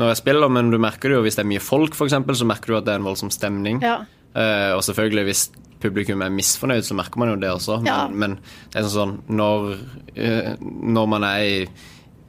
når 0.00 0.10
jeg 0.10 0.20
spiller, 0.22 0.52
men 0.56 0.70
du 0.72 0.78
merker 0.80 1.12
det 1.12 1.18
jo 1.18 1.24
hvis 1.26 1.36
det 1.38 1.44
er 1.44 1.50
mye 1.52 1.62
folk, 1.62 1.96
eksempel, 2.06 2.36
så 2.38 2.48
merker 2.48 2.72
du 2.72 2.78
at 2.78 2.86
det 2.88 2.94
er 2.94 3.02
en 3.02 3.06
voldsom 3.06 3.30
stemning. 3.30 3.82
Ja. 3.84 4.00
Eh, 4.34 4.70
og 4.76 4.82
selvfølgelig 4.86 5.24
hvis 5.28 5.42
publikum 5.82 6.22
er 6.22 6.30
misfornøyd, 6.30 6.84
så 6.86 6.94
merker 6.94 7.18
man 7.18 7.32
jo 7.32 7.40
det 7.42 7.50
også. 7.50 7.80
Men, 7.82 7.86
Ja. 7.90 8.06
men 8.08 8.36
det 8.72 8.78
er 8.80 8.86
sånn 8.88 9.16
når, 9.28 9.72
uh, 10.14 10.52
når 10.62 11.08
man 11.10 11.24
er 11.26 11.40
i, 11.42 11.56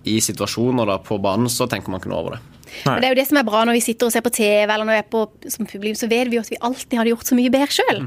i 0.10 0.16
situasjoner 0.20 0.90
da, 0.90 0.98
på 0.98 1.20
banen, 1.22 1.46
så 1.54 1.68
tenker 1.70 1.94
man 1.94 2.02
ikke 2.02 2.10
noe 2.10 2.24
over 2.24 2.36
det. 2.38 2.42
Men 2.88 3.02
det 3.04 3.06
er 3.06 3.14
jo 3.14 3.20
det 3.22 3.28
som 3.30 3.38
er 3.38 3.46
bra 3.46 3.62
når 3.70 3.78
vi 3.78 3.84
sitter 3.86 4.10
og 4.10 4.16
ser 4.16 4.24
på 4.26 4.32
TV, 4.34 4.66
eller 4.66 4.88
når 4.90 4.96
vi 4.96 5.02
er 5.04 5.12
på 5.14 5.22
som 5.54 5.68
publikum, 5.70 5.96
så 6.00 6.10
vet 6.10 6.32
vi 6.32 6.40
jo 6.40 6.42
at 6.42 6.50
vi 6.50 6.58
alltid 6.60 6.98
hadde 6.98 7.12
gjort 7.14 7.30
så 7.30 7.38
mye 7.38 7.52
bedre 7.54 7.70
sjøl. 7.70 8.02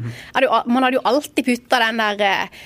Man 0.66 0.82
hadde 0.82 0.98
jo 0.98 1.04
alltid 1.06 1.46
putta 1.46 1.78
den 1.84 2.02
der 2.02 2.24
eh, 2.26 2.64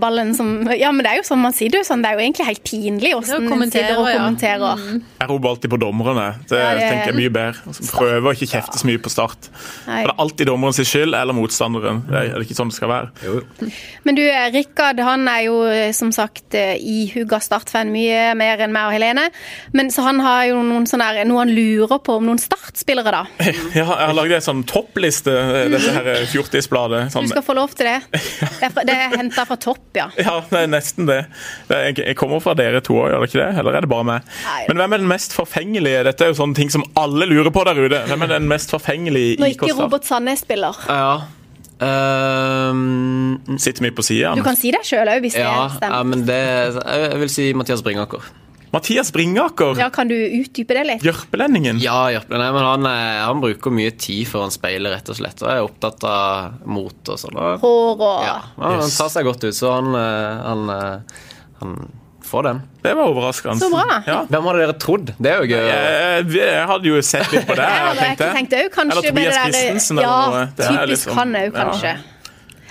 ballen 0.00 0.34
som 0.34 0.48
Ja, 0.74 0.90
men 0.92 1.04
det 1.06 1.10
er 1.12 1.16
jo 1.20 1.26
sånn 1.28 1.38
man 1.38 1.52
sier 1.54 1.70
det 1.70 1.78
jo 1.82 1.86
sånn, 1.86 2.02
det 2.02 2.10
er 2.10 2.16
jo 2.18 2.22
egentlig 2.24 2.46
helt 2.48 2.62
pinlig 2.66 3.12
hvordan 3.14 3.48
man 3.50 3.70
sitter 3.70 3.98
og 4.00 4.08
kommenterer, 4.10 4.64
ja. 4.64 4.72
Mm. 4.76 5.02
Jeg 5.20 5.28
roper 5.30 5.48
alltid 5.52 5.70
på 5.70 5.78
dommerne. 5.80 6.24
Det, 6.48 6.58
Ja, 6.58 6.74
det- 6.74 6.80
tenker 6.90 7.06
jeg 7.06 7.14
er 7.14 7.20
mye 7.20 7.32
bedre. 7.36 7.60
Altså, 7.66 7.86
Prøver 7.96 8.26
å 8.26 8.34
ikke 8.34 8.48
kjefte 8.50 8.78
så 8.80 8.86
mye 8.90 8.98
på 8.98 9.10
start. 9.12 9.48
Nei. 9.86 10.00
For 10.02 10.08
Det 10.10 10.14
er 10.16 10.22
alltid 10.24 10.46
dommerens 10.50 10.80
skyld 10.90 11.14
eller 11.14 11.32
motstanderen. 11.38 12.02
Det 12.08 12.14
er 12.16 12.26
er 12.26 12.38
det 12.40 12.48
ikke 12.48 12.58
sånn 12.58 12.68
det 12.70 12.76
skal 12.76 12.88
være. 12.88 13.72
Men 14.04 14.14
du, 14.18 14.22
eh, 14.26 14.50
Rikard 14.50 14.98
han 15.00 15.28
er 15.28 15.42
jo 15.46 15.62
eh, 15.70 15.92
som 15.92 16.10
sagt 16.12 16.54
eh, 16.54 16.74
ihuga 16.80 17.38
Start-fan 17.40 17.90
mye 17.92 18.34
mer 18.36 18.58
enn 18.66 18.72
meg 18.74 18.86
og 18.88 18.92
Helene. 18.96 19.28
Men 19.72 19.90
så 19.90 20.02
han 20.02 20.18
har 20.20 20.46
jo 20.50 20.62
noen 20.62 20.86
sånne 20.90 21.14
der, 21.14 21.24
noe 21.24 21.38
han 21.44 21.54
lurer 21.54 21.98
på 22.02 22.16
om 22.18 22.26
noen 22.26 22.38
Start-spillere, 22.42 23.10
da. 23.14 23.24
Ja, 23.76 23.84
jeg 23.86 23.86
har 23.86 24.14
laget 24.14 24.36
en 24.40 24.46
sånn 24.48 24.64
toppliste, 24.66 25.30
eh, 25.32 25.68
dette 25.70 25.94
her 25.94 26.26
fjortisbladet. 26.34 27.12
Sånn. 27.14 27.22
Du 27.30 27.34
skal 27.36 27.42
få 27.46 27.54
lov 27.54 27.74
til 27.78 27.86
det. 27.86 28.00
Det 28.60 28.66
er, 28.66 28.70
fra- 28.70 28.84
det 29.36 29.42
er 29.42 29.44
henta 29.44 29.44
fra 29.48 29.56
topp, 29.60 29.84
ja. 29.96 30.08
ja, 30.16 30.34
det 30.50 30.62
er 30.64 30.70
nesten 30.70 31.08
det. 31.08 31.20
jeg 31.68 32.16
kommer 32.16 32.40
fra 32.40 32.54
dere 32.56 32.80
to 32.84 32.96
òg, 32.96 33.10
gjør 33.12 33.22
det 33.22 33.30
ikke 33.30 33.40
det? 33.42 33.48
Eller 33.60 33.76
er 33.76 33.84
det 33.84 33.90
bare 33.90 34.06
meg? 34.08 34.30
Nei. 34.46 34.60
Men 34.70 34.80
hvem 34.80 34.96
er 34.96 35.02
den 35.02 35.10
mest 35.10 35.36
forfengelige? 35.36 36.04
Dette 36.08 36.24
er 36.26 36.32
jo 36.32 36.38
sånne 36.40 36.56
ting 36.56 36.72
som 36.72 36.84
alle 36.96 37.28
lurer 37.28 37.52
på 37.52 37.64
der 37.68 37.80
ute. 37.82 38.02
Hvem 38.08 38.26
er 38.26 38.32
den 38.36 38.48
mest 38.50 38.72
forfengelige 38.72 39.40
Når 39.42 39.56
ikke 39.56 39.74
Robert 39.76 40.08
Sandnes 40.08 40.44
spiller. 40.46 40.78
Ja. 40.88 41.26
Um, 41.76 43.36
Sitter 43.60 43.84
mye 43.84 43.92
på 43.92 44.04
sida. 44.06 44.32
Du 44.38 44.44
kan 44.46 44.56
si 44.56 44.72
det 44.72 44.80
sjøl 44.88 45.10
òg, 45.12 45.20
hvis 45.26 45.36
ja, 45.36 45.68
det 45.76 45.90
ja, 45.92 46.00
men 46.08 46.24
det 46.24 46.40
Jeg 46.40 47.20
vil 47.20 47.32
si 47.32 47.50
Mathias 47.52 47.84
Bringaker. 47.84 48.24
Mathias 48.74 49.12
Bringaker. 49.12 49.78
Ja, 49.78 49.90
Kan 49.90 50.08
du 50.08 50.14
utdype 50.14 50.74
det 50.74 50.84
litt? 50.86 51.04
Jørpelendingen. 51.06 51.78
Ja, 51.80 52.08
Jørpeland. 52.12 52.42
Nei, 52.42 52.52
men 52.52 52.64
han, 52.66 52.86
eh, 52.90 53.20
han 53.24 53.40
bruker 53.40 53.70
mye 53.72 53.92
tid 53.96 54.26
foran 54.28 54.50
speilet, 54.52 54.92
rett 54.92 55.08
og 55.12 55.16
slett. 55.20 55.42
Og 55.42 55.50
er 55.52 55.62
opptatt 55.64 56.04
av 56.04 56.58
mot 56.66 57.12
og 57.14 57.20
sånn. 57.22 57.38
Hår 57.62 57.94
og 58.00 58.24
Ja, 58.26 58.40
han, 58.58 58.80
han 58.82 58.90
tar 58.90 59.12
seg 59.14 59.24
godt 59.28 59.46
ut, 59.46 59.54
så 59.56 59.76
han, 59.78 59.94
eh, 59.94 60.42
han, 60.48 60.66
eh, 60.70 61.22
han 61.62 61.76
får 62.26 62.42
den. 62.48 62.60
Det 62.82 62.92
var 62.98 63.12
overraskende. 63.12 63.58
Så 63.62 63.70
bra. 63.70 64.02
Ja. 64.06 64.18
Hvem 64.28 64.50
hadde 64.50 64.64
dere 64.64 64.76
trodd? 64.82 65.14
Det 65.16 65.30
er 65.30 65.40
jo 65.44 65.50
gøy. 65.54 65.66
Jeg, 65.70 66.28
jeg 66.40 66.66
hadde 66.72 66.90
jo 66.90 67.00
sett 67.06 67.32
litt 67.32 67.46
på 67.46 67.54
det. 67.54 67.70
Jeg 67.70 67.86
hadde 67.86 68.02
tenkte. 68.02 68.26
ikke 68.26 68.36
tenkt 68.40 68.58
òg, 68.58 68.68
kanskje. 68.74 68.98
Eller 68.98 69.08
Tobias 69.14 69.40
Christensen 69.46 69.98
eller 70.00 70.08
ja, 70.10 70.20
noe. 70.26 70.44
Det 70.58 70.66
Typisk 70.72 70.90
liksom- 70.92 71.20
han 71.22 71.36
òg, 71.38 71.46
ja. 71.46 71.56
kanskje. 71.62 71.96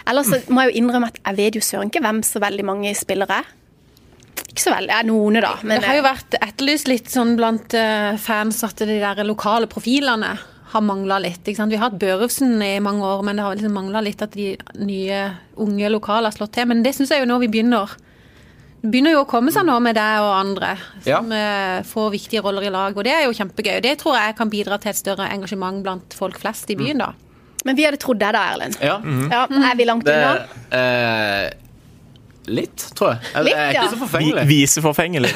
Ellers 0.05 0.27
så 0.29 0.37
må 0.53 0.61
jeg 0.61 0.69
jo 0.75 0.81
innrømme 0.83 1.07
at 1.09 1.15
jeg 1.17 1.37
vet 1.39 1.55
jo 1.57 1.61
søren 1.65 1.89
ikke 1.89 2.01
hvem 2.05 2.19
så 2.27 2.37
veldig 2.43 2.65
mange 2.67 2.91
spillere 2.93 3.39
er. 3.41 3.47
Ikke 4.43 4.63
så 4.63 4.73
veldig. 4.73 4.91
Ja, 4.91 5.01
noen, 5.07 5.39
da. 5.43 5.53
Men 5.63 5.81
Det 5.81 5.87
har 5.89 5.97
jo 5.99 6.03
vært 6.05 6.35
etterlyst 6.41 6.87
litt 6.91 7.11
sånn 7.11 7.35
blant 7.39 7.73
eh, 7.77 8.15
fans 8.21 8.61
at 8.67 8.83
de 8.83 8.99
der 9.01 9.23
lokale 9.27 9.67
profilene 9.71 10.33
har 10.71 10.83
mangla 10.83 11.19
litt. 11.23 11.43
Ikke 11.43 11.59
sant? 11.59 11.71
Vi 11.71 11.79
har 11.79 11.89
hatt 11.89 11.99
Børufsen 12.01 12.55
i 12.63 12.73
mange 12.83 13.05
år, 13.07 13.21
men 13.23 13.37
det 13.37 13.45
har 13.45 13.55
liksom 13.55 13.75
mangla 13.75 14.01
litt 14.03 14.23
at 14.25 14.33
de 14.35 14.53
nye, 14.83 15.19
unge 15.61 15.91
lokale 15.93 16.27
har 16.31 16.35
slått 16.35 16.55
til. 16.57 16.67
Men 16.71 16.83
det 16.83 16.95
syns 16.97 17.13
jeg 17.13 17.23
jo 17.23 17.29
nå 17.29 17.37
vi 17.43 17.51
begynner. 17.51 17.93
Det 18.85 18.91
begynner 18.93 19.15
jo 19.15 19.23
å 19.23 19.27
komme 19.29 19.49
seg 19.55 19.65
nå 19.65 19.75
med 19.81 19.95
deg 19.97 20.21
og 20.21 20.33
andre 20.35 20.75
som 21.01 21.31
ja. 21.33 21.81
får 21.89 22.11
viktige 22.13 22.43
roller 22.45 22.67
i 22.67 22.73
lag, 22.73 22.93
og 22.93 23.07
det 23.07 23.15
er 23.15 23.23
jo 23.25 23.33
kjempegøy. 23.33 23.79
Det 23.81 23.95
tror 24.03 24.19
jeg 24.19 24.35
kan 24.37 24.51
bidra 24.51 24.77
til 24.83 24.91
et 24.91 24.99
større 24.99 25.25
engasjement 25.33 25.79
blant 25.81 26.13
folk 26.13 26.37
flest 26.37 26.69
i 26.69 26.77
byen, 26.77 27.01
da. 27.01 27.07
men 27.65 27.79
vi 27.79 27.87
hadde 27.87 27.97
trodd 28.03 28.19
det 28.21 28.29
da, 28.35 28.43
Erlend. 28.53 28.77
Ja, 28.85 28.99
Ja, 29.31 29.47
er 29.71 29.79
vi 29.79 29.87
langt 29.89 30.05
det 30.05 30.13
unna? 30.19 30.45
eh, 30.77 31.47
Litt, 32.47 32.83
tror 32.97 33.13
jeg. 33.15 33.43
Litt, 33.47 33.55
jeg 33.55 33.65
er 33.65 33.73
ja. 33.73 33.81
ikke 33.85 33.89
så 33.91 33.95
Vi, 33.95 34.01
forfengelig. 34.05 34.43
viseforfengelig. 34.49 35.31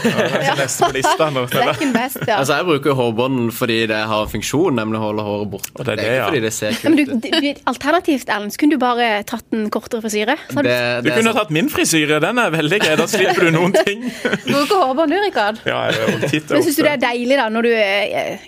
Ja. 0.46 0.54
Neste 0.60 0.86
på 0.90 0.94
lista 0.98 1.28
nå. 1.34 1.44
Second 1.50 1.96
best, 1.96 2.20
ja. 2.28 2.38
Altså, 2.42 2.58
Jeg 2.60 2.68
bruker 2.70 2.98
hårbånd 3.00 3.50
fordi 3.56 3.78
det 3.90 4.00
har 4.12 4.26
en 4.28 4.32
funksjon, 4.34 4.76
nemlig 4.78 5.00
å 5.00 5.04
holde 5.08 5.26
håret 5.26 5.52
borte. 5.56 5.74
Det, 5.80 5.96
det 5.98 6.06
er 6.06 6.12
ikke 6.12 6.18
ja. 6.20 6.28
fordi 6.30 6.42
det 6.46 6.54
ser 6.54 6.76
Ja, 6.76 6.94
men 6.94 7.00
kult 7.00 7.10
du, 7.10 7.30
ut. 7.30 7.42
du, 7.44 7.64
alternativt, 7.74 8.30
Erlend, 8.30 8.54
så 8.56 8.62
kunne 8.64 8.78
du 8.78 8.82
bare 8.84 9.10
tatt 9.30 9.58
en 9.58 9.66
kortere 9.74 10.04
frisyre. 10.06 10.38
Det, 10.50 10.64
du- 10.64 10.70
Du 10.70 11.12
er 11.12 11.20
kunne 11.22 11.34
tatt 11.40 11.54
min 11.56 11.70
frisyre. 11.74 12.20
Den 12.24 12.38
er 12.46 12.54
veldig 12.54 12.80
grei. 12.84 12.96
Da 13.00 13.08
slipper 13.10 13.50
du 13.50 13.52
noen 13.58 13.74
ting. 13.84 14.06
Bruker 14.50 14.86
hårbånd 14.86 15.14
du, 15.16 15.20
Rikard? 15.26 15.62
Ja, 15.66 15.82
jeg 15.90 16.14
er 16.20 16.28
titt 16.30 16.50
Men 16.54 16.66
syns 16.66 16.78
du 16.80 16.84
det 16.86 16.94
er 16.98 17.04
deilig, 17.10 17.38
da, 17.40 17.50
når 17.54 17.68
du 17.68 17.72
jeg 17.74 18.40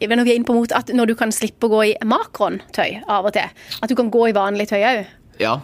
når 0.00 0.22
vi 0.24 0.32
er 0.32 0.38
inne 0.38 0.46
på 0.48 0.54
mot, 0.56 0.72
at 0.72 0.88
når 0.96 1.10
du 1.10 1.14
kan 1.18 1.32
slippe 1.34 1.66
å 1.66 1.72
gå 1.72 1.80
i 1.90 1.92
makron-tøy 2.08 3.02
av 3.10 3.26
og 3.28 3.34
til? 3.34 3.50
At 3.82 3.90
du 3.90 3.96
kan 3.98 4.08
gå 4.12 4.28
i 4.30 4.34
vanlig 4.36 4.68
tøy 4.70 4.78
òg? 4.86 5.00
Ja. 5.42 5.56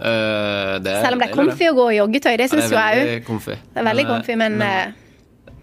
Eh, 0.00 0.74
det 0.82 0.94
Selv 1.04 1.16
om 1.16 1.22
det 1.22 1.28
er 1.28 1.34
komfy 1.34 1.50
comfy 1.50 1.70
å 1.70 1.74
gå 1.76 1.86
i 1.92 1.98
joggetøy. 2.00 2.36
Det 2.40 2.50
syns 2.50 2.72
jo 2.72 2.78
jeg 2.78 3.22
òg. 3.22 3.46
Det 3.46 3.80
er 3.80 3.86
veldig 3.88 4.04
Men, 4.04 4.12
comfy, 4.12 4.36
men 4.40 4.56
eh, 4.62 4.94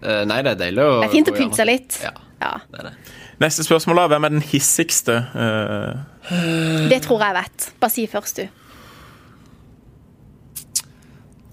eh, 0.00 0.22
Nei, 0.28 0.38
det 0.46 0.54
er 0.54 0.60
deilig 0.66 0.86
å 0.86 0.94
det 1.02 1.08
er 1.08 1.14
fint 1.16 1.32
å 1.32 1.36
pynte 1.36 1.60
seg 1.60 1.68
litt. 1.68 1.98
Ja, 2.04 2.14
Ja. 2.42 2.52
det 2.72 2.80
er 2.80 2.88
det. 2.90 2.94
Neste 3.42 3.64
spørsmål 3.66 3.96
da. 4.00 4.06
Hvem 4.12 4.24
er 4.24 4.34
den 4.36 4.44
hissigste? 4.46 5.14
Uh... 5.34 6.88
Det 6.90 7.00
tror 7.02 7.22
jeg 7.24 7.34
vet. 7.40 7.68
Bare 7.82 7.90
si 7.90 8.06
først, 8.06 8.38
du. 8.38 8.46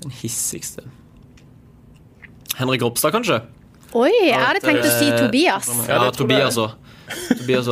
Den 0.04 0.14
hissigste 0.22 0.86
Henrik 2.60 2.84
Ropstad, 2.84 3.12
kanskje? 3.16 3.40
Oi, 3.96 4.12
jeg 4.28 4.38
hadde 4.38 4.62
tenkt 4.64 4.86
å 4.86 4.92
si 5.00 5.08
Tobias. 5.16 5.70
Ja. 5.88 6.12
Tobias 6.14 6.60
òg. 6.60 6.76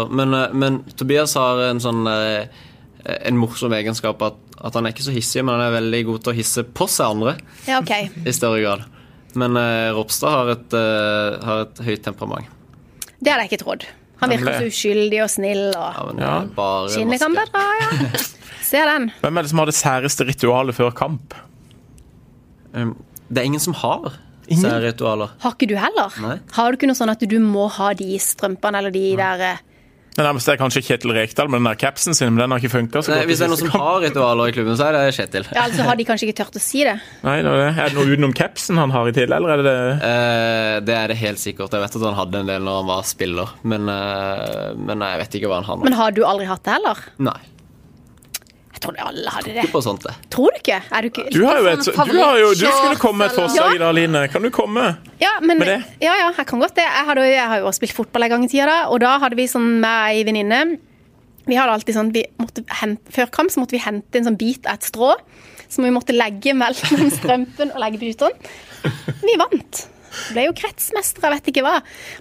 Men, 0.09 0.33
men 0.57 0.79
Tobias 0.97 1.35
har 1.37 1.59
en 1.67 1.81
sånn 1.83 2.07
En 2.07 3.37
morsom 3.37 3.75
egenskap 3.77 4.23
at, 4.25 4.39
at 4.63 4.73
han 4.77 4.85
er 4.87 4.93
ikke 4.95 5.05
så 5.05 5.13
hissig, 5.13 5.43
men 5.45 5.53
han 5.57 5.67
er 5.67 5.75
veldig 5.79 5.99
god 6.07 6.23
til 6.25 6.33
å 6.33 6.37
hisse 6.37 6.63
på 6.65 6.87
seg 6.89 7.11
andre 7.13 7.35
Ja, 7.67 7.79
okay. 7.81 8.09
i 8.29 8.33
større 8.35 8.61
grad. 8.63 8.85
Men 9.37 9.57
eh, 9.59 9.91
Ropstad 9.93 10.33
har 10.33 10.51
et, 10.55 10.73
eh, 10.73 11.45
har 11.45 11.65
et 11.67 11.81
høyt 11.85 12.03
temperament. 12.07 12.47
Det 13.19 13.31
hadde 13.33 13.43
jeg 13.45 13.51
ikke 13.53 13.63
trodd. 13.65 13.85
Han 14.21 14.31
virker 14.33 14.55
så 14.63 14.69
uskyldig 14.71 15.19
og 15.21 15.29
snill. 15.29 15.65
og 15.77 15.93
Ja, 15.93 16.05
men 16.07 16.17
det 16.21 16.25
er 16.31 16.47
bare 16.57 16.89
Skinnet 16.89 17.21
kan 17.21 17.35
maske. 17.35 17.51
bedra, 17.53 17.65
ja. 17.81 18.21
Ser 18.67 18.89
den. 18.89 19.05
Hvem 19.21 19.37
er 19.37 19.45
det 19.45 19.51
som 19.51 19.59
har 19.61 19.69
det 19.69 19.75
særeste 19.77 20.25
ritualet 20.27 20.75
før 20.75 20.89
kamp? 20.97 21.35
Um, 22.73 22.95
Det 23.29 23.41
er 23.41 23.45
ingen 23.49 23.61
som 23.63 23.73
har 23.77 24.13
Ingen? 24.47 24.63
særritualer. 24.63 25.29
Har 25.43 25.53
ikke 25.57 25.67
du 25.69 25.75
heller? 25.79 26.13
Nei. 26.23 26.37
Har 26.55 26.71
du 26.71 26.77
ikke 26.79 26.87
noe 26.89 26.95
sånn 26.97 27.11
at 27.11 27.19
du 27.27 27.37
må 27.43 27.67
ha 27.77 27.91
de 27.99 28.15
strømpene 28.21 28.79
eller 28.79 28.93
de 28.95 29.05
der 29.19 29.43
eh, 29.43 29.57
Det 30.18 30.26
nærmeste 30.26 30.49
er 30.49 30.57
kanskje 30.57 30.82
Kjetil 30.82 31.11
Rekdal 31.13 31.49
med 31.51 31.59
den 31.59 31.68
der 31.70 31.78
capsen 31.78 32.15
sin, 32.18 32.32
men 32.34 32.41
den 32.41 32.53
har 32.55 32.57
ikke 32.57 32.72
funka 32.74 33.03
hvis 33.05 33.38
det 33.38 33.45
er 33.45 33.51
noen 33.51 33.59
som 33.59 33.70
kamp. 33.70 33.84
har 33.84 33.99
ritualer 34.01 34.49
i 34.49 34.55
klubben, 34.55 34.78
så 34.80 34.88
er 34.88 34.95
det 34.97 35.01
Kjetil. 35.13 35.45
Ja, 35.53 35.65
altså 35.68 35.86
har 35.86 35.99
de 35.99 36.05
kanskje 36.07 36.26
ikke 36.26 36.39
tørt 36.39 36.57
å 36.57 36.61
si 36.63 36.82
det? 36.88 36.95
Nei, 37.22 37.36
det 37.45 37.51
er 37.51 37.59
det. 37.61 37.68
Er 37.84 37.91
det 37.91 37.97
noe 37.99 38.09
utenom 38.09 38.34
capsen 38.39 38.82
han 38.82 38.93
har 38.95 39.11
i 39.11 39.13
tillegg, 39.13 39.38
eller 39.38 39.53
er 39.53 39.61
det 39.61 39.68
det? 39.68 39.97
Eh, 40.09 40.78
det 40.88 40.95
er 40.97 41.13
det 41.13 41.20
helt 41.22 41.43
sikkert. 41.43 41.76
Jeg 41.78 41.86
vet 41.86 41.99
at 41.99 42.07
han 42.09 42.18
hadde 42.18 42.41
en 42.41 42.49
del 42.49 42.65
når 42.65 42.80
han 42.82 42.89
var 42.89 43.05
spiller, 43.05 43.53
men, 43.61 43.86
eh, 43.93 44.74
men 44.89 45.05
jeg 45.05 45.22
vet 45.22 45.38
ikke 45.38 45.51
hva 45.53 45.61
han 45.61 45.70
har 45.70 45.78
nå. 45.78 45.86
Men 45.86 45.99
har 46.01 46.18
du 46.18 46.24
aldri 46.26 46.49
hatt 46.49 46.65
det 46.65 46.74
heller? 46.80 47.05
Nei, 47.30 47.38
Jeg 48.78 48.84
trodde 48.84 49.01
alle 49.01 49.32
hadde 49.34 49.53
det. 49.55 49.63
på 49.73 49.80
sånt 49.82 50.03
det. 50.05 50.11
Tror 50.30 50.53
du 50.53 50.59
ikke? 50.59 50.75
Er 50.93 51.01
du 51.01 51.07
ikke 51.09 51.23
Du 51.34 51.39
har 51.47 51.57
jo 51.57 51.69
et 51.71 51.82
Sånn 51.88 52.11
du, 52.11 52.19
har 52.21 52.38
jo, 52.38 52.51
du 52.53 52.65
skulle 52.67 52.99
komme 53.01 53.23
med 53.23 53.32
et 53.32 53.39
forslag 53.39 53.73
i 53.73 53.80
dag, 53.82 53.95
Line. 53.97 54.21
Kan 54.30 54.45
du 54.45 54.51
komme? 54.53 54.84
Ja, 55.17 55.32
men, 55.41 55.57
Med 55.57 55.71
det? 55.71 55.80
ja, 56.05 56.13
ja, 56.21 56.28
jeg 56.38 56.45
kan 56.51 56.61
godt 56.61 56.75
det. 56.78 56.86
Jeg, 56.86 57.07
hadde, 57.09 57.23
jeg 57.25 57.47
har 57.49 57.63
jo 57.63 57.71
også 57.71 57.82
spilt 57.82 57.95
fotball 57.97 58.28
en 58.28 58.36
gang 58.36 58.45
i 58.45 58.51
tida, 58.51 58.67
da, 58.69 58.78
og 58.93 59.01
da 59.01 59.15
hadde 59.23 59.39
vi 59.39 59.47
sånn 59.49 59.80
med 59.82 60.13
ei 60.13 60.21
venninne 60.28 60.61
Vi 61.49 61.57
hadde 61.57 61.73
alltid 61.80 61.97
sånn 61.97 62.13
vi 62.13 62.21
måtte 62.38 62.61
hente, 62.84 63.09
Før 63.17 63.34
kamp 63.34 63.49
så 63.53 63.63
måtte 63.63 63.73
vi 63.73 63.82
hente 63.82 64.21
en 64.21 64.30
sånn 64.30 64.38
bit 64.38 64.69
av 64.69 64.78
et 64.78 64.89
strå 64.91 65.15
som 65.67 65.84
vi 65.84 65.91
måtte 65.91 66.13
legge 66.15 66.53
mellom 66.55 67.09
strømpen 67.17 67.73
og 67.73 67.82
legge 67.82 67.99
på 67.99 68.13
utene. 68.13 68.53
Vi 69.25 69.34
vant. 69.41 69.82
Ble 70.34 70.47
jo 70.47 70.55
kretsmester, 70.57 71.24
jeg 71.26 71.38
vet 71.38 71.51
ikke 71.53 71.65
hva. 71.65 71.76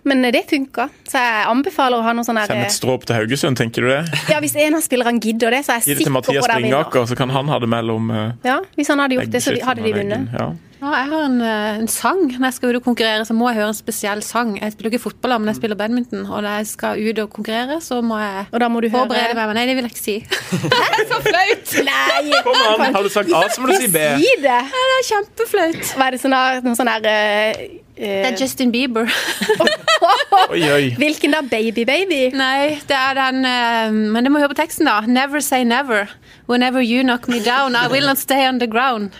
Men 0.09 0.27
det 0.35 0.45
funka. 0.51 0.89
Så 1.09 1.23
jeg 1.23 1.49
anbefaler 1.51 2.03
å 2.03 2.07
ha 2.07 2.15
noe 2.17 2.27
sånn 2.27 2.41
her 2.41 2.51
Send 2.51 2.67
et 2.67 2.75
stråp 2.75 3.07
til 3.09 3.19
Haugesund, 3.19 3.59
tenker 3.61 3.87
du 3.87 3.93
det? 3.93 4.03
Ja, 4.33 4.41
hvis 4.43 4.57
en 4.61 4.79
av 4.79 4.85
spillerne 4.85 5.23
gidder 5.23 5.55
det, 5.55 5.65
så 5.67 5.77
er 5.77 5.83
jeg 5.83 5.97
sikker 5.97 6.11
på 6.11 6.19
Mathias 6.19 6.47
det 6.47 6.61
vinner. 6.61 6.61
Bringaker, 6.61 7.09
så 7.11 7.19
kan 7.19 7.35
han 7.35 7.51
ha 7.53 7.61
det 7.63 7.71
mellom 7.73 8.13
eh, 8.13 8.31
Ja, 8.47 8.61
hvis 8.79 8.93
han 8.93 9.03
hadde 9.03 9.21
gjort 9.21 9.35
det, 9.35 9.43
så 9.45 9.57
hadde 9.67 9.87
de 9.87 9.97
vunnet. 9.97 10.33
Ja. 10.37 10.53
Ja, 10.77 10.91
jeg 10.93 11.09
har 11.09 11.23
en, 11.25 11.41
eh, 11.41 11.79
en 11.81 11.89
sang. 11.89 12.27
Når 12.29 12.45
jeg 12.45 12.55
skal 12.55 12.71
ut 12.71 12.77
og 12.77 12.85
konkurrere, 12.85 13.25
så 13.25 13.33
må 13.33 13.49
jeg 13.49 13.57
høre 13.57 13.71
en 13.73 13.79
spesiell 13.79 14.21
sang. 14.23 14.59
Jeg 14.61 14.75
spiller 14.75 14.93
ikke 14.93 15.07
fotball, 15.07 15.39
men 15.41 15.49
jeg 15.49 15.57
spiller 15.57 15.79
badminton. 15.81 16.27
Og 16.29 16.43
når 16.45 16.59
jeg 16.59 16.67
skal 16.67 17.01
ut 17.01 17.19
og 17.19 17.31
konkurrere, 17.33 17.81
så 17.81 18.03
må 18.05 18.19
jeg 18.21 18.45
Og 18.53 18.61
da 18.61 18.69
må 18.69 18.83
du 18.85 18.91
forberede 18.93 19.33
høre 19.33 19.47
meg. 19.47 19.55
Nei, 19.57 19.67
det 19.67 19.77
vil 19.77 19.89
jeg 19.89 19.95
ikke 19.95 20.05
si. 20.05 20.19
det 20.75 20.83
er 20.85 21.09
så 21.09 21.23
flaut! 21.25 21.75
Nei! 21.89 22.43
Kom 22.45 22.61
an, 22.61 22.95
har 22.95 23.03
du 23.03 23.09
sagt 23.09 23.33
A, 23.33 23.43
så 23.49 23.65
må 23.65 23.73
du 23.73 23.79
si 23.81 23.89
B. 23.89 24.05
Si 24.21 24.37
det! 24.45 24.61
Det 24.77 24.85
er 24.99 25.09
kjempeflaut. 25.09 25.83
Hva 25.97 26.07
er 26.07 26.17
det 26.17 26.21
sånn 26.21 26.37
der, 26.37 26.63
noe 26.67 26.77
sånn 26.77 26.93
der 26.93 27.11
eh, 27.11 27.65
Det 27.97 28.05
eh, 28.05 28.27
er 28.29 28.37
Justin 28.41 28.73
Bieber. 28.73 29.09
Oi, 30.53 30.61
oi. 30.73 30.95
Hvilken 31.01 31.33
da? 31.33 31.41
Baby 31.41 31.87
Baby? 31.89 32.19
Nei, 32.37 32.77
det 32.89 32.97
er 32.97 33.17
den 33.17 33.47
uh, 33.49 33.95
Men 34.13 34.27
det 34.27 34.33
må 34.33 34.43
høre 34.43 34.53
på 34.53 34.59
teksten, 34.59 34.87
da. 34.87 35.01
Never 35.09 35.41
say 35.41 35.65
never. 35.65 36.13
Whenever 36.47 36.85
you 36.85 37.03
knock 37.03 37.27
me 37.29 37.41
down, 37.41 37.75
I 37.75 37.89
will 37.89 38.07
not 38.07 38.19
stay 38.19 38.47
on 38.49 38.61
the 38.61 38.69
ground. 38.69 39.17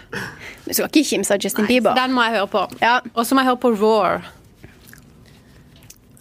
Du 0.67 0.75
skal 0.75 0.91
ikke 0.93 1.07
kimse 1.09 1.35
av 1.35 1.41
Justin 1.43 1.67
Bieber. 1.67 1.97
Den 1.97 2.13
må 2.13 2.27
jeg 2.29 2.37
høre 2.37 2.51
på. 2.53 2.67
Ja. 2.83 2.99
Og 3.15 3.27
så 3.27 3.35
må 3.35 3.43
jeg 3.43 3.55
høre 3.55 3.63
på 3.65 3.73
Roar. 3.81 4.29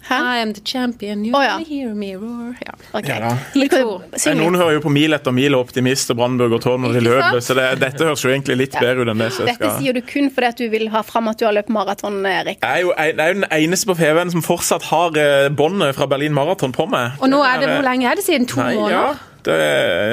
Hæ? 0.06 0.16
I 0.22 0.42
am 0.42 0.52
the 0.54 0.62
champion, 0.64 1.24
you 1.26 1.34
oh, 1.34 1.42
ja. 1.42 1.56
hear 1.58 1.94
me 1.94 2.12
roar. 2.14 2.54
Ja. 2.62 2.74
Okay. 2.92 3.10
Ja 3.10 3.18
da. 3.20 3.68
Kan 3.68 3.90
Nei, 4.14 4.34
Noen 4.38 4.58
hører 4.58 4.76
jo 4.76 4.82
på 4.84 4.92
Mil 4.94 5.16
etter 5.16 5.34
mil 5.34 5.56
og 5.58 5.66
Optimist 5.66 6.12
og 6.14 6.20
Brannburg 6.20 6.54
og 6.58 6.62
Tårn 6.62 6.84
når 6.86 6.98
de 6.98 7.02
løper, 7.08 7.40
så 7.42 7.56
det, 7.58 7.66
dette 7.82 8.06
høres 8.06 8.22
jo 8.22 8.30
egentlig 8.30 8.58
litt 8.60 8.76
bedre 8.78 9.02
ut 9.02 9.10
enn 9.10 9.24
det. 9.24 9.30
skal... 9.34 9.50
Dette 9.50 9.58
skal. 9.64 9.80
sier 9.82 9.96
du 9.96 10.02
kun 10.06 10.30
fordi 10.32 10.50
at 10.52 10.62
du 10.62 10.66
vil 10.70 10.86
ha 10.94 11.02
fram 11.06 11.30
at 11.32 11.40
du 11.40 11.46
har 11.48 11.56
løpt 11.56 11.72
maraton, 11.74 12.20
Erik. 12.30 12.62
jeg 12.62 12.82
er 12.82 12.84
jo 12.84 12.92
jeg 12.96 13.16
er 13.18 13.32
jo 13.32 13.40
den 13.40 13.48
eneste 13.58 13.90
på 13.90 13.96
PV-en 13.98 14.34
som 14.36 14.44
fortsatt 14.46 14.86
har 14.92 15.18
eh, 15.20 15.48
båndet 15.50 15.96
fra 15.98 16.06
Berlin 16.10 16.34
Maraton 16.36 16.74
på 16.76 16.86
meg. 16.90 17.18
Og 17.20 17.32
nå 17.32 17.42
er 17.46 17.62
det, 17.62 17.72
hvor 17.74 17.86
lenge 17.86 18.06
er 18.10 18.20
det 18.20 18.26
siden? 18.26 18.46
To 18.50 18.62
Nei, 18.62 18.70
ja, 18.76 18.78
måneder? 18.78 19.24
det, 19.46 19.58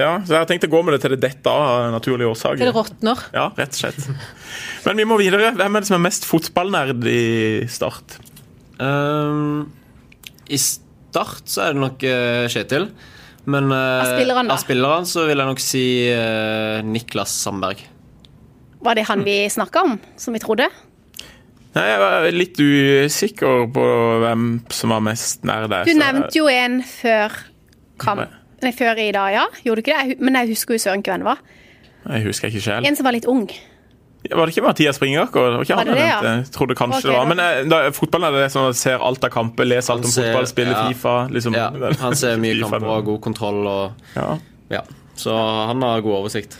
ja, 0.01 0.11
så 0.25 0.35
jeg 0.35 0.39
har 0.39 0.49
tenkt 0.49 0.67
å 0.67 0.71
gå 0.73 0.81
med 0.85 0.97
det 0.97 1.03
til 1.05 1.15
det 1.15 1.21
detter 1.23 1.53
av 1.53 1.93
naturlige 1.93 2.33
årsaker. 2.33 2.61
Til 2.61 2.69
det 2.69 2.75
råtner. 2.75 3.23
Ja, 3.35 3.47
rett 3.57 3.77
og 3.77 3.81
slett. 3.83 4.09
Men 4.87 4.99
vi 5.01 5.07
må 5.09 5.17
videre. 5.21 5.53
Hvem 5.57 5.77
er 5.77 5.85
det 5.85 5.89
som 5.89 5.97
er 5.97 6.05
mest 6.05 6.27
fotballnerd 6.29 7.07
i 7.09 7.23
Start? 7.71 8.19
Ehm, 8.83 9.65
I 10.49 10.59
start 10.59 11.49
så 11.49 11.67
er 11.67 11.75
det 11.75 11.83
nok 11.83 12.05
uh, 12.07 12.45
Kjetil. 12.51 12.89
Men 13.45 13.67
uh, 13.71 14.03
Av 14.03 14.13
spillerne, 14.13 14.47
da? 14.47 14.55
av 14.55 14.63
spilleren 14.63 15.07
så 15.09 15.25
vil 15.27 15.41
jeg 15.41 15.51
nok 15.51 15.61
si 15.63 15.85
uh, 16.11 16.79
Niklas 16.87 17.33
Sandberg. 17.43 17.83
Var 18.83 18.99
det 18.99 19.05
han 19.07 19.23
vi 19.23 19.37
snakka 19.51 19.83
om, 19.87 19.97
som 20.19 20.35
vi 20.35 20.41
trodde? 20.43 20.67
Nei, 21.73 21.83
Jeg 21.89 21.99
var 22.03 22.27
litt 22.35 22.59
usikker 22.59 23.67
på 23.73 23.85
hvem 24.21 24.47
som 24.73 24.93
var 24.93 25.03
mest 25.03 25.47
nær 25.47 25.65
deg. 25.71 25.89
Du 25.89 25.97
nevnte 25.97 26.37
jo 26.37 26.47
en 26.51 26.81
før 26.85 27.33
kamp. 28.01 28.27
Nei, 28.63 28.71
før 28.75 28.99
i 29.01 29.09
dag, 29.15 29.33
ja. 29.35 29.45
Gjorde 29.65 29.81
du 29.81 29.87
ikke 29.87 29.95
det? 29.97 30.17
Men 30.23 30.37
jeg 30.39 30.53
husker 30.53 30.77
jo 30.77 30.83
søren 30.85 31.03
ikke 31.03 31.15
hvem 31.15 31.25
det 31.25 31.31
var. 31.31 31.41
Jeg 32.03 32.27
husker 32.27 32.51
ikke 32.51 32.63
selv. 32.63 32.87
En 32.87 32.99
som 32.99 33.07
var 33.07 33.15
litt 33.15 33.27
ung. 33.31 33.47
Var 34.31 34.45
det 34.47 34.53
ikke 34.53 34.63
Mathias 34.63 34.99
Bringaker? 35.01 35.57
Det 35.67 35.75
det 35.83 35.95
ja? 35.99 36.19
Jeg 36.23 36.45
trodde 36.55 36.75
kanskje 36.79 37.01
okay, 37.01 37.09
det 37.11 37.17
var. 37.17 37.25
Men 37.27 37.39
eh, 37.43 37.65
da, 37.67 37.79
fotballen 37.91 38.29
er 38.29 38.45
det 38.45 38.51
som 38.53 38.69
ser 38.77 39.01
alt 39.03 39.23
av 39.27 39.31
kamper, 39.33 39.67
leser 39.67 39.97
alt 39.97 40.05
om 40.07 40.11
ser- 40.13 40.29
fotball, 40.31 40.47
spiller 40.47 40.77
ja. 40.77 40.83
Fifa. 40.87 41.15
Liksom. 41.33 41.57
Ja, 41.59 41.65
han 41.99 42.15
ser 42.15 42.37
mye 42.39 42.53
FIFA, 42.61 42.69
kamper 42.69 42.87
og 42.87 42.93
har 42.95 43.01
god 43.09 43.19
kontroll. 43.25 43.59
Og, 43.67 44.05
Ja. 44.15 44.29
ja. 44.71 44.83
Så 45.19 45.35
han 45.67 45.83
har 45.83 45.99
god 46.05 46.15
oversikt. 46.21 46.55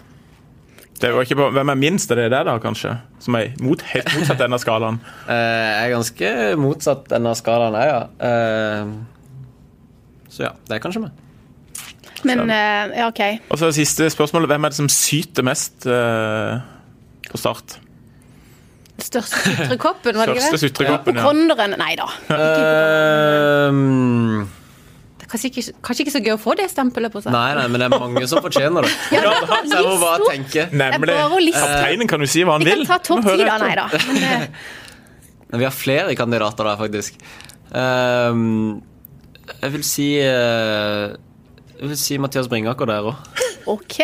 Det 0.99 1.09
var 1.16 1.24
ikke 1.26 1.36
på, 1.39 1.47
hvem 1.55 1.72
er 1.72 1.80
minst? 1.80 2.11
av 2.11 2.20
det 2.20 2.28
der, 2.32 2.43
da, 2.47 2.57
kanskje? 2.64 2.97
Som 3.24 3.36
er 3.39 3.55
mot, 3.64 3.82
helt 3.93 4.11
motsatt 4.18 4.43
denne 4.43 4.59
skalaen. 4.61 4.99
Eh, 5.32 5.72
jeg 5.72 5.88
er 5.88 5.95
ganske 5.95 6.34
motsatt 6.59 7.07
denne 7.16 7.32
skalaen, 7.39 7.80
jeg, 7.80 7.88
ja. 7.95 8.03
Eh, 8.28 8.86
så 10.36 10.47
ja, 10.49 10.51
det 10.68 10.76
er 10.78 10.84
kanskje 10.84 11.05
meg. 11.07 11.16
Men 12.28 12.47
ja, 12.49 13.07
OK. 13.09 13.20
Og 13.51 13.59
så 13.59 13.72
siste 13.76 14.07
spørsmål. 14.11 14.45
Hvem 14.47 14.64
er 14.68 14.72
det 14.72 14.78
som 14.78 14.88
syter 14.91 15.43
mest 15.43 15.84
eh, 15.91 16.61
på 17.34 17.38
start? 17.42 17.80
Største 19.02 19.40
sutrekoppen, 19.42 20.14
var 20.20 20.30
det 20.30 20.36
ikke 20.38 20.52
det? 20.54 20.60
sutrekoppen, 20.62 21.18
ja. 21.18 21.24
Konderen 21.26 21.74
Nei 21.82 21.96
da. 21.98 22.06
Ehm, 22.38 24.44
Det 25.18 25.26
er 25.26 25.30
kanskje 25.32 25.50
ikke, 25.50 25.64
kanskje 25.88 26.02
ikke 26.06 26.14
så 26.14 26.22
gøy 26.22 26.34
å 26.36 26.38
få 26.42 26.54
det 26.60 26.68
stempelet 26.70 27.10
på 27.14 27.18
seg. 27.24 27.32
nei, 27.34 27.56
nei, 27.58 27.66
men 27.74 27.78
det 27.82 27.88
er 27.90 27.94
mange 27.98 28.22
som 28.30 28.38
fortjener 28.46 28.82
det. 28.86 28.92
Så 29.10 29.16
jeg 29.80 29.86
må 29.88 29.96
bare 30.02 30.22
tenke. 30.30 30.62
Nemlig. 30.72 31.10
Det 31.10 31.18
er. 31.18 31.24
Kapteinen 31.58 32.08
kan 32.12 32.20
jo 32.22 32.28
si 32.30 32.42
hva 32.46 32.54
han 32.60 32.66
vil. 32.68 32.80
Vi 32.84 32.86
kan 32.86 32.94
ta 32.94 32.98
topp 33.10 33.26
ti, 33.26 33.42
da. 33.42 33.46
Nei 33.64 33.74
da. 33.80 33.86
Men, 35.54 35.60
vi 35.62 35.66
har 35.68 35.74
flere 35.76 36.14
kandidater 36.18 36.64
der, 36.70 36.78
faktisk. 36.80 37.14
Ehm, 37.74 38.82
jeg 39.60 39.70
vil 39.74 39.84
si 39.84 40.06
eh, 40.22 41.14
Jeg 41.80 41.90
vil 41.92 41.98
si 42.00 42.18
Mathias 42.22 42.48
Bringaker 42.52 42.86
der 42.90 43.02
òg. 43.10 43.16
OK. 43.74 43.98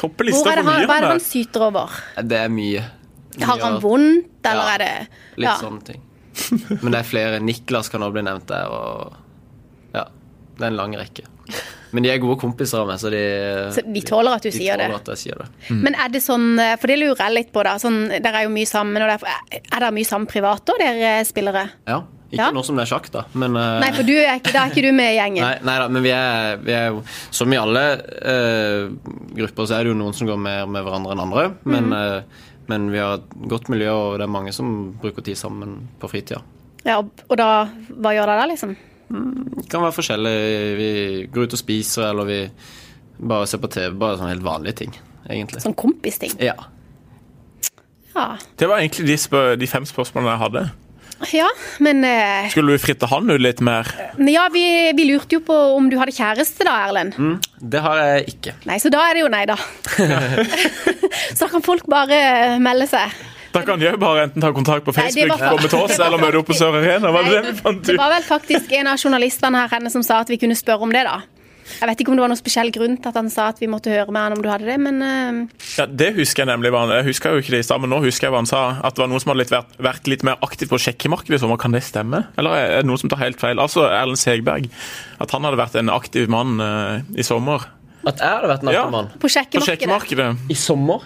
Topper 0.00 0.24
lista 0.28 0.42
for 0.50 0.56
han, 0.60 0.66
mye. 0.66 0.86
hva 0.88 0.96
er 0.96 1.04
det 1.04 1.10
han 1.10 1.16
han 1.18 1.20
syter 1.24 1.66
over? 1.68 1.98
Det 2.32 2.38
er 2.40 2.48
mye. 2.52 2.82
Har 3.42 3.60
han 3.62 3.80
vondt, 3.82 4.46
eller 4.46 4.64
Ja, 4.68 4.74
er 4.74 4.78
det 4.84 4.90
Litt 5.42 5.48
ja. 5.48 5.54
sånne 5.58 5.82
ting. 5.86 6.02
Men 6.82 6.92
det 6.94 6.98
er 7.00 7.06
flere. 7.06 7.40
Niklas 7.42 7.88
kan 7.92 8.02
også 8.02 8.14
bli 8.16 8.22
nevnt 8.26 8.46
der. 8.50 8.66
Og 8.70 9.16
ja, 9.94 10.04
det 10.58 10.62
er 10.62 10.70
en 10.72 10.78
lang 10.78 10.94
rekke. 10.98 11.26
Men 11.94 12.02
de 12.02 12.10
er 12.10 12.18
gode 12.22 12.40
kompiser 12.42 12.80
av 12.82 12.88
meg, 12.90 12.98
så 12.98 13.10
de, 13.12 13.22
Så 13.76 13.84
de 13.86 14.00
tåler 14.02 14.34
at 14.34 14.42
du 14.42 14.50
de 14.50 14.56
sier 14.56 14.80
det? 14.80 14.88
tåler 14.90 15.14
at 15.14 15.20
sier 15.20 15.38
det. 15.44 15.46
Men 15.70 15.94
er 15.94 16.10
det 16.10 16.24
sånn, 16.24 16.48
eh, 16.58 16.74
for 16.82 16.90
det 16.90 16.98
lurer 16.98 17.20
jeg 17.22 17.34
litt 17.36 17.52
på, 17.54 17.62
da. 17.62 17.76
Sånn, 17.78 18.00
dere 18.10 18.40
er 18.42 18.48
jo 18.48 18.52
mye 18.56 18.66
sammen, 18.66 18.98
og 19.04 19.12
derfor, 19.12 19.30
er 19.54 19.78
dere 19.78 19.94
mye 19.94 20.08
sammen 20.08 20.26
privat 20.30 20.64
da, 20.66 20.74
dere 20.80 21.14
spillere? 21.28 21.68
Ja, 21.86 22.02
Ikke 22.34 22.40
Ja. 22.40 22.48
nå 22.50 22.64
som 22.66 22.74
det 22.74 22.82
er 22.82 22.90
sjakk, 22.90 23.06
da, 23.14 23.22
men 23.38 23.54
uh... 23.54 23.78
Nei, 23.78 23.92
for 23.94 24.02
du 24.02 24.14
er 24.16 24.40
ikke, 24.40 24.50
da 24.56 24.64
er 24.64 24.72
ikke 24.72 24.82
du 24.82 24.90
med 24.96 25.12
i 25.12 25.18
gjengen. 25.20 25.44
Nei, 25.44 25.58
nei 25.62 25.74
da, 25.78 25.84
men 25.92 26.02
vi 26.02 26.10
er, 26.10 26.56
vi 26.64 26.72
er 26.74 26.88
jo 26.90 27.04
Som 27.30 27.52
i 27.54 27.60
alle 27.60 27.84
uh, 28.00 28.88
grupper, 29.36 29.68
så 29.70 29.76
er 29.76 29.84
det 29.86 29.92
jo 29.92 29.98
noen 30.00 30.16
som 30.18 30.26
går 30.26 30.40
mer 30.42 30.66
med 30.66 30.82
hverandre 30.82 31.14
enn 31.14 31.22
andre. 31.22 31.44
Men, 31.62 31.92
mm. 31.92 31.94
uh, 31.94 32.48
men 32.72 32.88
vi 32.90 32.98
har 32.98 33.20
et 33.20 33.36
godt 33.52 33.70
miljø, 33.70 33.92
og 33.92 34.18
det 34.18 34.26
er 34.26 34.32
mange 34.34 34.52
som 34.56 34.72
bruker 34.98 35.22
tid 35.22 35.38
sammen 35.38 35.84
på 36.02 36.10
fritida. 36.10 36.40
Ja, 36.82 36.98
og, 37.04 37.12
og 37.28 37.38
da, 37.38 37.50
hva 37.94 38.16
gjør 38.16 38.32
dere 38.32 38.42
da, 38.42 38.50
liksom? 38.50 38.74
Det 39.08 39.66
kan 39.70 39.84
være 39.84 39.94
forskjellig. 39.96 40.36
Vi 40.78 40.90
går 41.32 41.48
ut 41.48 41.56
og 41.56 41.60
spiser, 41.60 42.08
eller 42.10 42.28
vi 42.28 42.38
bare 43.18 43.48
ser 43.50 43.60
på 43.62 43.70
TV. 43.72 43.90
Bare 44.00 44.18
sånne 44.18 44.32
helt 44.34 44.46
vanlige 44.46 44.78
ting, 44.84 44.94
egentlig. 45.28 45.62
Sånn 45.64 45.76
kompisting? 45.78 46.32
Ja. 46.42 46.56
Ja. 48.14 48.34
Det 48.58 48.70
var 48.70 48.78
egentlig 48.82 49.08
de, 49.10 49.18
spør, 49.18 49.54
de 49.58 49.66
fem 49.66 49.86
spørsmålene 49.88 50.34
jeg 50.36 50.42
hadde. 50.44 50.64
ja, 51.34 51.48
men 51.82 52.04
eh, 52.06 52.48
Skulle 52.52 52.76
du 52.76 52.82
fritte 52.82 53.08
han 53.10 53.30
ut 53.30 53.42
litt 53.42 53.62
mer? 53.64 53.90
ja, 54.30 54.48
vi, 54.54 54.64
vi 54.94 55.06
lurte 55.08 55.38
jo 55.38 55.42
på 55.46 55.56
om 55.74 55.88
du 55.90 55.96
hadde 55.98 56.14
kjæreste 56.14 56.66
da, 56.66 56.76
Erlend. 56.88 57.18
Mm, 57.18 57.36
det 57.74 57.82
har 57.82 58.02
jeg 58.02 58.26
ikke. 58.36 58.56
Nei, 58.70 58.78
så 58.82 58.92
da 58.94 59.02
er 59.08 59.18
det 59.18 59.24
jo 59.24 59.30
nei, 59.34 59.44
da. 59.50 59.58
så 61.36 61.44
da 61.44 61.50
kan 61.56 61.64
folk 61.66 61.86
bare 61.90 62.20
melde 62.62 62.86
seg. 62.90 63.14
Da 63.54 63.62
kan 63.62 63.80
jeg 63.80 63.98
bare 64.02 64.24
enten 64.26 64.42
ta 64.42 64.50
kontakt 64.52 64.84
på 64.86 64.92
Nei, 64.96 65.04
Facebook, 65.06 65.38
var- 65.38 65.54
komme 65.56 65.68
til 65.70 65.78
oss, 65.84 65.98
eller 66.00 66.18
møte 66.18 66.40
opp 66.42 66.48
på 66.50 66.56
Sør 66.58 66.74
Arena. 66.80 67.12
Var 67.14 67.28
det 67.30 67.42
det 67.44 67.54
fant 67.62 67.84
Det 67.86 67.96
var 68.00 68.10
vel 68.16 68.24
faktisk 68.26 68.72
en 68.80 68.88
av 68.90 68.98
journalistene 68.98 69.62
her 69.62 69.68
henne 69.76 69.90
som 69.94 70.02
sa 70.02 70.20
at 70.24 70.28
vi 70.32 70.36
kunne 70.42 70.56
spørre 70.58 70.82
om 70.82 70.90
det, 70.92 71.04
da. 71.06 71.20
Jeg 71.80 71.88
vet 71.88 72.00
ikke 72.02 72.10
om 72.12 72.16
det 72.18 72.20
var 72.20 72.28
noen 72.28 72.36
spesiell 72.36 72.68
grunn 72.74 72.98
til 73.00 73.08
at 73.08 73.14
han 73.16 73.30
sa 73.32 73.46
at 73.48 73.58
vi 73.62 73.66
måtte 73.72 73.88
høre 73.88 74.12
med 74.12 74.20
han 74.20 74.34
om 74.36 74.42
du 74.44 74.48
hadde 74.50 74.66
det, 74.68 74.74
men 74.84 74.98
uh... 75.00 75.46
Ja, 75.78 75.86
Det 75.86 76.10
husker 76.18 76.44
jeg 76.44 76.50
nemlig. 76.50 76.68
Jeg 76.92 77.04
husker 77.06 77.32
jo 77.32 77.40
ikke 77.40 77.54
det 77.54 77.60
i 77.62 77.62
stad, 77.64 77.80
men 77.80 77.88
nå 77.94 78.02
husker 78.04 78.26
jeg 78.26 78.34
hva 78.34 78.42
han 78.42 78.50
sa. 78.50 78.60
At 78.84 78.98
det 78.98 79.00
var 79.00 79.08
noen 79.08 79.22
som 79.24 79.32
hadde 79.32 79.40
litt 79.46 79.54
vært, 79.54 79.72
vært 79.80 80.10
litt 80.12 80.24
mer 80.28 80.36
aktiv 80.44 80.68
på 80.68 80.76
sjekkemarkedet 80.76 81.38
i 81.38 81.40
sommer. 81.40 81.56
Kan 81.56 81.72
det 81.72 81.80
stemme? 81.86 82.26
Eller 82.36 82.58
er 82.58 82.76
det 82.82 82.90
noen 82.90 83.00
som 83.00 83.08
tar 83.08 83.22
helt 83.24 83.40
feil? 83.40 83.56
Altså 83.62 83.86
Erlend 83.88 84.20
Segberg. 84.20 84.68
At 85.24 85.30
han 85.32 85.46
hadde 85.48 85.56
vært 85.62 85.78
en 85.80 85.88
aktiv 85.94 86.28
mann 86.28 86.60
uh, 86.60 87.00
i 87.16 87.22
sommer. 87.24 87.64
At 88.04 88.20
jeg 88.20 88.28
hadde 88.28 88.50
vært 88.52 88.66
en 88.68 88.74
Ja. 88.76 88.84
mann? 88.92 89.08
på 89.16 89.24
På 89.24 89.32
sjekkemarkedet. 89.32 89.80
sjekkemarkedet. 89.80 90.50
i 90.52 90.54
sommer. 90.54 91.00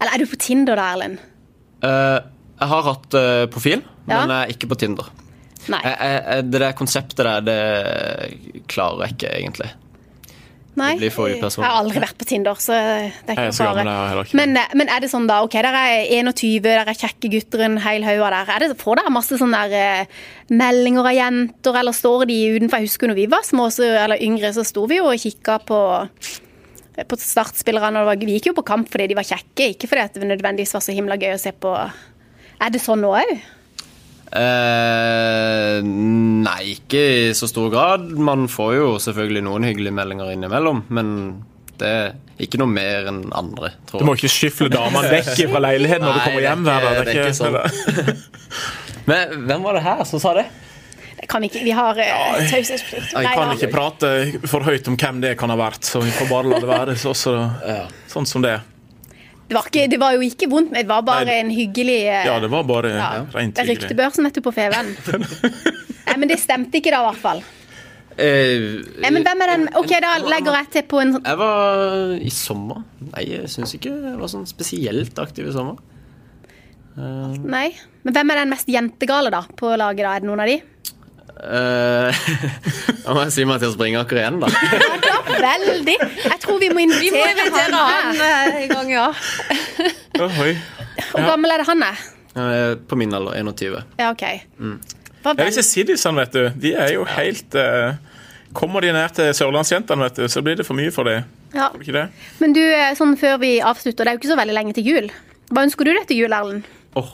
Eller 0.00 0.14
er 0.14 0.24
du 0.24 0.30
på 0.32 0.38
Tinder 0.40 0.76
da, 0.80 0.94
Erlend? 0.94 1.18
Eh, 1.82 2.18
jeg 2.60 2.68
har 2.68 2.82
hatt 2.90 3.14
eh, 3.16 3.46
profil, 3.52 3.82
Ja. 4.06 4.20
men 4.26 4.28
jeg 4.34 4.40
er 4.50 4.54
ikke 4.56 4.68
på 4.68 4.76
Tinder. 4.78 5.06
Nei. 5.68 5.80
Jeg, 5.84 5.96
jeg, 6.00 6.22
jeg- 6.26 6.50
det 6.50 6.60
der 6.60 6.72
konseptet 6.72 7.24
der, 7.24 7.40
det 7.44 8.64
klarer 8.68 9.06
jeg 9.06 9.16
ikke, 9.16 9.30
egentlig. 9.38 9.70
Nei. 10.78 10.92
Jeg 11.02 11.10
har 11.12 11.74
aldri 11.82 12.00
vært 12.00 12.16
på 12.16 12.24
Tinder, 12.30 12.54
så 12.62 12.72
det 13.26 13.34
er 13.34 13.48
ikke 13.50 13.64
noe 13.84 14.20
ikke. 14.22 14.36
Men, 14.38 14.56
eh, 14.56 14.68
men 14.78 14.88
er 14.88 15.00
det 15.02 15.10
sånn 15.10 15.26
da, 15.28 15.40
ok, 15.44 15.56
der 15.66 15.76
er 15.76 16.04
21, 16.22 16.60
der 16.62 16.86
er 16.88 16.94
kjekke 16.94 17.28
gutter, 17.32 17.64
en 17.66 17.76
hel 17.82 18.04
haug 18.06 18.22
av 18.22 18.30
der. 18.36 18.52
Er 18.54 18.58
det, 18.68 18.78
får 18.80 19.00
dere 19.02 19.10
masse 19.12 19.36
sånne 19.40 19.64
der, 19.68 19.74
eh, 20.06 20.06
meldinger 20.54 21.04
av 21.10 21.16
jenter, 21.18 21.76
eller 21.82 21.92
står 21.92 22.26
de 22.30 22.38
utenfor? 22.56 22.78
Jeg 22.78 22.88
husker 22.88 23.08
når 23.10 23.18
vi 23.18 23.26
var 23.26 23.42
små 23.44 23.66
så, 23.74 23.84
eller 24.04 24.22
yngre, 24.22 24.52
så 24.54 24.64
sto 24.64 24.86
vi 24.86 24.96
jo 25.02 25.10
og 25.10 25.18
kikka 25.20 25.58
på 25.66 25.80
på 27.08 27.16
startspillerne, 27.20 28.02
og 28.04 28.20
vi 28.26 28.34
gikk 28.38 28.50
jo 28.50 28.56
på 28.58 28.64
kamp 28.66 28.90
fordi 28.92 29.06
de 29.12 29.16
var 29.18 29.26
kjekke, 29.28 29.70
ikke 29.74 29.88
fordi 29.88 30.02
at 30.08 30.14
det 30.18 30.28
nødvendigvis 30.28 30.74
var 30.76 30.82
så 30.84 30.92
himla 30.96 31.16
gøy 31.20 31.34
å 31.36 31.40
se 31.40 31.52
på. 31.52 31.72
Er 32.60 32.70
det 32.74 32.80
sånn 32.82 33.00
nå 33.04 33.12
òg? 33.16 33.30
Eh, 34.30 35.80
nei, 35.84 36.60
ikke 36.76 37.00
i 37.00 37.22
så 37.36 37.48
stor 37.50 37.70
grad. 37.72 38.04
Man 38.18 38.46
får 38.52 38.74
jo 38.78 38.90
selvfølgelig 39.02 39.42
noen 39.46 39.66
hyggelige 39.66 39.96
meldinger 39.96 40.32
innimellom, 40.34 40.84
men 40.94 41.12
det 41.80 41.90
er 41.90 42.10
ikke 42.44 42.60
noe 42.60 42.70
mer 42.70 43.08
enn 43.10 43.22
andre, 43.36 43.72
tror 43.88 44.02
Du 44.02 44.08
må 44.08 44.14
ikke 44.18 44.30
skyfle 44.32 44.68
damene 44.72 45.08
vekk 45.14 45.32
fra 45.50 45.62
leiligheten 45.64 46.04
når 46.04 46.18
du 46.18 46.22
kommer 46.26 46.40
er 46.42 46.46
hjem 46.50 46.66
hver 46.66 46.84
dag. 46.84 46.92
det 46.92 47.00
er 47.00 47.06
ikke 47.10 47.30
Det 47.32 47.48
er 47.48 47.70
ikke- 47.70 48.18
Men 49.10 49.46
hvem 49.48 49.62
var 49.64 49.74
det 49.78 49.82
her 49.86 50.04
som 50.04 50.20
sa 50.22 50.34
det? 50.36 50.44
Ikke. 51.20 51.60
Vi 51.64 51.70
har 51.76 51.98
ja, 52.00 52.18
taushetsplikt. 52.48 53.12
Jeg 53.12 53.36
kan 53.36 53.52
ikke 53.52 53.68
prate 53.72 54.10
for 54.48 54.64
høyt 54.64 54.88
om 54.88 54.96
hvem 54.96 55.20
det 55.22 55.34
kan 55.40 55.52
ha 55.52 55.56
vært, 55.60 55.84
så 55.84 56.00
vi 56.02 56.12
får 56.16 56.30
bare 56.30 56.52
la 56.52 56.60
det 56.62 56.70
være 56.70 56.96
så, 56.98 57.12
så, 57.14 57.34
sånn 58.08 58.28
som 58.28 58.44
det 58.44 58.54
er. 58.56 58.66
Det 59.50 59.56
var, 59.58 59.66
ikke, 59.66 59.86
det 59.90 59.98
var 59.98 60.14
jo 60.14 60.22
ikke 60.22 60.46
vondt, 60.46 60.70
men 60.70 60.84
det 60.84 60.88
var 60.88 61.02
bare 61.02 61.26
Nei. 61.26 61.38
en 61.42 61.48
hyggelig 61.50 61.96
uh, 62.06 62.18
Ja, 62.28 62.36
det 62.38 62.52
var 62.52 62.66
bare 62.68 62.92
ja. 62.94 63.06
rent 63.34 63.58
hyggelig. 63.58 63.80
Ryktebørsen, 63.80 64.28
vet 64.28 64.36
du 64.38 64.44
på 64.46 64.52
Feven. 64.54 64.92
Nei, 66.06 66.14
men 66.22 66.30
det 66.30 66.36
stemte 66.38 66.78
ikke 66.78 66.92
da, 66.94 67.00
i 67.02 67.08
hvert 67.08 67.18
fall. 67.24 67.42
Eh, 68.14 68.78
Nei, 69.02 69.10
men 69.10 69.26
hvem 69.26 69.42
er 69.42 69.52
den 69.54 69.66
OK, 69.80 69.96
da 70.02 70.12
legger 70.22 70.54
jeg 70.58 70.68
til 70.74 70.86
på 70.90 71.00
en 71.02 71.14
Jeg 71.18 71.38
var 71.40 72.14
i 72.14 72.30
sommer. 72.34 72.84
Nei, 73.08 73.24
jeg 73.26 73.50
syns 73.50 73.74
ikke 73.74 73.90
jeg 73.90 74.16
var 74.20 74.30
sånn 74.30 74.46
spesielt 74.50 75.18
aktiv 75.22 75.50
i 75.50 75.54
sommer. 75.56 75.82
Nei. 76.94 77.68
Men 78.04 78.16
hvem 78.16 78.32
er 78.32 78.42
den 78.42 78.54
mest 78.54 78.70
jentegale, 78.70 79.34
da, 79.34 79.42
på 79.58 79.74
laget? 79.74 80.04
da? 80.04 80.14
Er 80.14 80.22
det 80.22 80.30
noen 80.30 80.42
av 80.46 80.50
de? 80.50 80.60
Eh, 81.40 82.14
Da 83.04 83.14
må 83.16 83.24
jeg 83.24 83.32
si 83.34 83.46
Mathias 83.48 83.76
Bringaker 83.80 84.20
igjen, 84.20 84.40
da. 84.42 84.50
Ja, 84.50 85.18
veldig. 85.40 85.96
Jeg 86.26 86.38
tror 86.42 86.60
vi 86.60 86.68
må 86.72 86.84
invitere 86.84 87.80
han 87.80 88.20
her. 88.20 88.22
eh, 88.28 88.64
i 88.66 88.70
gang, 88.70 88.92
ja. 88.92 89.08
Ohoi. 90.20 90.52
Hvor 91.10 91.26
gammel 91.32 91.54
er 91.54 91.62
det 91.62 91.68
han 91.70 91.84
er? 91.86 92.02
På 92.88 92.98
min 92.98 93.14
alder, 93.16 93.40
21. 93.40 93.80
Ja, 93.98 94.10
OK. 94.12 94.24
Mm. 94.60 94.76
ikke 95.34 95.64
si 95.66 95.84
de 95.88 95.96
sånn, 95.98 96.20
vet 96.20 96.36
du, 96.36 96.44
de 96.60 96.74
er 96.78 96.94
jo 96.94 97.02
helt 97.08 97.56
uh, 97.58 97.96
Kommer 98.56 98.84
de 98.84 98.92
ned 98.94 99.16
til 99.16 99.32
sørlandsjentene, 99.36 100.06
vet 100.08 100.20
du, 100.20 100.28
så 100.30 100.42
blir 100.42 100.56
det 100.58 100.66
for 100.66 100.78
mye 100.78 100.90
for 100.94 101.06
dem. 101.06 101.26
Ja. 101.54 101.70
Men 102.42 102.54
du, 102.54 102.62
sånn 102.98 103.16
før 103.18 103.36
vi 103.42 103.56
avslutter, 103.62 104.04
det 104.04 104.10
er 104.12 104.16
jo 104.16 104.22
ikke 104.22 104.32
så 104.32 104.38
veldig 104.40 104.56
lenge 104.56 104.74
til 104.74 104.88
jul. 104.90 105.10
Hva 105.50 105.64
ønsker 105.66 105.86
du 105.86 105.92
deg 105.94 106.06
til 106.10 106.22
jul, 106.24 106.34
Erlend? 106.34 106.66
Åh, 106.98 107.12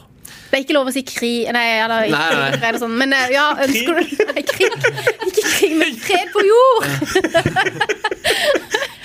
Det 0.57 0.63
er 0.63 0.65
ikke 0.65 0.75
lov 0.79 0.89
å 0.89 0.93
si 0.95 1.03
krig 1.05 1.51
Nei, 1.53 1.65
eller 1.85 2.07
ikke 2.09 2.17
Nei, 2.17 2.37
nei. 2.41 2.69
eller 2.71 2.79
sånn, 2.81 2.95
men 2.97 3.11
eh, 3.13 3.27
ja, 3.35 3.43
ønsker 3.61 3.99
du 3.99 4.23
Nei, 4.31 4.45
krig. 4.49 4.73
Ikke 5.27 5.43
krig, 5.51 5.75
men 5.77 5.99
fred 6.01 6.31
på 6.33 6.45
jord! 6.47 6.87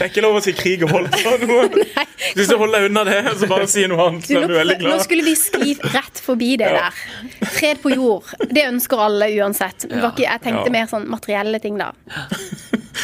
Det 0.01 0.05
er 0.07 0.09
ikke 0.15 0.21
lov 0.23 0.37
å 0.39 0.41
si 0.41 0.53
krig 0.57 0.81
og 0.87 0.93
vold. 0.95 1.11
på 1.13 1.33
noe. 1.45 1.81
Hvis 2.37 2.47
du 2.49 2.55
holder 2.57 2.79
deg 2.79 2.87
unna 2.87 3.03
det, 3.05 3.17
så 3.37 3.49
bare 3.51 3.67
si 3.69 3.83
noe 3.91 4.05
annet. 4.07 4.23
Du, 4.25 4.31
Så 4.31 4.39
nå, 4.39 4.45
er 4.47 4.49
du 4.49 4.55
veldig 4.57 4.77
nå 4.87 4.95
skulle 5.03 5.25
vi 5.27 5.33
skli 5.37 5.75
rett 5.93 6.21
forbi 6.25 6.47
det 6.57 6.71
Ja. 6.71 6.87
der. 6.87 7.51
Fred 7.53 7.83
på 7.83 7.91
jord. 7.93 8.31
Det 8.49 8.63
ønsker 8.71 9.03
alle 9.05 9.27
uansett. 9.35 9.85
Ja. 9.91 10.09
jeg 10.17 10.41
tenkte 10.47 10.71
Ja. 10.71 10.73
mer 10.73 10.87
sånn 10.89 11.05
materielle 11.11 11.59
ting, 11.61 11.77
da. 11.77 11.91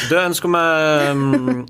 Du 0.10 0.16
ønsker 0.18 0.50
meg 0.50 1.12
um, 1.12 1.68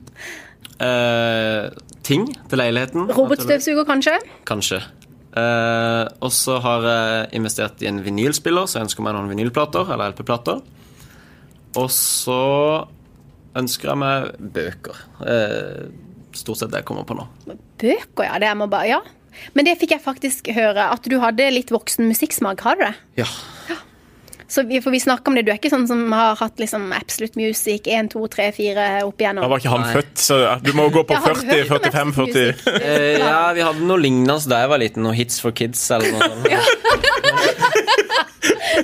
uh, 0.80 1.68
ting 2.08 2.30
til 2.48 2.62
leiligheten. 2.64 3.10
Robotstøvsuger, 3.18 3.84
kanskje? 3.90 4.16
Kanskje. 4.48 4.80
Eh, 5.38 6.04
og 6.24 6.34
så 6.34 6.58
har 6.64 6.86
jeg 6.88 7.28
investert 7.38 7.82
i 7.84 7.90
en 7.90 8.02
vinylspiller, 8.06 8.68
så 8.68 8.80
jeg 8.80 8.88
ønsker 8.88 9.06
meg 9.06 9.18
noen 9.18 9.32
vinylplater, 9.32 9.90
eller 9.94 10.14
LP-plater. 10.14 10.62
Og 11.78 11.90
så 11.94 12.42
ønsker 13.58 13.92
jeg 13.92 14.00
meg 14.02 14.32
bøker. 14.54 14.98
Uh, 15.22 15.88
stort 16.38 16.62
sett 16.62 16.72
det 16.74 16.84
jeg 16.84 16.88
kommer 16.90 17.06
på 17.10 17.18
nå. 17.18 17.26
Bøker, 17.48 18.26
ja. 18.26 18.38
Det 18.42 18.54
må 18.58 18.70
bare, 18.72 18.90
ja. 18.90 19.00
Men 19.54 19.68
det 19.68 19.78
fikk 19.82 19.96
jeg 19.96 20.04
faktisk 20.04 20.50
høre, 20.56 20.90
at 20.94 21.06
du 21.10 21.18
hadde 21.22 21.50
litt 21.54 21.74
voksen 21.74 22.08
musikksmak. 22.10 22.62
Har 22.66 22.80
du 22.80 22.86
det? 22.86 22.94
Ja. 23.22 23.28
Ja. 23.70 23.78
Så 24.48 24.64
vi, 24.64 24.80
for 24.82 24.96
vi 24.96 25.00
snakker 25.04 25.28
om 25.32 25.36
det. 25.36 25.44
Du 25.44 25.52
er 25.52 25.58
ikke 25.60 25.72
sånn 25.74 25.88
som 25.90 26.06
har 26.16 26.38
hatt 26.40 26.60
liksom 26.62 26.86
Absolute 26.96 27.36
Music 27.40 27.88
1, 27.92 28.14
2, 28.14 28.22
3, 28.32 28.46
4 28.56 28.86
opp 29.04 29.18
Da 29.18 29.26
igjennom? 29.26 29.50
var 29.52 29.60
ikke 29.60 29.74
han 29.74 29.84
Nei. 29.84 29.94
født, 29.98 30.14
så 30.24 30.38
du 30.64 30.72
må 30.78 30.86
gå 30.94 31.04
på 31.10 31.14
Ja, 31.18 31.20
har 31.26 31.36
du 31.36 31.44
40, 31.44 31.68
45, 31.68 32.14
40 32.16 32.46
Music? 32.48 32.68
Eh, 32.80 33.18
ja, 33.20 33.42
vi 33.58 33.66
hadde 33.68 33.88
noe 33.90 34.00
lignende 34.00 34.38
da 34.48 34.62
jeg 34.64 34.72
var 34.72 34.80
liten. 34.84 35.04
Noe 35.04 35.18
Hits 35.18 35.42
for 35.44 35.52
kids 35.52 35.84
eller 35.92 36.16
noe 36.16 36.32
sånt. 36.32 37.14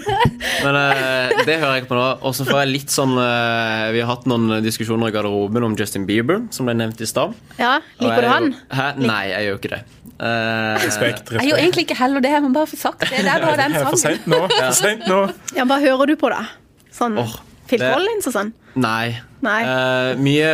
Men 0.65 0.77
uh, 0.77 1.43
det 1.47 1.57
hører 1.61 1.77
jeg 1.77 1.87
på 1.89 1.97
nå. 1.97 2.05
Og 2.25 2.35
så 2.37 2.45
får 2.47 2.63
jeg 2.63 2.71
litt 2.71 2.93
sånn 2.93 3.15
uh, 3.17 3.89
Vi 3.93 4.01
har 4.03 4.09
hatt 4.09 4.27
noen 4.29 4.59
diskusjoner 4.65 5.11
i 5.11 5.15
garderoben 5.15 5.67
om 5.67 5.77
Justin 5.79 6.07
Bieber, 6.09 6.43
som 6.55 6.69
ble 6.69 6.75
nevnt 6.79 7.01
i 7.03 7.09
stad. 7.09 7.35
Ja, 7.59 7.77
Liker 8.01 8.25
du 8.25 8.29
han? 8.31 8.49
Hæ? 8.73 8.87
Nei, 9.01 9.23
jeg 9.31 9.49
gjør 9.49 9.61
ikke 9.61 9.73
det. 9.75 9.81
Uh, 10.13 10.75
Respekt. 10.83 11.31
Jeg 11.35 11.49
gjør 11.49 11.61
egentlig 11.63 11.87
ikke 11.87 11.97
heller 11.99 12.23
det, 12.23 12.33
men 12.45 12.53
bare 12.55 12.69
for 12.69 12.79
sagt 12.79 13.05
det. 13.05 13.23
Det 13.23 13.31
er 13.31 13.43
bare 13.43 13.57
den 13.59 13.77
er 13.77 13.87
for 13.87 13.99
sangen. 13.99 14.19
seint 14.19 14.29
nå. 14.29 14.41
For 14.53 14.77
sent 14.77 15.07
nå. 15.09 15.21
Ja, 15.57 15.65
Hva 15.69 15.79
hører 15.83 16.13
du 16.13 16.15
på, 16.19 16.31
da? 16.33 16.45
Sånn 16.93 17.17
oh, 17.21 17.39
Phil 17.69 17.81
det- 17.81 17.89
Collins 17.93 18.29
og 18.29 18.35
sånn? 18.35 18.53
Nei. 18.79 19.15
Nei. 19.45 19.59
Uh, 19.67 20.13
mye 20.23 20.51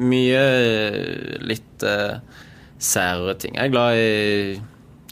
Mye 0.00 0.44
litt 1.46 1.84
uh, 1.86 2.18
sære 2.82 3.36
ting. 3.42 3.58
Jeg 3.58 3.68
er 3.68 3.74
glad 3.74 4.00
i 4.00 4.60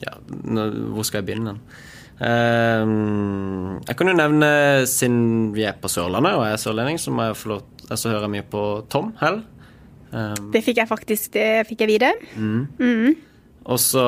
Ja, 0.03 0.17
nå, 0.29 0.67
hvor 0.97 1.07
skal 1.07 1.23
jeg 1.23 1.31
begynne? 1.31 1.57
Eh, 1.59 1.92
jeg 2.21 3.97
kan 3.99 4.11
jo 4.11 4.15
nevne, 4.15 4.51
siden 4.87 5.53
vi 5.57 5.65
er 5.67 5.75
på 5.81 5.91
Sørlandet, 5.91 6.37
og 6.39 6.45
jeg 6.47 6.57
er 6.57 6.63
sørlending, 6.63 7.01
så 7.01 7.11
må 7.15 7.25
jeg 7.31 7.39
få 7.41 7.49
lov 7.55 7.63
Så 7.99 8.09
hører 8.13 8.27
jeg 8.29 8.33
mye 8.37 8.47
på 8.49 8.63
Tom 8.93 9.11
Hell. 9.21 9.43
Eh, 10.13 10.35
Det 10.55 10.63
fikk 10.65 10.79
jeg 10.81 10.89
faktisk 10.89 11.33
det 11.35 11.67
fikk 11.69 11.81
jeg 11.85 11.91
vite. 11.95 12.13
og 13.67 13.79
så 13.79 14.05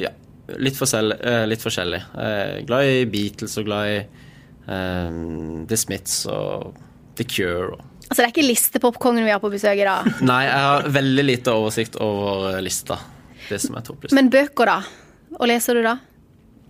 ja, 0.00 0.10
litt, 0.58 0.76
forskjell, 0.78 1.12
eh, 1.20 1.44
litt 1.50 1.60
forskjellig. 1.62 2.00
Jeg 2.16 2.60
er 2.62 2.66
glad 2.68 2.88
i 2.88 3.04
Beatles 3.12 3.58
og 3.60 3.66
glad 3.68 3.90
i 3.90 3.98
eh, 3.98 5.18
The 5.68 5.76
Smiths 5.76 6.26
og 6.26 6.72
The 7.16 7.24
Cure. 7.28 7.72
Og 7.74 7.88
Altså, 8.12 8.22
Det 8.22 8.28
er 8.28 8.32
ikke 8.34 8.48
listepopkongen 8.50 9.24
vi 9.24 9.30
har 9.32 9.40
på 9.40 9.48
besøk 9.48 9.78
i 9.80 9.84
dag. 9.88 10.08
Nei, 10.30 10.42
jeg 10.44 10.64
har 10.66 10.88
veldig 10.92 11.22
lite 11.24 11.52
oversikt 11.56 11.94
over 12.02 12.50
eh, 12.56 12.62
lista. 12.64 12.98
Det 13.48 13.60
som 13.60 13.76
er 13.78 13.84
topplista. 13.86 14.14
Men 14.18 14.28
bøker, 14.32 14.68
da? 14.68 14.82
Og 15.38 15.48
leser 15.48 15.78
du 15.78 15.82
da? 15.86 15.94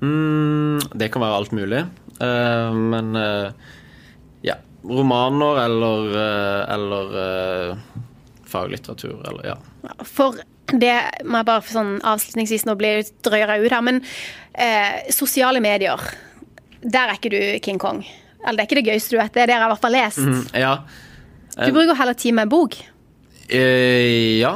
Mm, 0.02 0.80
det 0.98 1.08
kan 1.14 1.22
være 1.22 1.38
alt 1.38 1.52
mulig. 1.54 1.84
Uh, 2.18 2.74
men 2.74 3.16
uh, 3.16 3.50
ja. 4.42 4.56
Romaner 4.82 5.62
eller, 5.64 6.08
uh, 6.16 6.74
eller 6.74 7.12
faglitteratur 8.50 9.22
eller 9.30 9.52
ja. 9.52 9.56
For 10.04 10.40
det 10.72 10.96
må 11.24 11.40
jeg 11.40 11.48
bare 11.48 11.62
for 11.62 11.76
sånn 11.76 11.94
avslutningsvis 12.06 12.64
Nå 12.66 12.74
blir 12.80 13.00
det 13.00 13.14
drøyere 13.24 13.58
ut 13.62 13.72
her, 13.72 13.84
men 13.84 14.00
sosiale 15.12 15.60
medier, 15.64 16.00
der 16.80 17.08
er 17.08 17.16
ikke 17.16 17.32
du 17.32 17.40
King 17.64 17.80
Kong. 17.80 18.02
Eller 18.42 18.58
det 18.58 18.64
er 18.64 18.68
ikke 18.68 18.78
det 18.80 18.90
gøyeste 18.90 19.14
du 19.14 19.18
vet, 19.20 19.32
det 19.32 19.42
er 19.44 19.50
det 19.50 19.56
jeg 19.56 19.64
i 19.64 19.70
hvert 19.72 19.82
fall 19.84 19.96
lest. 19.96 20.20
Mm, 20.20 20.42
ja. 20.60 20.72
Du 21.56 21.72
bruker 21.76 21.96
heller 21.96 22.16
tid 22.18 22.36
med 22.36 22.48
en 22.48 22.52
bok. 22.52 22.76
Ja. 23.48 24.54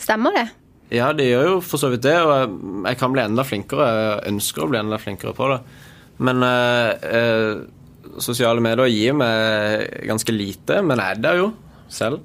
Stemmer 0.00 0.36
det? 0.36 0.46
Ja, 0.88 1.10
det 1.12 1.26
gjør 1.28 1.48
jo 1.50 1.56
for 1.64 1.80
så 1.80 1.90
vidt 1.92 2.06
det, 2.06 2.16
og 2.24 2.54
jeg, 2.86 2.98
kan 3.00 3.12
bli 3.12 3.20
enda 3.20 3.44
flinkere. 3.44 3.88
Jeg 3.92 4.32
ønsker 4.32 4.64
å 4.64 4.68
bli 4.70 4.80
enda 4.80 4.98
flinkere 5.00 5.34
på 5.36 5.50
det. 5.52 5.58
Men 6.24 6.44
eh, 6.46 7.08
eh, 7.12 7.50
sosiale 8.24 8.62
medier 8.64 8.88
gir 8.90 9.18
meg 9.18 9.84
ganske 10.08 10.34
lite, 10.34 10.80
men 10.82 11.02
jeg 11.02 11.18
er 11.18 11.20
der 11.26 11.42
jo 11.42 11.50
selv. 11.92 12.22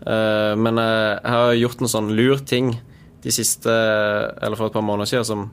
Eh, 0.00 0.54
men 0.56 0.80
eh, 0.80 1.18
jeg 1.18 1.34
har 1.36 1.58
gjort 1.58 1.84
en 1.84 1.92
sånn 1.92 2.10
lur 2.16 2.40
ting 2.48 2.72
de 3.20 3.34
siste, 3.34 3.68
eller 3.68 4.56
for 4.56 4.70
et 4.70 4.76
par 4.78 4.86
måneder 4.86 5.10
siden 5.10 5.28
som, 5.28 5.44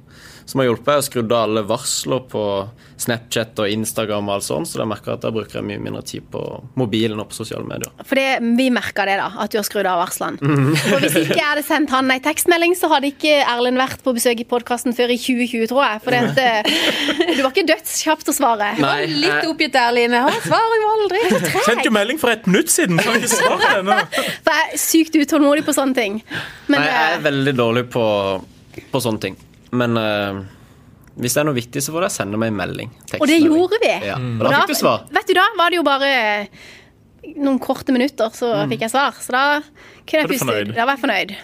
som 0.48 0.62
har 0.62 0.70
hjulpet. 0.70 0.88
Jeg 0.88 1.02
har 1.02 1.06
skrudd 1.10 1.34
av 1.36 1.46
alle 1.50 1.64
varsler 1.68 2.22
på 2.32 2.44
Snapchat 2.98 3.60
og 3.62 3.70
Instagram 3.70 4.30
og 4.30 4.38
alt 4.38 4.46
sånt, 4.48 4.70
så 4.70 4.80
jeg 4.80 4.90
merker 4.90 5.14
at 5.18 5.26
jeg 5.28 5.36
bruker 5.36 5.66
mye 5.66 5.82
mindre 5.82 6.02
tid 6.08 6.26
på 6.32 6.42
mobilen 6.80 7.20
og 7.20 7.28
på 7.30 7.38
sosiale 7.38 7.68
medier. 7.68 7.92
For 8.08 8.18
vi 8.58 8.68
merker 8.74 9.10
det, 9.10 9.18
da, 9.20 9.28
at 9.44 9.52
du 9.52 9.60
har 9.60 9.68
skrudd 9.68 9.90
av 9.90 10.00
varslene. 10.02 10.40
For 10.88 11.04
hvis 11.04 11.18
ikke 11.20 11.36
jeg 11.36 11.46
hadde 11.46 11.66
sendt 11.68 11.92
han 11.94 12.10
ei 12.14 12.20
tekstmelding, 12.24 12.78
så 12.80 12.90
hadde 12.94 13.12
ikke 13.12 13.36
Erlend 13.44 13.82
vært 13.82 14.02
på 14.06 14.14
besøk 14.16 14.42
i 14.42 14.48
podkasten 14.48 14.96
før 14.98 15.14
i 15.14 15.20
2020, 15.20 15.68
tror 15.70 15.84
jeg. 15.84 16.04
For 16.06 16.18
eh, 16.18 16.72
du 17.38 17.44
var 17.44 17.52
ikke 17.52 17.68
dødskjapp 17.74 18.24
til 18.24 18.34
å 18.34 18.38
svare. 18.38 18.72
Nei, 18.82 18.96
Litt 19.12 19.50
oppgitt 19.50 19.76
der, 19.76 19.92
Line. 19.98 20.24
Han 20.26 20.40
svarer 20.46 20.80
jo 20.82 20.94
aldri. 20.96 21.24
Sendte 21.68 21.90
jo 21.90 21.96
melding 21.96 22.22
for 22.22 22.34
et 22.34 22.48
minutt 22.48 22.72
siden, 22.72 23.02
så 23.02 23.12
har 23.12 23.20
jeg 23.20 23.28
ikke 23.28 23.36
svart 23.36 23.68
ennå. 23.82 24.00
For 24.48 24.56
jeg 24.56 24.72
er 24.72 24.82
sykt 24.88 25.20
utålmodig 25.20 25.68
på 25.68 25.76
sånne 25.76 25.98
ting. 26.00 26.22
Men 26.72 26.80
Nei, 26.80 26.88
jeg 26.88 27.04
er 27.04 27.20
eh, 27.20 27.26
veldig 27.28 27.56
dårlig 27.60 27.86
på, 27.94 28.08
på 28.94 29.04
sånne 29.04 29.28
ting. 29.28 29.38
Men 29.72 29.98
uh, 30.00 30.42
hvis 31.18 31.34
det 31.36 31.42
er 31.42 31.48
noe 31.50 31.58
viktig, 31.58 31.82
så 31.84 31.94
får 31.96 32.06
dere 32.06 32.14
sende 32.14 32.40
meg 32.40 32.54
en 32.54 32.60
melding. 32.62 32.92
Og 33.20 33.28
det 33.28 33.40
gjorde 33.42 33.80
vi. 33.84 33.94
Ja. 34.06 34.18
Mm. 34.22 34.38
Og 34.40 34.48
da 34.48 34.64
fikk 34.64 34.76
du 34.76 34.80
svar. 34.84 35.06
Vet 35.12 35.28
du, 35.30 35.34
da 35.38 35.48
var 35.58 35.74
det 35.74 35.80
jo 35.80 35.86
bare 35.88 36.12
noen 37.36 37.60
korte 37.60 37.92
minutter, 37.92 38.32
så 38.38 38.54
fikk 38.72 38.86
jeg 38.86 38.94
svar. 38.94 39.18
Så 39.20 39.34
da 39.36 39.46
kunne 40.08 40.24
jeg 40.24 40.28
Var 40.28 40.34
puste 40.34 40.46
fornøyd? 40.46 40.72
ut. 40.72 40.76
Da 40.78 40.86
var 40.88 40.96
jeg 40.96 41.04
fornøyd. 41.04 41.38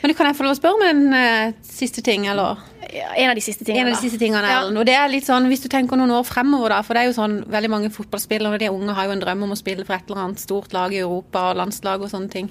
Men 0.00 0.14
kan 0.16 0.30
jeg 0.30 0.36
få 0.38 0.46
lov 0.46 0.54
å 0.54 0.56
spørre 0.56 0.78
om 0.78 0.84
en 0.86 1.02
uh, 1.12 1.56
siste 1.66 2.00
ting, 2.06 2.24
eller? 2.30 2.62
Ja, 2.90 3.10
En 3.20 3.30
av 3.30 3.36
de 3.36 3.42
siste 3.44 3.66
tingene. 3.66 3.90
En 3.90 3.92
av 3.92 3.98
de 3.98 4.08
siste 4.08 4.18
tingene, 4.18 4.48
Ja. 4.48 4.62
Og 4.64 4.86
det 4.88 4.94
er 4.96 5.10
litt 5.12 5.26
sånn, 5.28 5.44
hvis 5.50 5.60
du 5.62 5.68
tenker 5.68 6.00
noen 6.00 6.14
år 6.16 6.24
fremover, 6.26 6.72
da, 6.72 6.80
for 6.86 6.96
det 6.96 7.02
er 7.02 7.10
jo 7.10 7.18
sånn, 7.18 7.36
veldig 7.52 7.70
mange 7.70 7.90
fotballspillere, 7.92 8.54
og 8.56 8.62
de 8.62 8.70
unge 8.72 8.96
har 8.96 9.10
jo 9.10 9.18
en 9.18 9.20
drøm 9.26 9.44
om 9.44 9.52
å 9.52 9.58
spille 9.60 9.84
for 9.84 9.98
et 9.98 10.08
eller 10.08 10.24
annet 10.24 10.40
stort 10.40 10.72
lag 10.72 10.94
i 10.96 11.02
Europa, 11.04 11.50
og 11.50 11.60
landslag 11.60 12.00
og 12.00 12.10
sånne 12.14 12.32
ting. 12.32 12.48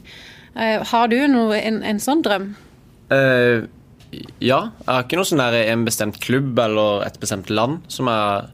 Uh, 0.53 0.85
har 0.91 1.09
du 1.09 1.17
noe, 1.31 1.57
en, 1.57 1.81
en 1.83 1.99
sånn 2.03 2.21
drøm? 2.21 2.51
Eh, 3.09 3.65
ja. 4.11 4.59
Jeg 4.71 4.89
har 4.89 5.03
ikke 5.05 5.19
noe 5.19 5.29
sånn 5.29 5.41
der 5.41 5.57
en 5.61 5.85
bestemt 5.87 6.19
klubb 6.23 6.57
eller 6.59 7.05
et 7.05 7.19
bestemt 7.21 7.51
land 7.53 7.83
som 7.91 8.09
jeg, 8.09 8.47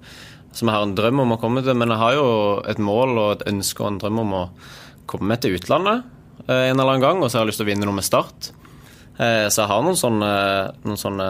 som 0.56 0.70
jeg 0.70 0.76
har 0.76 0.88
en 0.88 0.95
drøm 0.97 1.24
om 1.24 1.36
å 1.36 1.39
komme 1.41 1.64
til, 1.66 1.78
men 1.80 1.93
jeg 1.93 2.01
har 2.01 2.18
jo 2.18 2.28
et 2.68 2.82
mål 2.82 3.16
og 3.16 3.30
et 3.38 3.47
ønske 3.53 3.84
og 3.84 3.93
en 3.93 4.01
drøm 4.03 4.22
om 4.26 4.36
å 4.41 4.43
komme 5.10 5.30
meg 5.32 5.43
til 5.43 5.56
utlandet 5.58 6.03
eh, 6.47 6.70
en 6.70 6.76
eller 6.76 6.95
annen 6.95 7.06
gang, 7.06 7.24
og 7.24 7.30
så 7.30 7.39
har 7.39 7.45
jeg 7.45 7.53
lyst 7.53 7.64
til 7.64 7.68
å 7.68 7.72
vinne 7.72 7.88
noe 7.88 7.99
med 7.99 8.08
Start. 8.08 8.51
Eh, 9.16 9.47
så 9.47 9.64
jeg 9.64 9.72
har 9.72 9.84
noen 9.86 9.99
sånne, 9.99 10.32
noen 10.84 10.99
sånne 10.99 11.30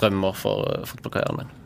drømmer 0.00 0.36
for 0.38 0.68
eh, 0.70 0.84
fotballkarrieren 0.88 1.42
min. 1.42 1.56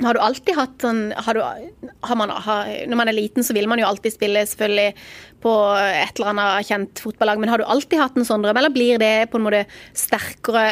Har 0.00 0.16
du 0.16 0.20
alltid 0.24 0.56
hatt 0.56 0.80
sånn 0.80 1.00
har 1.12 1.36
du, 1.36 1.40
har 1.44 2.16
man, 2.16 2.30
har, 2.32 2.70
Når 2.88 2.96
man 2.96 3.10
er 3.10 3.16
liten, 3.16 3.44
så 3.44 3.52
vil 3.56 3.68
man 3.68 3.80
jo 3.82 3.88
alltid 3.88 4.14
spille 4.14 4.44
selvfølgelig 4.48 4.94
på 5.44 5.52
et 5.76 6.18
eller 6.18 6.30
annet 6.32 6.68
kjent 6.68 7.02
fotballag, 7.04 7.40
men 7.40 7.52
har 7.52 7.60
du 7.60 7.64
alltid 7.64 8.00
hatt 8.00 8.16
en 8.16 8.26
sånn 8.28 8.42
drøm, 8.44 8.58
eller 8.60 8.72
blir 8.72 9.00
det 9.00 9.30
på 9.32 9.38
en 9.40 9.46
måte 9.46 9.62
sterkere 9.96 10.64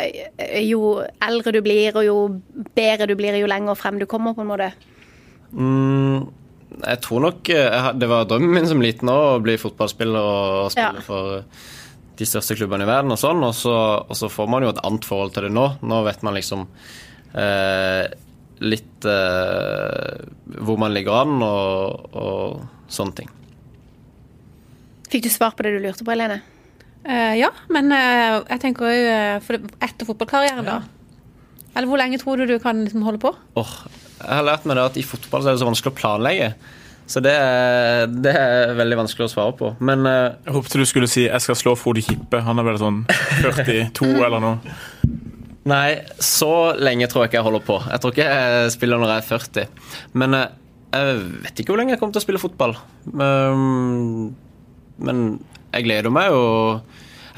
jo 0.65 0.99
eldre 1.25 1.55
du 1.57 1.63
blir, 1.65 1.97
og 1.97 2.05
jo 2.05 2.17
bedre 2.77 3.09
du 3.09 3.15
blir, 3.17 3.37
jo 3.41 3.49
lenger 3.49 3.79
frem 3.81 4.01
du 4.01 4.05
kommer, 4.09 4.37
på 4.37 4.45
en 4.45 4.51
måte? 4.53 4.71
Mm, 5.53 6.29
jeg 6.83 7.01
tror 7.01 7.23
nok 7.25 7.49
eh, 7.49 7.87
Det 7.97 8.09
var 8.11 8.27
drømmen 8.29 8.53
min 8.59 8.69
som 8.69 8.83
liten 8.85 9.09
òg, 9.09 9.39
å 9.39 9.43
bli 9.45 9.57
fotballspiller 9.61 10.21
og 10.21 10.73
spille 10.75 11.01
Ja. 11.01 11.05
for 11.07 11.45
de 12.19 12.27
største 12.27 12.57
klubbene 12.59 12.83
i 12.85 12.91
verden 12.91 13.15
og 13.15 13.21
sånn. 13.21 13.41
Og 13.47 13.55
så, 13.55 13.75
og 14.03 14.17
så 14.19 14.29
får 14.33 14.49
man 14.51 14.65
jo 14.67 14.73
et 14.73 14.81
annet 14.85 15.07
forhold 15.07 15.37
til 15.37 15.47
det 15.47 15.53
nå. 15.55 15.69
Nå 15.87 16.01
vet 16.05 16.25
man 16.27 16.35
liksom 16.37 16.67
eh, 17.33 18.09
litt 18.61 19.07
eh, 19.09 20.23
hvor 20.59 20.79
man 20.81 20.95
ligger 20.95 21.21
an 21.23 21.43
og, 21.45 22.15
og 22.19 22.93
sånne 22.93 23.21
ting. 23.21 23.33
Fikk 25.09 25.25
du 25.25 25.31
svar 25.33 25.55
på 25.57 25.65
det 25.65 25.77
du 25.77 25.83
lurte 25.83 26.05
på, 26.05 26.13
Helene? 26.13 26.41
Uh, 27.09 27.33
ja, 27.39 27.49
men 27.73 27.93
uh, 27.95 28.43
jeg 28.43 28.61
tenker 28.61 28.89
òg 28.91 29.07
uh, 29.49 29.69
etter 29.87 30.09
fotballkarrieren, 30.09 30.67
da. 30.67 30.83
Eller 31.73 31.89
hvor 31.89 32.01
lenge 32.01 32.19
tror 32.21 32.41
du 32.41 32.51
du 32.51 32.59
kan 32.61 32.83
liksom 32.85 33.07
holde 33.07 33.23
på? 33.23 33.33
Åh, 33.57 33.73
jeg 34.19 34.35
har 34.35 34.45
lært 34.45 34.67
meg 34.69 34.77
det 34.77 34.85
at 34.91 34.99
i 35.01 35.07
fotball 35.07 35.45
så 35.45 35.51
er 35.51 35.57
det 35.57 35.63
så 35.63 35.69
vanskelig 35.71 35.95
å 35.95 35.99
planlegge. 36.01 36.51
Så 37.09 37.23
det 37.25 37.33
er, 37.33 38.05
det 38.11 38.35
er 38.37 38.75
veldig 38.77 38.99
vanskelig 39.01 39.25
å 39.25 39.33
svare 39.33 39.55
på. 39.57 39.71
Men 39.81 40.05
eh, 40.05 40.35
Jeg 40.45 40.55
håpet 40.59 40.75
du 40.77 40.85
skulle 40.85 41.09
si 41.09 41.23
'jeg 41.25 41.41
skal 41.41 41.57
slå 41.57 41.73
Frode 41.81 42.03
Kippe'. 42.05 42.43
Han 42.45 42.61
er 42.61 42.67
vel 42.67 42.81
sånn 42.83 42.99
42 43.41 44.11
eller 44.27 44.43
noe. 44.45 44.75
Nei, 45.69 45.99
så 46.23 46.53
lenge 46.79 47.09
tror 47.11 47.25
jeg 47.25 47.33
ikke 47.33 47.41
jeg 47.41 47.49
holder 47.49 47.65
på. 47.67 47.77
Jeg 47.91 48.01
tror 48.01 48.15
ikke 48.15 48.29
jeg 48.29 48.73
spiller 48.75 49.01
når 49.03 49.13
jeg 49.13 49.23
er 49.23 49.29
40. 49.29 49.89
Men 50.23 50.37
eh, 50.39 50.47
jeg 50.95 51.19
vet 51.45 51.61
ikke 51.61 51.75
hvor 51.75 51.83
lenge 51.83 51.95
jeg 51.95 52.01
kommer 52.01 52.17
til 52.17 52.23
å 52.23 52.25
spille 52.25 52.41
fotball. 52.41 52.77
Um, 53.13 54.31
men 55.05 55.27
jeg 55.75 55.85
gleder 55.85 56.13
meg 56.13 56.31
jo 56.33 56.41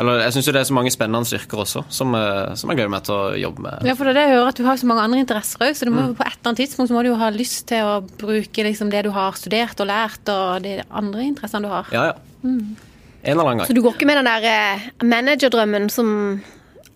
Eller 0.00 0.22
jeg 0.22 0.32
syns 0.32 0.46
jo 0.48 0.52
det 0.54 0.60
er 0.62 0.68
så 0.68 0.74
mange 0.76 0.92
spennende 0.94 1.28
styrker 1.28 1.60
også, 1.60 1.82
som, 1.92 2.14
eh, 2.16 2.54
som 2.56 2.70
jeg 2.70 2.78
gleder 2.78 2.92
meg 2.94 3.02
til 3.04 3.16
å 3.18 3.34
jobbe 3.36 3.64
med. 3.66 3.82
Ja, 3.84 3.96
for 3.98 4.08
det 4.08 4.14
er 4.14 4.16
det 4.16 4.22
jeg 4.22 4.36
hører 4.36 4.52
at 4.52 4.60
du 4.60 4.64
har 4.64 4.78
så 4.80 4.88
mange 4.88 5.02
andre 5.04 5.18
interesser 5.20 5.64
òg, 5.66 5.74
så 5.76 5.88
du 5.88 5.92
må, 5.92 6.06
på 6.16 6.24
et 6.24 6.38
eller 6.38 6.52
annet 6.52 6.62
tidspunkt 6.62 6.88
så 6.88 6.96
må 6.96 7.02
du 7.04 7.10
jo 7.10 7.18
ha 7.20 7.28
lyst 7.34 7.66
til 7.68 7.84
å 7.84 7.98
bruke 8.22 8.64
liksom 8.64 8.92
det 8.94 9.02
du 9.04 9.10
har 9.12 9.36
studert 9.36 9.82
og 9.82 9.90
lært, 9.90 10.22
og 10.32 10.64
de 10.64 10.78
andre 10.88 11.26
interessene 11.26 11.68
du 11.68 11.74
har. 11.74 11.92
Ja, 11.92 12.06
ja. 12.12 12.46
En 12.46 13.34
eller 13.34 13.44
annen 13.44 13.60
gang. 13.60 13.68
Så 13.68 13.76
du 13.76 13.82
går 13.84 13.98
ikke 13.98 14.08
med 14.08 14.22
den 14.22 14.30
der 14.30 14.48
eh, 14.48 14.88
managerdrømmen 15.04 15.90
som 15.92 16.08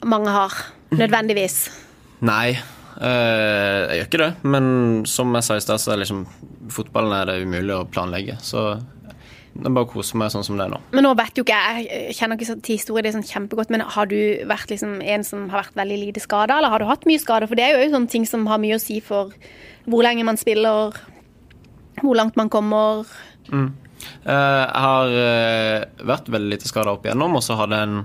mange 0.09 0.33
har, 0.33 0.57
nødvendigvis? 1.01 1.59
Nei, 2.25 2.55
øh, 2.55 3.81
jeg 3.91 3.99
gjør 3.99 4.09
ikke 4.09 4.23
det. 4.25 4.33
Men 4.43 4.67
som 5.09 5.35
jeg 5.35 5.47
sa 5.47 5.59
i 5.59 5.65
stad, 5.65 5.83
så 5.83 5.95
er 5.95 6.03
liksom 6.03 6.25
fotballen 6.73 7.15
er 7.17 7.31
det 7.31 7.41
umulig 7.45 7.77
å 7.77 7.87
planlegge. 7.89 8.39
Så 8.45 8.75
det 9.55 9.69
er 9.69 9.75
bare 9.77 9.87
å 9.87 9.91
kose 9.93 10.19
meg 10.19 10.33
sånn 10.35 10.45
som 10.47 10.59
det 10.59 10.67
er 10.67 10.73
nå. 10.73 10.81
Men 10.97 11.07
nå 11.07 11.13
vet 11.19 11.37
jo 11.39 11.45
ikke 11.45 11.59
jeg, 11.59 12.15
kjenner 12.19 12.39
ikke 12.39 12.57
til 12.67 12.79
historien 12.81 13.07
er 13.07 13.15
sånn 13.15 13.29
kjempegodt, 13.29 13.71
men 13.71 13.85
har 13.95 14.09
du 14.11 14.19
vært 14.51 14.73
liksom 14.73 14.97
en 14.99 15.27
som 15.27 15.47
har 15.53 15.63
vært 15.63 15.79
veldig 15.79 15.99
lite 16.01 16.23
skada, 16.25 16.59
eller 16.59 16.73
har 16.73 16.83
du 16.83 16.89
hatt 16.89 17.07
mye 17.07 17.23
skade? 17.23 17.47
For 17.51 17.59
det 17.59 17.69
er 17.69 17.79
jo 17.79 17.93
sånne 17.95 18.11
ting 18.11 18.27
som 18.27 18.49
har 18.51 18.59
mye 18.63 18.81
å 18.81 18.83
si 18.83 18.99
for 19.05 19.31
hvor 19.87 20.03
lenge 20.07 20.27
man 20.27 20.41
spiller, 20.41 20.97
hvor 22.01 22.19
langt 22.19 22.39
man 22.41 22.51
kommer. 22.51 23.07
Mm. 23.53 23.71
Jeg 24.25 24.85
har 24.85 25.15
eh, 25.17 25.85
vært 26.03 26.29
veldig 26.33 26.51
lite 26.51 26.69
skada 26.69 26.97
opp 26.97 27.07
igjennom, 27.07 27.39
og 27.39 27.45
så 27.45 27.57
hadde 27.61 27.79
jeg 27.79 27.91
en 27.91 28.01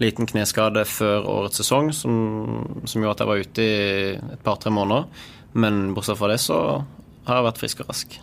liten 0.00 0.26
kneskade 0.26 0.84
før 0.88 1.26
årets 1.28 1.60
sesong 1.60 1.92
som, 1.92 2.82
som 2.88 3.02
gjorde 3.02 3.12
at 3.16 3.22
jeg 3.24 3.28
var 3.28 3.42
ute 3.44 3.62
i 3.66 4.34
et 4.36 4.42
par-tre 4.44 4.70
måneder. 4.72 5.06
Men 5.54 5.94
bortsett 5.94 6.16
fra 6.18 6.28
det 6.32 6.40
så 6.40 6.58
har 7.26 7.36
jeg 7.40 7.44
vært 7.50 7.60
frisk 7.60 7.80
og 7.84 7.90
rask. 7.92 8.18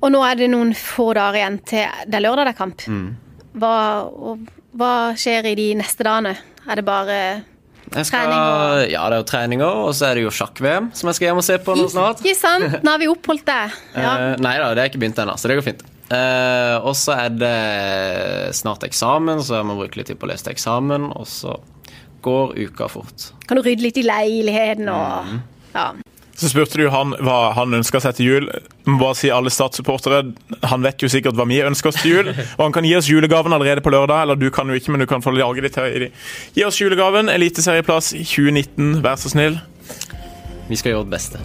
Og 0.00 0.08
nå 0.14 0.20
er 0.24 0.38
det 0.40 0.48
noen 0.52 0.72
få 0.76 1.10
dager 1.16 1.40
igjen 1.42 1.58
til 1.68 1.84
det 2.08 2.18
er 2.20 2.24
lørdag 2.24 2.48
det 2.48 2.54
er 2.54 2.58
kamp. 2.60 2.84
Hva, 3.60 3.74
og, 4.08 4.44
hva 4.78 4.92
skjer 5.18 5.50
i 5.50 5.54
de 5.58 5.68
neste 5.80 6.06
dagene? 6.06 6.36
Er 6.70 6.78
det 6.80 6.84
bare 6.86 7.16
skal, 7.90 8.04
Trening 8.06 8.38
og- 8.38 8.90
Ja, 8.92 9.08
det 9.10 9.16
er 9.16 9.20
jo 9.24 9.26
treninger, 9.26 9.80
og 9.88 9.94
så 9.98 10.06
er 10.10 10.14
det 10.14 10.22
jo 10.24 10.30
sjakk-VM 10.30 10.92
som 10.94 11.08
jeg 11.10 11.14
skal 11.18 11.26
hjem 11.30 11.40
og 11.42 11.44
se 11.44 11.56
på 11.58 11.74
nå 11.76 11.88
snart. 11.90 12.20
Ikke 12.22 12.36
sant? 12.38 12.76
Nå 12.84 12.90
har 12.94 13.00
vi 13.02 13.08
oppholdt 13.10 13.44
det. 13.48 13.62
Ja. 13.96 14.12
Eh, 14.14 14.36
nei 14.38 14.56
da, 14.62 14.68
det 14.74 14.84
er 14.84 14.88
ikke 14.92 15.00
begynt 15.02 15.18
ennå, 15.18 15.34
så 15.36 15.48
det 15.50 15.56
går 15.58 15.66
fint. 15.72 15.82
Eh, 16.10 16.76
og 16.82 16.96
så 16.98 17.14
er 17.26 17.34
det 17.38 17.56
snart 18.58 18.82
eksamen, 18.86 19.42
så 19.46 19.60
jeg 19.60 19.68
må 19.68 19.78
bruke 19.78 20.00
litt 20.00 20.10
tid 20.10 20.18
på 20.18 20.26
å 20.26 20.32
lese 20.32 20.48
til 20.48 20.56
eksamen, 20.56 21.10
og 21.14 21.28
så 21.30 21.56
går 22.24 22.56
uka 22.58 22.88
fort. 22.90 23.30
Kan 23.46 23.60
du 23.60 23.64
rydde 23.64 23.86
litt 23.86 24.00
i 24.00 24.06
leiligheten 24.06 24.90
og 24.92 25.36
Ja. 25.74 25.92
Så 26.40 26.48
spurte 26.48 26.78
du 26.80 26.86
han 26.88 27.12
hva 27.20 27.52
han 27.52 27.76
ønska 27.76 28.00
seg 28.00 28.14
til 28.16 28.26
jul. 28.26 28.46
Hva 28.86 28.94
må 28.94 28.98
bare 29.02 29.16
si 29.18 29.28
alle 29.28 29.50
Start-supportere, 29.52 30.22
Han 30.70 30.80
vet 30.82 31.02
jo 31.04 31.08
sikkert 31.12 31.36
hva 31.36 31.44
vi 31.44 31.58
ønsker 31.60 31.90
oss 31.92 32.00
til 32.00 32.14
jul. 32.14 32.30
Og 32.56 32.62
han 32.64 32.72
kan 32.72 32.86
gi 32.88 32.94
oss 32.96 33.10
julegaven 33.12 33.52
allerede 33.52 33.84
på 33.84 33.92
lørdag. 33.92 34.22
Eller 34.24 34.40
du 34.40 34.48
kan 34.50 34.66
jo 34.66 34.74
ikke, 34.74 34.90
men 34.94 35.04
du 35.04 35.06
kan 35.06 35.20
få 35.20 35.34
lage 35.36 35.60
det 35.60 35.74
til. 35.76 36.08
Gi 36.56 36.64
oss 36.64 36.80
julegaven. 36.80 37.28
Eliteserieplass 37.28 38.14
2019, 38.16 39.02
vær 39.04 39.20
så 39.20 39.28
snill. 39.34 39.60
Vi 40.70 40.78
skal 40.78 40.94
gjøre 40.94 41.06
det 41.08 41.14
beste. 41.16 41.40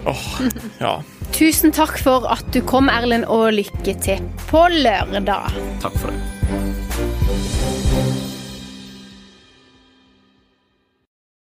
Ja. 0.78 0.94
Tusen 1.34 1.74
takk 1.74 1.98
for 1.98 2.28
at 2.30 2.46
du 2.54 2.60
kom, 2.62 2.86
Erlend, 2.92 3.26
og 3.26 3.50
lykke 3.58 3.96
til 4.04 4.22
på 4.46 4.62
lørdag. 4.70 5.56
Takk 5.82 5.98
for 5.98 6.14
det. 6.14 7.15